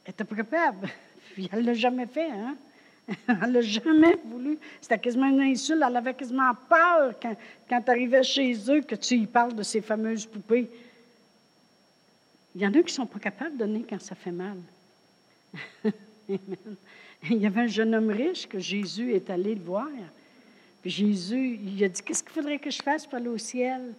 Elle 0.04 0.10
n'était 0.10 0.24
pas 0.24 0.36
capable. 0.36 0.88
Puis 1.34 1.48
elle 1.52 1.62
ne 1.62 1.66
l'a 1.66 1.74
jamais 1.74 2.06
fait, 2.06 2.30
hein? 2.30 2.56
Elle 3.28 3.52
n'a 3.52 3.60
jamais 3.60 4.16
voulu. 4.24 4.58
C'était 4.80 4.98
quasiment 4.98 5.28
une 5.28 5.40
insulte. 5.40 5.82
Elle 5.86 5.96
avait 5.96 6.14
quasiment 6.14 6.52
peur 6.68 7.14
quand, 7.20 7.36
quand 7.68 7.82
tu 7.82 7.90
arrivais 7.90 8.22
chez 8.22 8.54
eux 8.70 8.82
que 8.82 8.96
tu 8.96 9.14
y 9.14 9.26
parles 9.26 9.54
de 9.54 9.62
ces 9.62 9.80
fameuses 9.80 10.26
poupées. 10.26 10.68
Il 12.54 12.62
y 12.62 12.66
en 12.66 12.70
a 12.70 12.78
qui 12.78 12.84
ne 12.84 12.88
sont 12.88 13.06
pas 13.06 13.18
capables 13.18 13.52
de 13.52 13.58
donner 13.58 13.84
quand 13.88 14.00
ça 14.00 14.14
fait 14.14 14.32
mal. 14.32 14.56
il 16.28 17.36
y 17.36 17.46
avait 17.46 17.60
un 17.60 17.66
jeune 17.66 17.94
homme 17.94 18.10
riche 18.10 18.48
que 18.48 18.58
Jésus 18.58 19.14
est 19.14 19.30
allé 19.30 19.54
le 19.54 19.60
voir. 19.60 19.88
Puis 20.82 20.90
Jésus, 20.90 21.60
il 21.62 21.84
a 21.84 21.88
dit 21.88 22.02
Qu'est-ce 22.02 22.22
qu'il 22.22 22.32
faudrait 22.32 22.58
que 22.58 22.70
je 22.70 22.82
fasse 22.82 23.06
pour 23.06 23.16
aller 23.16 23.28
au 23.28 23.38
ciel? 23.38 23.94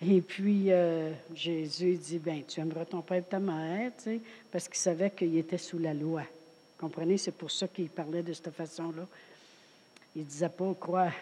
Et 0.00 0.20
puis 0.20 0.64
euh, 0.68 1.12
Jésus 1.34 1.96
dit 1.96 2.18
ben, 2.18 2.42
Tu 2.46 2.60
aimeras 2.60 2.84
ton 2.84 3.02
père 3.02 3.18
et 3.18 3.22
ta 3.22 3.38
mère, 3.38 3.92
tu 3.96 4.04
sais, 4.04 4.20
parce 4.50 4.68
qu'il 4.68 4.78
savait 4.78 5.10
qu'il 5.10 5.36
était 5.36 5.58
sous 5.58 5.78
la 5.78 5.92
loi. 5.92 6.22
Comprenez? 6.82 7.16
C'est 7.16 7.30
pour 7.30 7.52
ça 7.52 7.68
qu'il 7.68 7.88
parlait 7.88 8.24
de 8.24 8.32
cette 8.32 8.50
façon-là. 8.50 9.06
Il 10.16 10.22
ne 10.22 10.26
disait 10.26 10.48
pas, 10.48 10.74
crois, 10.80 11.12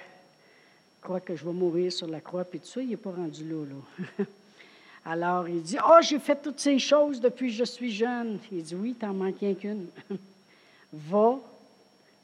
que 1.21 1.37
je 1.37 1.45
vais 1.45 1.53
mourir 1.53 1.93
sur 1.93 2.07
la 2.07 2.23
croix, 2.23 2.45
puis 2.45 2.61
tout 2.61 2.67
ça, 2.67 2.81
il 2.81 2.89
n'est 2.89 2.97
pas 2.97 3.11
rendu 3.11 3.47
là. 3.47 3.67
là. 3.67 4.25
Alors, 5.05 5.47
il 5.51 5.61
dit, 5.61 5.77
oh, 5.87 5.99
j'ai 6.01 6.19
fait 6.19 6.41
toutes 6.41 6.61
ces 6.61 6.79
choses 6.79 7.21
depuis 7.21 7.49
que 7.49 7.57
je 7.57 7.65
suis 7.65 7.93
jeune. 7.93 8.39
Il 8.51 8.63
dit, 8.63 8.75
oui, 8.75 8.95
t'en 8.95 9.13
manques 9.13 9.37
qu'une. 9.61 9.89
Va, 10.95 11.39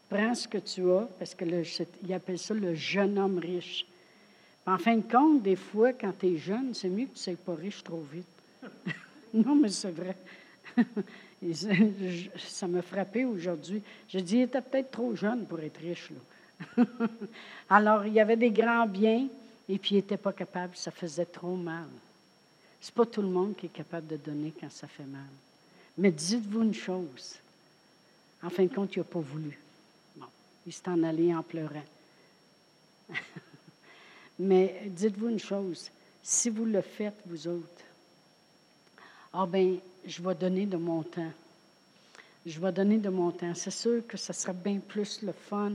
prends 0.08 0.34
ce 0.34 0.48
que 0.48 0.56
tu 0.56 0.90
as, 0.90 1.06
parce 1.18 1.34
que 1.34 1.44
il 2.04 2.14
appelle 2.14 2.38
ça 2.38 2.54
le 2.54 2.74
jeune 2.74 3.18
homme 3.18 3.38
riche. 3.38 3.84
En 4.66 4.78
fin 4.78 4.96
de 4.96 5.12
compte, 5.12 5.42
des 5.42 5.56
fois, 5.56 5.92
quand 5.92 6.12
tu 6.18 6.28
es 6.28 6.36
jeune, 6.38 6.72
c'est 6.72 6.88
mieux 6.88 7.04
que 7.04 7.18
tu 7.18 7.30
ne 7.30 7.36
sois 7.36 7.44
pas 7.44 7.60
riche 7.60 7.84
trop 7.84 8.02
vite. 8.10 8.24
non, 9.34 9.56
mais 9.56 9.68
c'est 9.68 9.90
vrai. 9.90 10.16
ça 12.38 12.66
m'a 12.66 12.82
frappé 12.82 13.24
aujourd'hui. 13.24 13.82
Je 14.08 14.18
dis, 14.18 14.36
il 14.36 14.42
était 14.42 14.60
peut-être 14.60 14.90
trop 14.90 15.14
jeune 15.14 15.46
pour 15.46 15.60
être 15.60 15.78
riche. 15.78 16.10
Là. 16.10 16.84
Alors, 17.70 18.06
il 18.06 18.14
y 18.14 18.20
avait 18.20 18.36
des 18.36 18.50
grands 18.50 18.86
biens, 18.86 19.28
et 19.68 19.78
puis 19.78 19.94
il 19.94 19.98
n'était 19.98 20.16
pas 20.16 20.32
capable, 20.32 20.76
ça 20.76 20.90
faisait 20.90 21.26
trop 21.26 21.56
mal. 21.56 21.88
Ce 22.80 22.90
n'est 22.90 22.94
pas 22.94 23.06
tout 23.06 23.22
le 23.22 23.28
monde 23.28 23.56
qui 23.56 23.66
est 23.66 23.70
capable 23.70 24.06
de 24.06 24.16
donner 24.16 24.52
quand 24.58 24.70
ça 24.70 24.86
fait 24.86 25.04
mal. 25.04 25.28
Mais 25.98 26.10
dites-vous 26.10 26.62
une 26.62 26.74
chose. 26.74 27.36
En 28.42 28.50
fin 28.50 28.64
de 28.64 28.74
compte, 28.74 28.94
il 28.94 29.00
n'a 29.00 29.04
pas 29.04 29.20
voulu. 29.20 29.58
Bon, 30.16 30.26
il 30.66 30.72
s'est 30.72 30.88
en 30.88 31.02
allé 31.02 31.34
en 31.34 31.42
pleurant. 31.42 31.82
Mais 34.38 34.82
dites-vous 34.86 35.30
une 35.30 35.38
chose. 35.38 35.90
Si 36.22 36.50
vous 36.50 36.64
le 36.64 36.82
faites, 36.82 37.16
vous 37.26 37.48
autres, 37.48 37.84
ah 39.32 39.46
bien, 39.46 39.76
je 40.06 40.22
vais 40.22 40.34
donner 40.34 40.66
de 40.66 40.76
mon 40.76 41.02
temps. 41.02 41.32
Je 42.46 42.60
vais 42.60 42.72
donner 42.72 42.98
de 42.98 43.08
mon 43.08 43.32
temps. 43.32 43.54
C'est 43.54 43.72
sûr 43.72 44.06
que 44.06 44.16
ce 44.16 44.32
sera 44.32 44.52
bien 44.52 44.78
plus 44.78 45.20
le 45.22 45.32
fun 45.32 45.72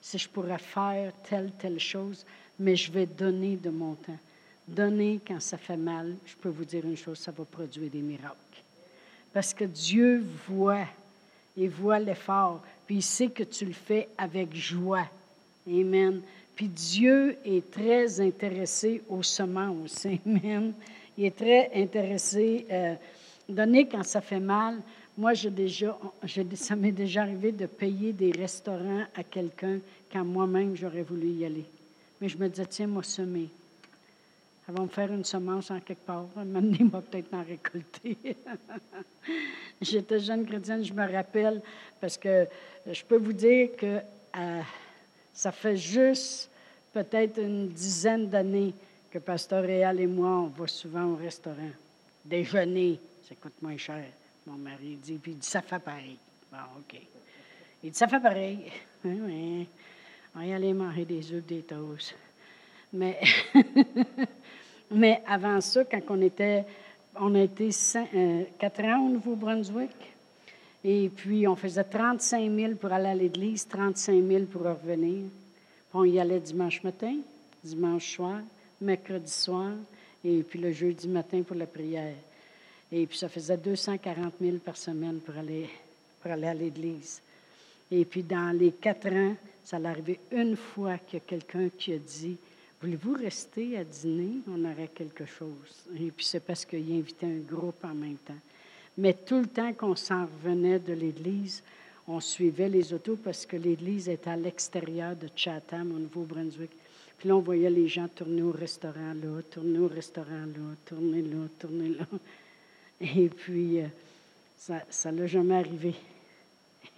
si 0.00 0.18
je 0.18 0.28
pourrais 0.28 0.58
faire 0.58 1.12
telle, 1.28 1.50
telle 1.58 1.78
chose, 1.78 2.24
mais 2.58 2.76
je 2.76 2.90
vais 2.90 3.06
donner 3.06 3.56
de 3.56 3.70
mon 3.70 3.94
temps. 3.94 4.18
Donner 4.66 5.20
quand 5.26 5.40
ça 5.40 5.58
fait 5.58 5.76
mal, 5.76 6.14
je 6.24 6.34
peux 6.36 6.48
vous 6.48 6.64
dire 6.64 6.84
une 6.84 6.96
chose, 6.96 7.18
ça 7.18 7.30
va 7.30 7.44
produire 7.44 7.90
des 7.90 8.00
miracles. 8.00 8.36
Parce 9.32 9.52
que 9.52 9.64
Dieu 9.64 10.24
voit, 10.48 10.86
il 11.56 11.68
voit 11.68 11.98
l'effort, 11.98 12.62
puis 12.86 12.96
il 12.96 13.02
sait 13.02 13.28
que 13.28 13.42
tu 13.42 13.66
le 13.66 13.72
fais 13.72 14.08
avec 14.16 14.54
joie. 14.54 15.06
Amen. 15.66 16.22
Puis 16.56 16.68
Dieu 16.68 17.36
est 17.44 17.70
très 17.70 18.20
intéressé 18.20 19.02
aux 19.08 19.22
semences. 19.22 20.06
Amen. 20.26 20.72
Il 21.18 21.24
est 21.24 21.36
très 21.36 21.70
intéressé. 21.74 22.66
Euh, 22.70 22.94
donner 23.48 23.86
quand 23.86 24.02
ça 24.04 24.20
fait 24.20 24.40
mal. 24.40 24.80
Moi, 25.16 25.34
déjà, 25.34 25.98
ça 26.54 26.76
m'est 26.76 26.92
déjà 26.92 27.22
arrivé 27.22 27.52
de 27.52 27.66
payer 27.66 28.12
des 28.12 28.32
restaurants 28.32 29.04
à 29.14 29.22
quelqu'un 29.22 29.78
quand 30.12 30.24
moi-même 30.24 30.76
j'aurais 30.76 31.02
voulu 31.02 31.28
y 31.28 31.44
aller. 31.44 31.64
Mais 32.20 32.28
je 32.28 32.38
me 32.38 32.48
disais, 32.48 32.66
tiens, 32.66 32.86
moi, 32.86 33.02
semer. 33.02 33.48
Elle 34.66 34.74
va 34.74 34.82
me 34.82 34.88
faire 34.88 35.12
une 35.12 35.24
semence 35.24 35.70
en 35.70 35.80
quelque 35.80 36.06
part. 36.06 36.26
Il 36.36 36.88
va 36.88 37.00
peut-être 37.00 37.34
en 37.34 37.42
récolter. 37.42 38.16
J'étais 39.80 40.20
jeune 40.20 40.46
chrétienne, 40.46 40.84
je 40.84 40.92
me 40.92 41.12
rappelle, 41.12 41.60
parce 42.00 42.16
que 42.16 42.46
je 42.90 43.04
peux 43.04 43.18
vous 43.18 43.32
dire 43.32 43.70
que 43.76 43.98
euh, 44.36 44.60
ça 45.34 45.52
fait 45.52 45.76
juste 45.76 46.48
peut-être 46.92 47.38
une 47.38 47.68
dizaine 47.68 48.28
d'années 48.28 48.72
que 49.10 49.18
Pasteur 49.18 49.62
Réal 49.64 50.00
et 50.00 50.06
moi, 50.06 50.28
on 50.28 50.46
va 50.46 50.66
souvent 50.66 51.04
au 51.04 51.16
restaurant. 51.16 51.70
Déjeuner, 52.24 52.98
ça 53.28 53.34
coûte 53.36 53.60
moins 53.62 53.76
cher. 53.76 54.04
Mon 54.46 54.58
mari 54.58 54.96
dit, 54.96 55.14
puis 55.14 55.32
il 55.32 55.38
dit, 55.38 55.46
ça 55.46 55.62
fait 55.62 55.78
pareil. 55.78 56.18
Bon, 56.52 56.58
OK. 56.78 57.00
Il 57.82 57.90
dit, 57.90 57.96
ça 57.96 58.08
fait 58.08 58.20
pareil. 58.20 58.70
Oui, 59.06 59.20
oui. 59.20 59.68
On 60.34 60.40
y 60.40 60.54
aller 60.54 60.72
manger 60.72 61.04
des 61.04 61.30
œufs, 61.30 61.44
des 61.44 61.60
toasts. 61.60 62.14
Mais, 62.90 63.20
mais 64.90 65.22
avant 65.26 65.60
ça, 65.60 65.84
quand 65.84 66.00
on 66.08 66.22
était, 66.22 66.64
on 67.16 67.34
a 67.34 67.40
été 67.40 67.68
euh, 68.14 68.44
quatre 68.58 68.82
ans 68.84 69.06
au 69.06 69.10
Nouveau-Brunswick, 69.10 69.90
et 70.82 71.10
puis 71.14 71.46
on 71.46 71.54
faisait 71.54 71.84
35 71.84 72.50
000 72.50 72.74
pour 72.76 72.90
aller 72.94 73.08
à 73.08 73.14
l'église, 73.14 73.68
35 73.68 74.26
000 74.26 74.44
pour 74.46 74.62
revenir. 74.62 75.24
on 75.92 76.04
y 76.04 76.18
allait 76.18 76.40
dimanche 76.40 76.82
matin, 76.82 77.16
dimanche 77.62 78.14
soir, 78.16 78.40
mercredi 78.80 79.30
soir, 79.30 79.72
et 80.24 80.42
puis 80.42 80.58
le 80.58 80.72
jeudi 80.72 81.08
matin 81.08 81.42
pour 81.42 81.56
la 81.56 81.66
prière. 81.66 82.14
Et 82.96 83.06
puis 83.06 83.18
ça 83.18 83.28
faisait 83.28 83.56
240 83.56 84.34
000 84.40 84.58
par 84.58 84.76
semaine 84.76 85.18
pour 85.18 85.36
aller, 85.36 85.68
pour 86.22 86.30
aller 86.30 86.46
à 86.46 86.54
l'église. 86.54 87.20
Et 87.90 88.04
puis 88.04 88.22
dans 88.22 88.56
les 88.56 88.70
quatre 88.70 89.08
ans, 89.08 89.34
ça 89.64 89.80
l'est 89.80 89.88
arrivé 89.88 90.20
une 90.30 90.56
fois 90.56 90.98
qu'il 90.98 91.18
y 91.18 91.22
a 91.22 91.24
quelqu'un 91.26 91.68
qui 91.76 91.92
a 91.92 91.98
dit 91.98 92.36
Voulez-vous 92.80 93.14
rester 93.14 93.78
à 93.78 93.82
dîner? 93.82 94.34
On 94.48 94.64
aurait 94.64 94.90
quelque 94.94 95.26
chose. 95.26 95.86
Et 95.98 96.12
puis 96.12 96.24
c'est 96.24 96.38
parce 96.38 96.64
qu'il 96.64 96.92
invitait 96.92 97.26
un 97.26 97.40
groupe 97.40 97.84
en 97.84 97.94
même 97.94 98.18
temps. 98.18 98.40
Mais 98.96 99.14
tout 99.14 99.40
le 99.40 99.48
temps 99.48 99.72
qu'on 99.72 99.96
s'en 99.96 100.26
revenait 100.26 100.78
de 100.78 100.92
l'église, 100.92 101.64
on 102.06 102.20
suivait 102.20 102.68
les 102.68 102.92
autos 102.92 103.16
parce 103.16 103.44
que 103.44 103.56
l'église 103.56 104.08
était 104.08 104.30
à 104.30 104.36
l'extérieur 104.36 105.16
de 105.16 105.28
Chatham, 105.34 105.90
au 105.96 105.98
Nouveau-Brunswick. 105.98 106.70
Puis 107.18 107.28
là, 107.28 107.34
on 107.34 107.40
voyait 107.40 107.70
les 107.70 107.88
gens 107.88 108.06
tourner 108.06 108.42
au 108.42 108.52
restaurant 108.52 109.14
là, 109.14 109.42
tourner 109.50 109.80
au 109.80 109.88
restaurant 109.88 110.46
là, 110.46 110.76
tourner 110.86 111.22
là, 111.22 111.48
tourner 111.58 111.88
là. 111.88 112.06
Et 113.00 113.28
puis, 113.28 113.80
euh, 113.80 113.86
ça 114.56 115.12
ne 115.12 115.20
l'a 115.20 115.26
jamais 115.26 115.56
arrivé. 115.56 115.94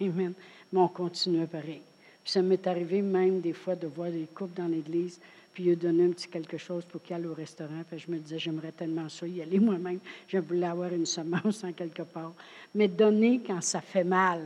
Amen. 0.01 0.33
Mais 0.71 0.79
on 0.79 0.87
continuait 0.87 1.47
pareil. 1.47 1.81
Puis 2.23 2.31
ça 2.31 2.41
m'est 2.41 2.65
arrivé 2.67 3.01
même 3.01 3.39
des 3.41 3.53
fois 3.53 3.75
de 3.75 3.87
voir 3.87 4.11
des 4.11 4.27
couples 4.33 4.59
dans 4.59 4.67
l'église, 4.67 5.19
puis 5.53 5.65
il 5.65 5.77
donner 5.77 6.05
un 6.05 6.11
petit 6.11 6.27
quelque 6.27 6.57
chose 6.57 6.83
pour 6.85 7.01
qu'ils 7.01 7.15
aillent 7.15 7.25
au 7.25 7.33
restaurant. 7.33 7.83
Puis 7.89 7.99
je 7.99 8.11
me 8.11 8.17
disais, 8.17 8.37
j'aimerais 8.37 8.71
tellement 8.71 9.09
ça 9.09 9.25
y 9.27 9.41
aller 9.41 9.59
moi-même. 9.59 9.99
Je 10.27 10.37
voulais 10.37 10.67
avoir 10.67 10.93
une 10.93 11.05
semence 11.05 11.63
en 11.63 11.71
quelque 11.71 12.03
part. 12.03 12.33
Mais 12.75 12.87
donner 12.87 13.41
quand 13.45 13.61
ça 13.61 13.81
fait 13.81 14.03
mal. 14.03 14.43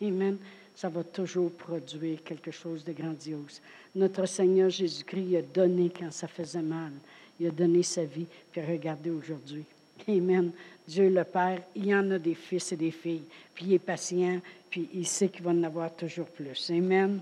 Amen 0.00 0.38
ça 0.74 0.88
va 0.88 1.04
toujours 1.04 1.52
produire 1.52 2.22
quelque 2.24 2.50
chose 2.50 2.84
de 2.84 2.92
grandiose. 2.92 3.60
Notre 3.94 4.26
Seigneur 4.26 4.70
Jésus-Christ 4.70 5.36
a 5.36 5.42
donné 5.42 5.90
quand 5.96 6.10
ça 6.10 6.26
faisait 6.26 6.62
mal. 6.62 6.92
Il 7.38 7.46
a 7.46 7.50
donné 7.50 7.82
sa 7.82 8.04
vie, 8.04 8.26
puis 8.50 8.60
regardez 8.60 9.10
aujourd'hui. 9.10 9.64
Amen. 10.08 10.52
Dieu 10.86 11.08
le 11.08 11.24
Père, 11.24 11.62
il 11.74 11.86
y 11.86 11.94
en 11.94 12.10
a 12.10 12.18
des 12.18 12.34
fils 12.34 12.72
et 12.72 12.76
des 12.76 12.90
filles, 12.90 13.24
puis 13.54 13.66
il 13.66 13.72
est 13.74 13.78
patient, 13.78 14.40
puis 14.68 14.88
il 14.92 15.06
sait 15.06 15.28
qu'il 15.28 15.42
va 15.42 15.52
en 15.52 15.62
avoir 15.62 15.94
toujours 15.94 16.26
plus. 16.26 16.70
Amen. 16.70 17.20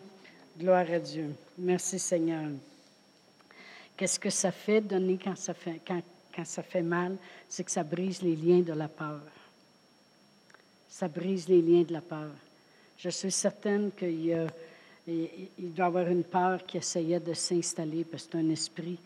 Gloire 0.59 0.91
à 0.91 0.99
Dieu. 0.99 1.31
Merci 1.59 1.99
Seigneur. 1.99 2.51
Qu'est-ce 3.97 4.18
que 4.18 4.31
ça 4.31 4.51
fait 4.51 4.81
donner 4.81 5.18
quand 5.23 5.37
ça 5.37 5.55
fait, 5.55 6.83
mal? 6.83 7.16
C'est 7.49 7.62
que 7.62 7.70
ça 7.70 7.85
brise 7.85 8.20
les 8.20 8.35
liens 8.35 8.61
de 8.61 8.73
la 8.73 8.89
peur. 8.89 9.20
Ça 10.89 11.07
brise 11.09 11.49
les 11.49 11.62
liens 11.62 11.83
de 11.83 11.93
la 11.93 12.01
peur. 12.01 12.31
Je 12.99 13.11
suis 13.11 13.31
certaine 13.31 13.93
qu'il 13.93 14.25
y 14.25 14.35
a, 14.35 14.47
il 15.07 15.73
doit 15.73 15.87
y 15.87 15.89
avoir 15.89 16.09
une 16.09 16.25
peur 16.25 16.66
qui 16.66 16.79
essayait 16.79 17.20
de 17.20 17.35
s'installer, 17.35 18.05
parce 18.05 18.25
que 18.25 18.33
c'est 18.33 18.39
un 18.39 18.51
esprit, 18.51 18.99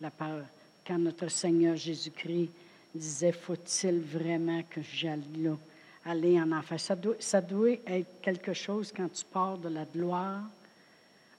la 0.00 0.10
peur. 0.10 0.44
Quand 0.86 0.98
notre 0.98 1.28
Seigneur 1.28 1.76
Jésus-Christ 1.76 2.50
disait, 2.94 3.32
faut-il 3.32 4.00
vraiment 4.00 4.62
que 4.68 4.80
j'aille 4.82 5.22
là, 5.38 5.56
aller 6.04 6.40
en 6.40 6.52
enfer? 6.52 6.78
Ça 6.80 7.40
doit, 7.40 7.70
être 7.86 8.20
quelque 8.20 8.52
chose 8.52 8.92
quand 8.94 9.10
tu 9.12 9.24
pars 9.24 9.58
de 9.58 9.68
la 9.68 9.84
gloire. 9.84 10.42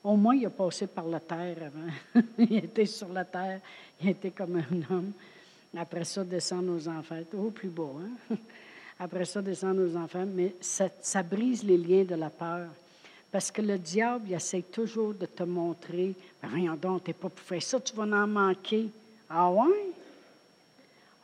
Au 0.03 0.15
moins, 0.15 0.35
il 0.35 0.45
a 0.45 0.49
passé 0.49 0.87
par 0.87 1.07
la 1.07 1.19
terre 1.19 1.57
avant. 1.65 2.23
il 2.37 2.57
était 2.57 2.85
sur 2.85 3.09
la 3.09 3.23
terre, 3.23 3.61
il 4.01 4.09
était 4.09 4.31
comme 4.31 4.57
un 4.57 4.93
homme. 4.93 5.11
Après 5.75 6.03
ça, 6.03 6.23
descendre 6.23 6.75
aux 6.75 6.87
enfers. 6.87 7.23
Au 7.33 7.49
plus 7.49 7.69
beau, 7.69 7.99
hein? 7.99 8.35
Après 8.99 9.25
ça, 9.25 9.41
descendre 9.41 9.81
aux 9.81 9.95
enfants. 9.95 10.25
Mais 10.25 10.53
ça, 10.61 11.23
brise 11.23 11.63
les 11.63 11.77
liens 11.77 12.03
de 12.03 12.15
la 12.15 12.29
peur. 12.29 12.67
Parce 13.31 13.49
que 13.49 13.61
le 13.61 13.79
diable, 13.79 14.25
il 14.27 14.33
essaie 14.35 14.61
toujours 14.61 15.13
de 15.13 15.25
te 15.25 15.43
montrer 15.43 16.13
ben 16.41 16.49
Voyons 16.49 16.75
donc, 16.75 17.03
tu 17.03 17.13
pas 17.13 17.29
pour 17.29 17.39
faire 17.39 17.63
ça, 17.63 17.79
tu 17.79 17.95
vas 17.95 18.03
en 18.03 18.27
manquer. 18.27 18.89
Ah 19.29 19.49
ouais? 19.49 19.91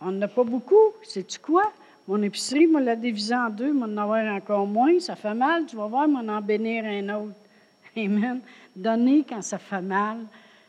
On 0.02 0.12
n'a 0.12 0.28
pas 0.28 0.44
beaucoup. 0.44 0.94
Sais-tu 1.04 1.40
quoi? 1.40 1.72
Mon 2.08 2.22
épicerie, 2.24 2.68
moi, 2.68 2.82
l'a 2.82 2.96
divisé 2.96 3.36
en 3.36 3.50
deux, 3.50 3.72
m'en 3.72 4.02
avoir 4.02 4.26
encore 4.34 4.66
moins. 4.66 5.00
Ça 5.00 5.16
fait 5.16 5.34
mal, 5.34 5.66
tu 5.66 5.76
vas 5.76 5.88
voir, 5.88 6.08
m'en 6.08 6.28
en 6.34 6.42
bénir 6.42 6.86
un 6.86 7.16
autre. 7.16 7.36
Amen. 7.98 8.42
Donner 8.76 9.26
quand 9.28 9.42
ça 9.42 9.58
fait 9.58 9.82
mal, 9.82 10.20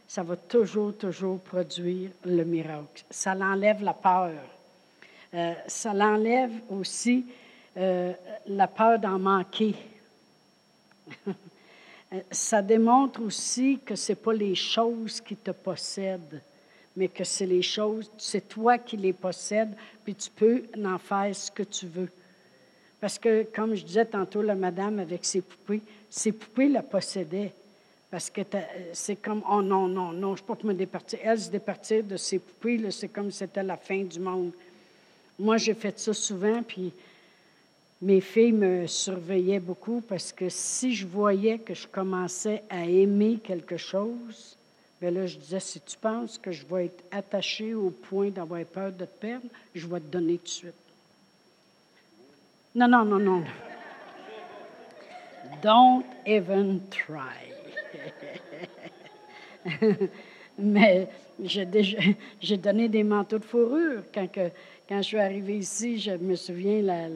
ça 0.07 0.23
va 0.23 0.37
toujours, 0.37 0.97
toujours 0.97 1.39
produire 1.41 2.11
le 2.25 2.45
miracle. 2.45 3.05
Ça 3.11 3.35
l'enlève 3.35 3.83
la 3.83 3.95
peur. 3.95 4.33
Euh, 5.33 5.55
ça 5.67 5.95
l'enlève 5.95 6.53
aussi 6.69 7.25
euh, 7.77 8.13
la 8.49 8.67
peur 8.67 8.99
d'en 8.99 9.19
manquer. 9.19 9.77
ça 12.31 12.61
démontre 12.63 13.23
aussi 13.23 13.79
que 13.85 13.95
ce 13.95 14.13
n'est 14.13 14.17
pas 14.17 14.33
les 14.33 14.55
choses 14.55 15.21
qui 15.21 15.37
te 15.37 15.53
possèdent, 15.53 16.43
mais 17.01 17.09
que 17.09 17.25
c'est 17.25 17.47
les 17.47 17.63
choses, 17.63 18.11
c'est 18.19 18.47
toi 18.47 18.77
qui 18.77 18.99
les 18.99 19.15
possèdes, 19.15 19.73
puis 20.05 20.15
tu 20.15 20.29
peux 20.29 20.65
en 20.85 20.99
faire 20.99 21.35
ce 21.35 21.51
que 21.51 21.63
tu 21.63 21.87
veux. 21.87 22.11
Parce 23.01 23.19
que, 23.19 23.45
comme 23.55 23.75
je 23.75 23.83
disais 23.83 24.05
tantôt, 24.05 24.43
la 24.43 24.55
madame 24.55 24.99
avec 24.99 25.25
ses 25.25 25.41
poupées, 25.41 25.81
ses 26.11 26.31
poupées 26.31 26.69
la 26.69 26.83
possédaient. 26.83 27.55
Parce 28.11 28.29
que 28.29 28.43
c'est 28.93 29.17
comme, 29.17 29.43
oh 29.51 29.63
non, 29.63 29.89
non, 29.89 30.13
non, 30.13 30.37
je 30.37 30.43
ne 30.43 30.47
peux 30.47 30.55
pas 30.55 30.69
me 30.69 30.75
départir. 30.75 31.21
Elle 31.23 31.41
se 31.41 31.49
départir 31.49 32.05
de 32.05 32.19
ses 32.19 32.39
poupées, 32.39 32.91
c'est 32.91 33.09
comme 33.09 33.31
si 33.31 33.39
c'était 33.39 33.63
la 33.63 33.79
fin 33.79 34.03
du 34.03 34.21
monde. 34.21 34.53
Moi, 35.39 35.57
j'ai 35.57 35.73
fait 35.73 35.99
ça 35.99 36.13
souvent, 36.13 36.63
puis 36.63 36.93
mes 38.03 38.21
filles 38.21 38.53
me 38.53 38.87
surveillaient 38.87 39.59
beaucoup 39.59 40.03
parce 40.07 40.33
que 40.33 40.51
si 40.51 40.95
je 40.95 41.07
voyais 41.07 41.61
que 41.61 41.73
je 41.73 41.89
commençais 41.89 42.63
à 42.69 42.85
aimer 42.85 43.39
quelque 43.43 43.79
chose, 43.79 44.59
bien 45.01 45.11
là, 45.11 45.27
je 45.27 45.39
disais, 45.39 45.61
si 45.61 45.81
tu 45.81 45.97
penses 45.97 46.39
que 46.39 46.53
je 46.53 46.67
vais 46.67 46.87
être 46.87 47.05
attachée 47.11 47.75
au 47.75 47.91
point 47.91 48.31
d'avoir 48.31 48.65
peur 48.65 48.93
de 48.93 49.05
te 49.05 49.19
perdre, 49.19 49.47
je 49.75 49.87
vais 49.87 50.01
te 50.01 50.07
donner 50.07 50.39
tout 50.39 50.45
de 50.45 50.49
suite. 50.49 50.75
Non, 52.75 52.87
non, 52.87 53.05
non, 53.05 53.19
non. 53.19 53.45
Don't 55.63 56.05
even 56.27 56.81
try. 56.91 57.51
Mais 60.59 61.09
j'ai 61.43 62.57
donné 62.57 62.89
des 62.89 63.03
manteaux 63.03 63.39
de 63.39 63.45
fourrure 63.45 64.03
quand 64.13 64.31
que, 64.31 64.51
quand 64.89 64.99
je 64.99 65.03
suis 65.03 65.19
arrivée 65.19 65.59
ici, 65.59 65.99
je 65.99 66.13
me 66.13 66.37
souviens, 66.37 66.83
la, 66.83 67.09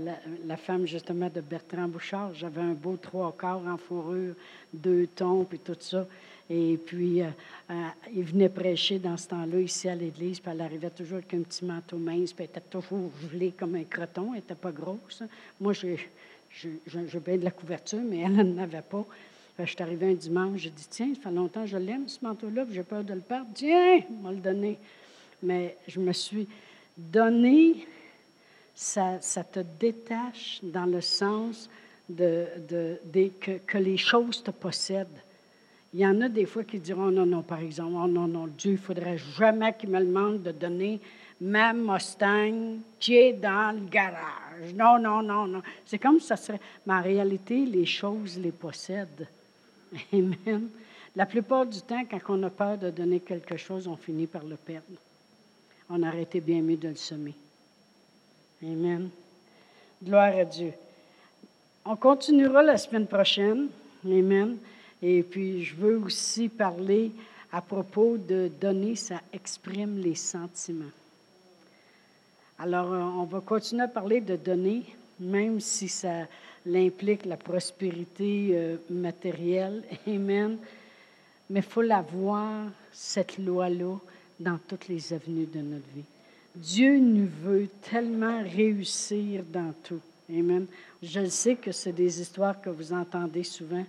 la, 0.46 0.56
femme 0.56 0.86
justement 0.86 1.28
de 1.28 1.40
Bertrand 1.40 1.88
Bouchard, 1.88 2.34
j'avais 2.34 2.60
un 2.60 2.72
beau 2.72 2.96
trois 2.96 3.34
quarts 3.38 3.62
en 3.66 3.76
fourrure, 3.76 4.34
deux 4.72 5.06
tons, 5.08 5.44
puis 5.44 5.58
tout 5.58 5.76
ça. 5.78 6.06
Et 6.50 6.78
puis, 6.84 7.22
euh, 7.22 7.28
euh, 7.70 7.88
il 8.14 8.24
venait 8.24 8.48
prêcher 8.48 8.98
dans 8.98 9.16
ce 9.16 9.28
temps-là 9.28 9.60
ici 9.60 9.88
à 9.88 9.94
l'église, 9.94 10.40
puis 10.40 10.50
elle 10.52 10.60
arrivait 10.60 10.90
toujours 10.90 11.18
avec 11.18 11.32
un 11.32 11.40
petit 11.40 11.64
manteau 11.64 11.96
mince, 11.96 12.32
puis 12.32 12.44
elle 12.44 12.50
était 12.50 12.68
toujours 12.68 13.10
gelée 13.32 13.52
comme 13.56 13.74
un 13.74 13.84
croton, 13.84 14.28
elle 14.28 14.40
n'était 14.40 14.54
pas 14.54 14.70
grosse. 14.70 15.22
Moi, 15.60 15.72
j'ai 15.72 15.98
bien 17.24 17.36
de 17.38 17.44
la 17.44 17.50
couverture, 17.50 18.00
mais 18.02 18.20
elle 18.20 18.32
n'en 18.32 18.62
avait 18.62 18.82
pas. 18.82 19.06
je 19.58 19.64
suis 19.64 19.82
arrivée 19.82 20.10
un 20.10 20.14
dimanche, 20.14 20.60
j'ai 20.60 20.70
dit, 20.70 20.86
tiens, 20.90 21.14
ça 21.14 21.22
fait 21.22 21.34
longtemps 21.34 21.62
que 21.62 21.70
je 21.70 21.78
l'aime, 21.78 22.08
ce 22.08 22.18
manteau-là, 22.22 22.64
puis 22.66 22.74
j'ai 22.74 22.82
peur 22.82 23.04
de 23.04 23.14
le 23.14 23.20
perdre. 23.20 23.48
Tiens, 23.54 24.00
on 24.10 24.26
va 24.26 24.32
le 24.32 24.40
donner. 24.40 24.76
Mais 25.42 25.76
je 25.88 26.00
me 26.00 26.12
suis 26.12 26.46
Donner, 26.96 27.86
ça, 28.74 29.18
te 29.52 29.60
détache 29.80 30.60
dans 30.62 30.86
le 30.86 31.00
sens 31.00 31.68
de, 32.08 32.46
que, 33.40 33.78
les 33.78 33.96
choses 33.96 34.42
te 34.44 34.52
possèdent. 34.52 35.08
Il 35.94 36.00
y 36.00 36.06
en 36.06 36.20
a 36.22 36.28
des 36.28 36.44
fois 36.44 36.64
qui 36.64 36.80
diront 36.80 37.12
non, 37.12 37.24
non, 37.24 37.42
par 37.42 37.60
exemple, 37.60 37.94
oh 37.94 38.08
non, 38.08 38.26
non, 38.26 38.48
Dieu, 38.48 38.72
il 38.72 38.78
faudrait 38.78 39.16
jamais 39.16 39.72
qu'il 39.74 39.90
me 39.90 40.00
demande 40.00 40.42
de 40.42 40.50
donner 40.50 41.00
ma 41.40 41.72
Mustang 41.72 42.78
qui 42.98 43.16
est 43.16 43.34
dans 43.34 43.72
le 43.72 43.86
garage. 43.88 44.74
Non, 44.74 44.98
non, 44.98 45.22
non, 45.22 45.46
non. 45.46 45.62
C'est 45.86 46.00
comme 46.00 46.18
ça 46.18 46.34
serait. 46.34 46.58
Mais 46.84 46.94
en 46.94 47.00
réalité, 47.02 47.64
les 47.64 47.86
choses 47.86 48.36
les 48.38 48.50
possèdent. 48.50 49.28
Amen. 50.12 50.68
La 51.14 51.26
plupart 51.26 51.64
du 51.64 51.80
temps, 51.80 52.04
quand 52.10 52.18
on 52.28 52.42
a 52.42 52.50
peur 52.50 52.76
de 52.76 52.90
donner 52.90 53.20
quelque 53.20 53.56
chose, 53.56 53.86
on 53.86 53.96
finit 53.96 54.26
par 54.26 54.42
le 54.42 54.56
perdre. 54.56 54.98
On 55.88 56.02
aurait 56.02 56.22
été 56.22 56.40
bien 56.40 56.60
mieux 56.60 56.76
de 56.76 56.88
le 56.88 56.96
semer. 56.96 57.34
Amen. 58.64 59.10
Gloire 60.02 60.36
à 60.36 60.44
Dieu. 60.44 60.72
On 61.84 61.94
continuera 61.94 62.64
la 62.64 62.78
semaine 62.78 63.06
prochaine. 63.06 63.68
Amen. 64.04 64.56
Et 65.06 65.22
puis, 65.22 65.62
je 65.62 65.74
veux 65.74 65.98
aussi 65.98 66.48
parler 66.48 67.12
à 67.52 67.60
propos 67.60 68.16
de 68.16 68.50
donner, 68.58 68.96
ça 68.96 69.20
exprime 69.34 69.98
les 69.98 70.14
sentiments. 70.14 70.94
Alors, 72.58 72.90
euh, 72.90 73.00
on 73.00 73.24
va 73.24 73.40
continuer 73.40 73.82
à 73.82 73.88
parler 73.88 74.22
de 74.22 74.34
donner, 74.36 74.82
même 75.20 75.60
si 75.60 75.88
ça 75.88 76.26
implique 76.66 77.26
la 77.26 77.36
prospérité 77.36 78.52
euh, 78.52 78.76
matérielle. 78.88 79.84
Amen. 80.06 80.56
Mais 81.50 81.60
il 81.60 81.66
faut 81.66 81.82
la 81.82 82.00
voir, 82.00 82.70
cette 82.90 83.36
loi-là, 83.36 83.98
dans 84.40 84.58
toutes 84.66 84.88
les 84.88 85.12
avenues 85.12 85.48
de 85.52 85.60
notre 85.60 85.88
vie. 85.94 86.04
Dieu 86.56 86.98
nous 86.98 87.28
veut 87.42 87.68
tellement 87.90 88.42
réussir 88.42 89.42
dans 89.52 89.74
tout. 89.84 90.00
Amen. 90.30 90.64
Je 91.02 91.26
sais 91.26 91.56
que 91.56 91.72
c'est 91.72 91.92
des 91.92 92.22
histoires 92.22 92.58
que 92.58 92.70
vous 92.70 92.94
entendez 92.94 93.44
souvent, 93.44 93.84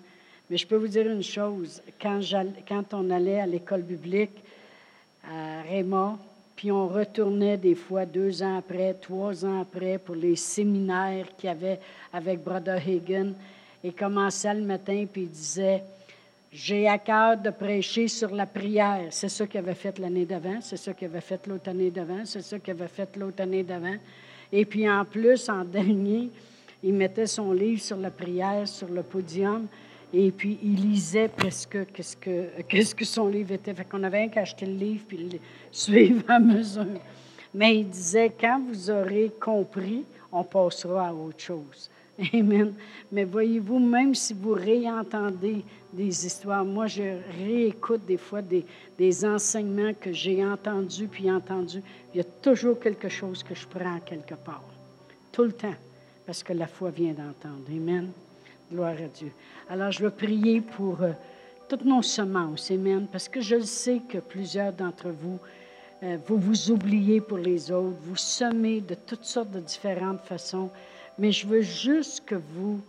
mais 0.49 0.57
je 0.57 0.67
peux 0.67 0.75
vous 0.75 0.87
dire 0.87 1.09
une 1.09 1.23
chose. 1.23 1.81
Quand, 1.99 2.93
on 2.93 3.09
allait 3.09 3.39
à 3.39 3.47
l'école 3.47 3.81
biblique 3.81 4.37
à 5.23 5.61
Raymond, 5.63 6.17
puis 6.55 6.71
on 6.71 6.87
retournait 6.87 7.57
des 7.57 7.75
fois 7.75 8.05
deux 8.05 8.43
ans 8.43 8.57
après, 8.57 8.93
trois 8.93 9.43
ans 9.43 9.61
après 9.61 9.97
pour 9.97 10.15
les 10.15 10.35
séminaires 10.35 11.27
qu'il 11.37 11.47
y 11.47 11.51
avait 11.51 11.79
avec 12.13 12.43
Brother 12.43 12.77
Hagen. 12.77 13.33
Et 13.83 13.91
commençait 13.91 14.53
le 14.53 14.63
matin, 14.63 15.05
puis 15.11 15.23
il 15.23 15.29
disait 15.29 15.83
J'ai 16.51 16.87
à 16.87 16.97
cœur 16.97 17.37
de 17.37 17.49
prêcher 17.49 18.07
sur 18.07 18.33
la 18.33 18.45
prière. 18.45 19.07
C'est 19.11 19.29
ça 19.29 19.45
qu'il 19.45 19.59
avait 19.59 19.75
fait 19.75 19.99
l'année 19.99 20.25
d'avant, 20.25 20.59
c'est 20.61 20.77
ça 20.77 20.93
qu'il 20.93 21.07
avait 21.07 21.21
fait 21.21 21.45
l'autre 21.47 21.69
année 21.69 21.91
d'avant, 21.91 22.23
c'est 22.23 22.41
ça 22.41 22.57
qu'il 22.59 22.71
avait 22.71 22.87
fait 22.87 23.15
l'autre 23.17 23.41
année 23.41 23.63
d'avant. 23.63 23.95
Et 24.51 24.65
puis 24.65 24.89
en 24.89 25.05
plus, 25.05 25.49
en 25.49 25.63
dernier, 25.65 26.29
il 26.83 26.93
mettait 26.93 27.27
son 27.27 27.51
livre 27.51 27.81
sur 27.81 27.97
la 27.97 28.11
prière 28.11 28.67
sur 28.67 28.87
le 28.87 29.03
podium. 29.03 29.67
Et 30.17 30.31
puis, 30.31 30.57
il 30.63 30.75
lisait 30.75 31.27
presque 31.27 31.91
qu'est-ce 31.91 32.15
que, 32.15 32.61
qu'est-ce 32.69 32.95
que 32.95 33.03
son 33.03 33.27
livre 33.27 33.51
était. 33.51 33.73
Fait 33.73 33.83
qu'on 33.83 34.01
avait 34.03 34.29
qu'à 34.29 34.41
acheter 34.41 34.65
le 34.65 34.75
livre 34.75 35.03
puis 35.05 35.17
le 35.17 35.39
suivre 35.71 36.23
à 36.29 36.39
mesure. 36.39 36.85
Mais 37.53 37.79
il 37.79 37.89
disait, 37.89 38.31
quand 38.39 38.61
vous 38.65 38.89
aurez 38.89 39.29
compris, 39.41 40.05
on 40.31 40.43
passera 40.43 41.09
à 41.09 41.13
autre 41.13 41.41
chose. 41.41 41.89
Amen. 42.33 42.73
Mais 43.11 43.25
voyez-vous, 43.25 43.77
même 43.77 44.15
si 44.15 44.33
vous 44.33 44.53
réentendez 44.53 45.65
des 45.91 46.25
histoires, 46.25 46.63
moi, 46.63 46.87
je 46.87 47.17
réécoute 47.37 48.05
des 48.05 48.17
fois 48.17 48.41
des, 48.41 48.65
des 48.97 49.25
enseignements 49.25 49.93
que 49.99 50.13
j'ai 50.13 50.45
entendus 50.45 51.07
puis 51.07 51.29
entendus. 51.29 51.81
Il 52.13 52.17
y 52.17 52.21
a 52.21 52.27
toujours 52.41 52.79
quelque 52.79 53.09
chose 53.09 53.43
que 53.43 53.53
je 53.53 53.67
prends 53.67 53.99
quelque 53.99 54.35
part. 54.35 54.63
Tout 55.33 55.43
le 55.43 55.51
temps. 55.51 55.75
Parce 56.25 56.41
que 56.41 56.53
la 56.53 56.67
foi 56.67 56.89
vient 56.89 57.13
d'entendre. 57.13 57.65
Amen. 57.69 58.11
Gloire 58.71 58.95
à 58.97 59.07
Dieu. 59.07 59.31
Alors, 59.69 59.91
je 59.91 60.03
veux 60.03 60.09
prier 60.09 60.61
pour 60.61 61.01
euh, 61.01 61.11
toutes 61.69 61.85
nos 61.85 62.01
semences, 62.01 62.71
Amen, 62.71 63.07
parce 63.11 63.29
que 63.29 63.39
je 63.41 63.59
sais 63.61 64.01
que 64.09 64.17
plusieurs 64.17 64.73
d'entre 64.73 65.09
vous, 65.09 65.39
euh, 66.03 66.17
vous 66.27 66.37
vous 66.37 66.71
oubliez 66.71 67.21
pour 67.21 67.37
les 67.37 67.71
autres, 67.71 67.97
vous 68.01 68.15
semez 68.15 68.81
de 68.81 68.95
toutes 68.95 69.23
sortes 69.23 69.51
de 69.51 69.59
différentes 69.59 70.21
façons, 70.21 70.71
mais 71.19 71.31
je 71.31 71.45
veux 71.45 71.61
juste 71.61 72.25
que 72.25 72.35
vous, 72.35 72.79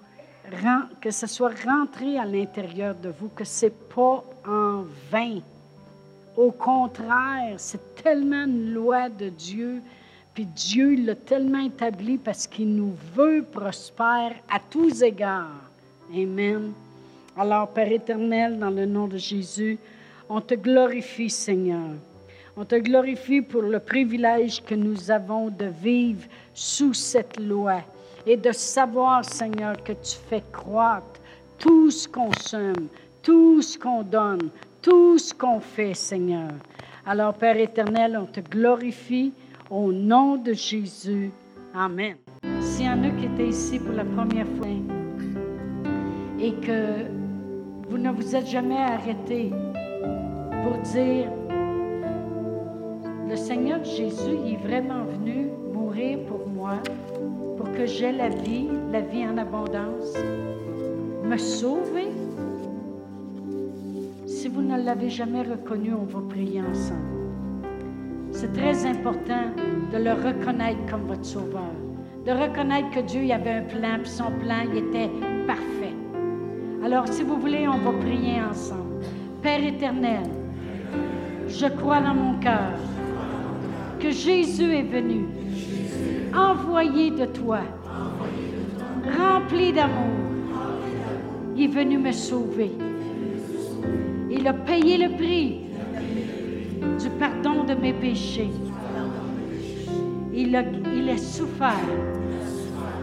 que 1.00 1.10
ce 1.10 1.26
soit 1.26 1.52
rentré 1.64 2.18
à 2.18 2.24
l'intérieur 2.24 2.94
de 2.94 3.10
vous, 3.10 3.28
que 3.28 3.44
ce 3.44 3.66
n'est 3.66 3.72
pas 3.94 4.24
en 4.48 4.84
vain. 5.10 5.40
Au 6.36 6.52
contraire, 6.52 7.54
c'est 7.58 7.94
tellement 7.96 8.44
une 8.44 8.72
loi 8.72 9.08
de 9.08 9.28
Dieu 9.28 9.82
puis 10.36 10.44
Dieu 10.44 10.96
l'a 10.96 11.14
tellement 11.14 11.64
établi 11.64 12.18
parce 12.18 12.46
qu'il 12.46 12.76
nous 12.76 12.94
veut 13.14 13.42
prospère 13.42 14.34
à 14.50 14.60
tous 14.70 15.02
égards. 15.02 15.65
Amen. 16.14 16.72
Alors, 17.36 17.68
Père 17.68 17.90
éternel, 17.90 18.58
dans 18.58 18.70
le 18.70 18.86
nom 18.86 19.06
de 19.06 19.18
Jésus, 19.18 19.78
on 20.28 20.40
te 20.40 20.54
glorifie, 20.54 21.30
Seigneur. 21.30 21.90
On 22.56 22.64
te 22.64 22.76
glorifie 22.76 23.42
pour 23.42 23.62
le 23.62 23.78
privilège 23.78 24.62
que 24.64 24.74
nous 24.74 25.10
avons 25.10 25.50
de 25.50 25.66
vivre 25.66 26.24
sous 26.54 26.94
cette 26.94 27.38
loi 27.38 27.82
et 28.26 28.36
de 28.36 28.52
savoir, 28.52 29.24
Seigneur, 29.24 29.82
que 29.82 29.92
tu 29.92 30.16
fais 30.28 30.42
croître 30.50 31.20
tout 31.58 31.90
ce 31.90 32.08
qu'on 32.08 32.32
sème, 32.32 32.88
tout 33.22 33.60
ce 33.60 33.78
qu'on 33.78 34.02
donne, 34.02 34.48
tout 34.80 35.18
ce 35.18 35.34
qu'on 35.34 35.60
fait, 35.60 35.94
Seigneur. 35.94 36.50
Alors, 37.04 37.34
Père 37.34 37.58
éternel, 37.58 38.18
on 38.20 38.26
te 38.26 38.40
glorifie 38.40 39.32
au 39.68 39.92
nom 39.92 40.36
de 40.36 40.52
Jésus. 40.52 41.30
Amen. 41.74 42.16
S'il 42.60 42.86
y 42.86 42.88
en 42.88 43.04
a 43.04 43.10
qui 43.10 43.26
étaient 43.26 43.48
ici 43.48 43.78
pour 43.78 43.92
la 43.92 44.04
première 44.04 44.46
fois 44.58 44.66
et 46.40 46.52
que 46.52 47.06
vous 47.88 47.98
ne 47.98 48.10
vous 48.10 48.34
êtes 48.34 48.46
jamais 48.46 48.78
arrêté 48.78 49.50
pour 50.62 50.78
dire, 50.82 51.30
le 53.28 53.36
Seigneur 53.36 53.82
Jésus 53.84 54.36
est 54.46 54.66
vraiment 54.66 55.04
venu 55.04 55.48
mourir 55.72 56.18
pour 56.26 56.46
moi, 56.48 56.74
pour 57.56 57.70
que 57.72 57.86
j'aie 57.86 58.12
la 58.12 58.28
vie, 58.28 58.68
la 58.92 59.00
vie 59.00 59.24
en 59.26 59.38
abondance, 59.38 60.14
me 61.24 61.36
sauver? 61.36 62.08
Si 64.26 64.48
vous 64.48 64.62
ne 64.62 64.82
l'avez 64.82 65.10
jamais 65.10 65.42
reconnu, 65.42 65.92
on 65.94 66.04
va 66.04 66.20
prier 66.28 66.60
ensemble. 66.60 67.00
C'est 68.30 68.52
très 68.52 68.84
important 68.84 69.46
de 69.92 69.98
le 69.98 70.12
reconnaître 70.12 70.84
comme 70.90 71.02
votre 71.02 71.24
sauveur, 71.24 71.72
de 72.24 72.32
reconnaître 72.32 72.90
que 72.90 73.00
Dieu 73.00 73.24
y 73.24 73.32
avait 73.32 73.52
un 73.52 73.62
plan, 73.62 73.98
puis 74.02 74.10
son 74.10 74.30
plan 74.40 74.62
il 74.70 74.78
était 74.78 75.10
parfait. 75.46 75.85
Alors, 76.84 77.08
si 77.08 77.22
vous 77.22 77.36
voulez, 77.36 77.66
on 77.66 77.78
va 77.78 77.92
prier 77.98 78.40
ensemble. 78.40 79.02
Père 79.42 79.64
éternel, 79.64 80.22
je 81.48 81.66
crois 81.66 82.00
dans 82.00 82.14
mon 82.14 82.38
cœur 82.38 82.78
que 83.98 84.10
Jésus 84.10 84.74
est 84.74 84.82
venu, 84.82 85.26
envoyé 86.34 87.10
de 87.10 87.26
toi, 87.26 87.60
rempli 89.18 89.72
d'amour. 89.72 90.26
Il 91.56 91.64
est 91.64 91.68
venu 91.68 91.98
me 91.98 92.12
sauver. 92.12 92.72
Il 94.30 94.46
a 94.46 94.52
payé 94.52 94.98
le 94.98 95.16
prix 95.16 95.60
du 97.00 97.08
pardon 97.18 97.64
de 97.64 97.74
mes 97.74 97.94
péchés. 97.94 98.50
Il 100.34 100.54
a, 100.54 100.62
il 100.94 101.18
souffert 101.18 101.72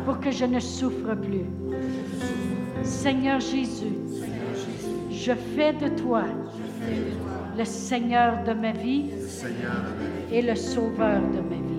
pour 0.06 0.20
que 0.20 0.30
je 0.30 0.46
ne 0.46 0.60
souffre 0.60 1.16
plus. 1.16 1.48
Seigneur 2.84 3.40
Jésus, 3.40 3.96
je 5.10 5.34
fais 5.56 5.74
de 5.74 5.88
toi 6.02 6.24
le 7.58 7.66
Seigneur 7.66 8.44
de 8.44 8.54
ma 8.54 8.72
vie 8.72 9.12
et 10.32 10.42
le 10.42 10.56
Sauveur 10.56 11.22
de 11.22 11.40
ma 11.40 11.56
vie. 11.56 11.73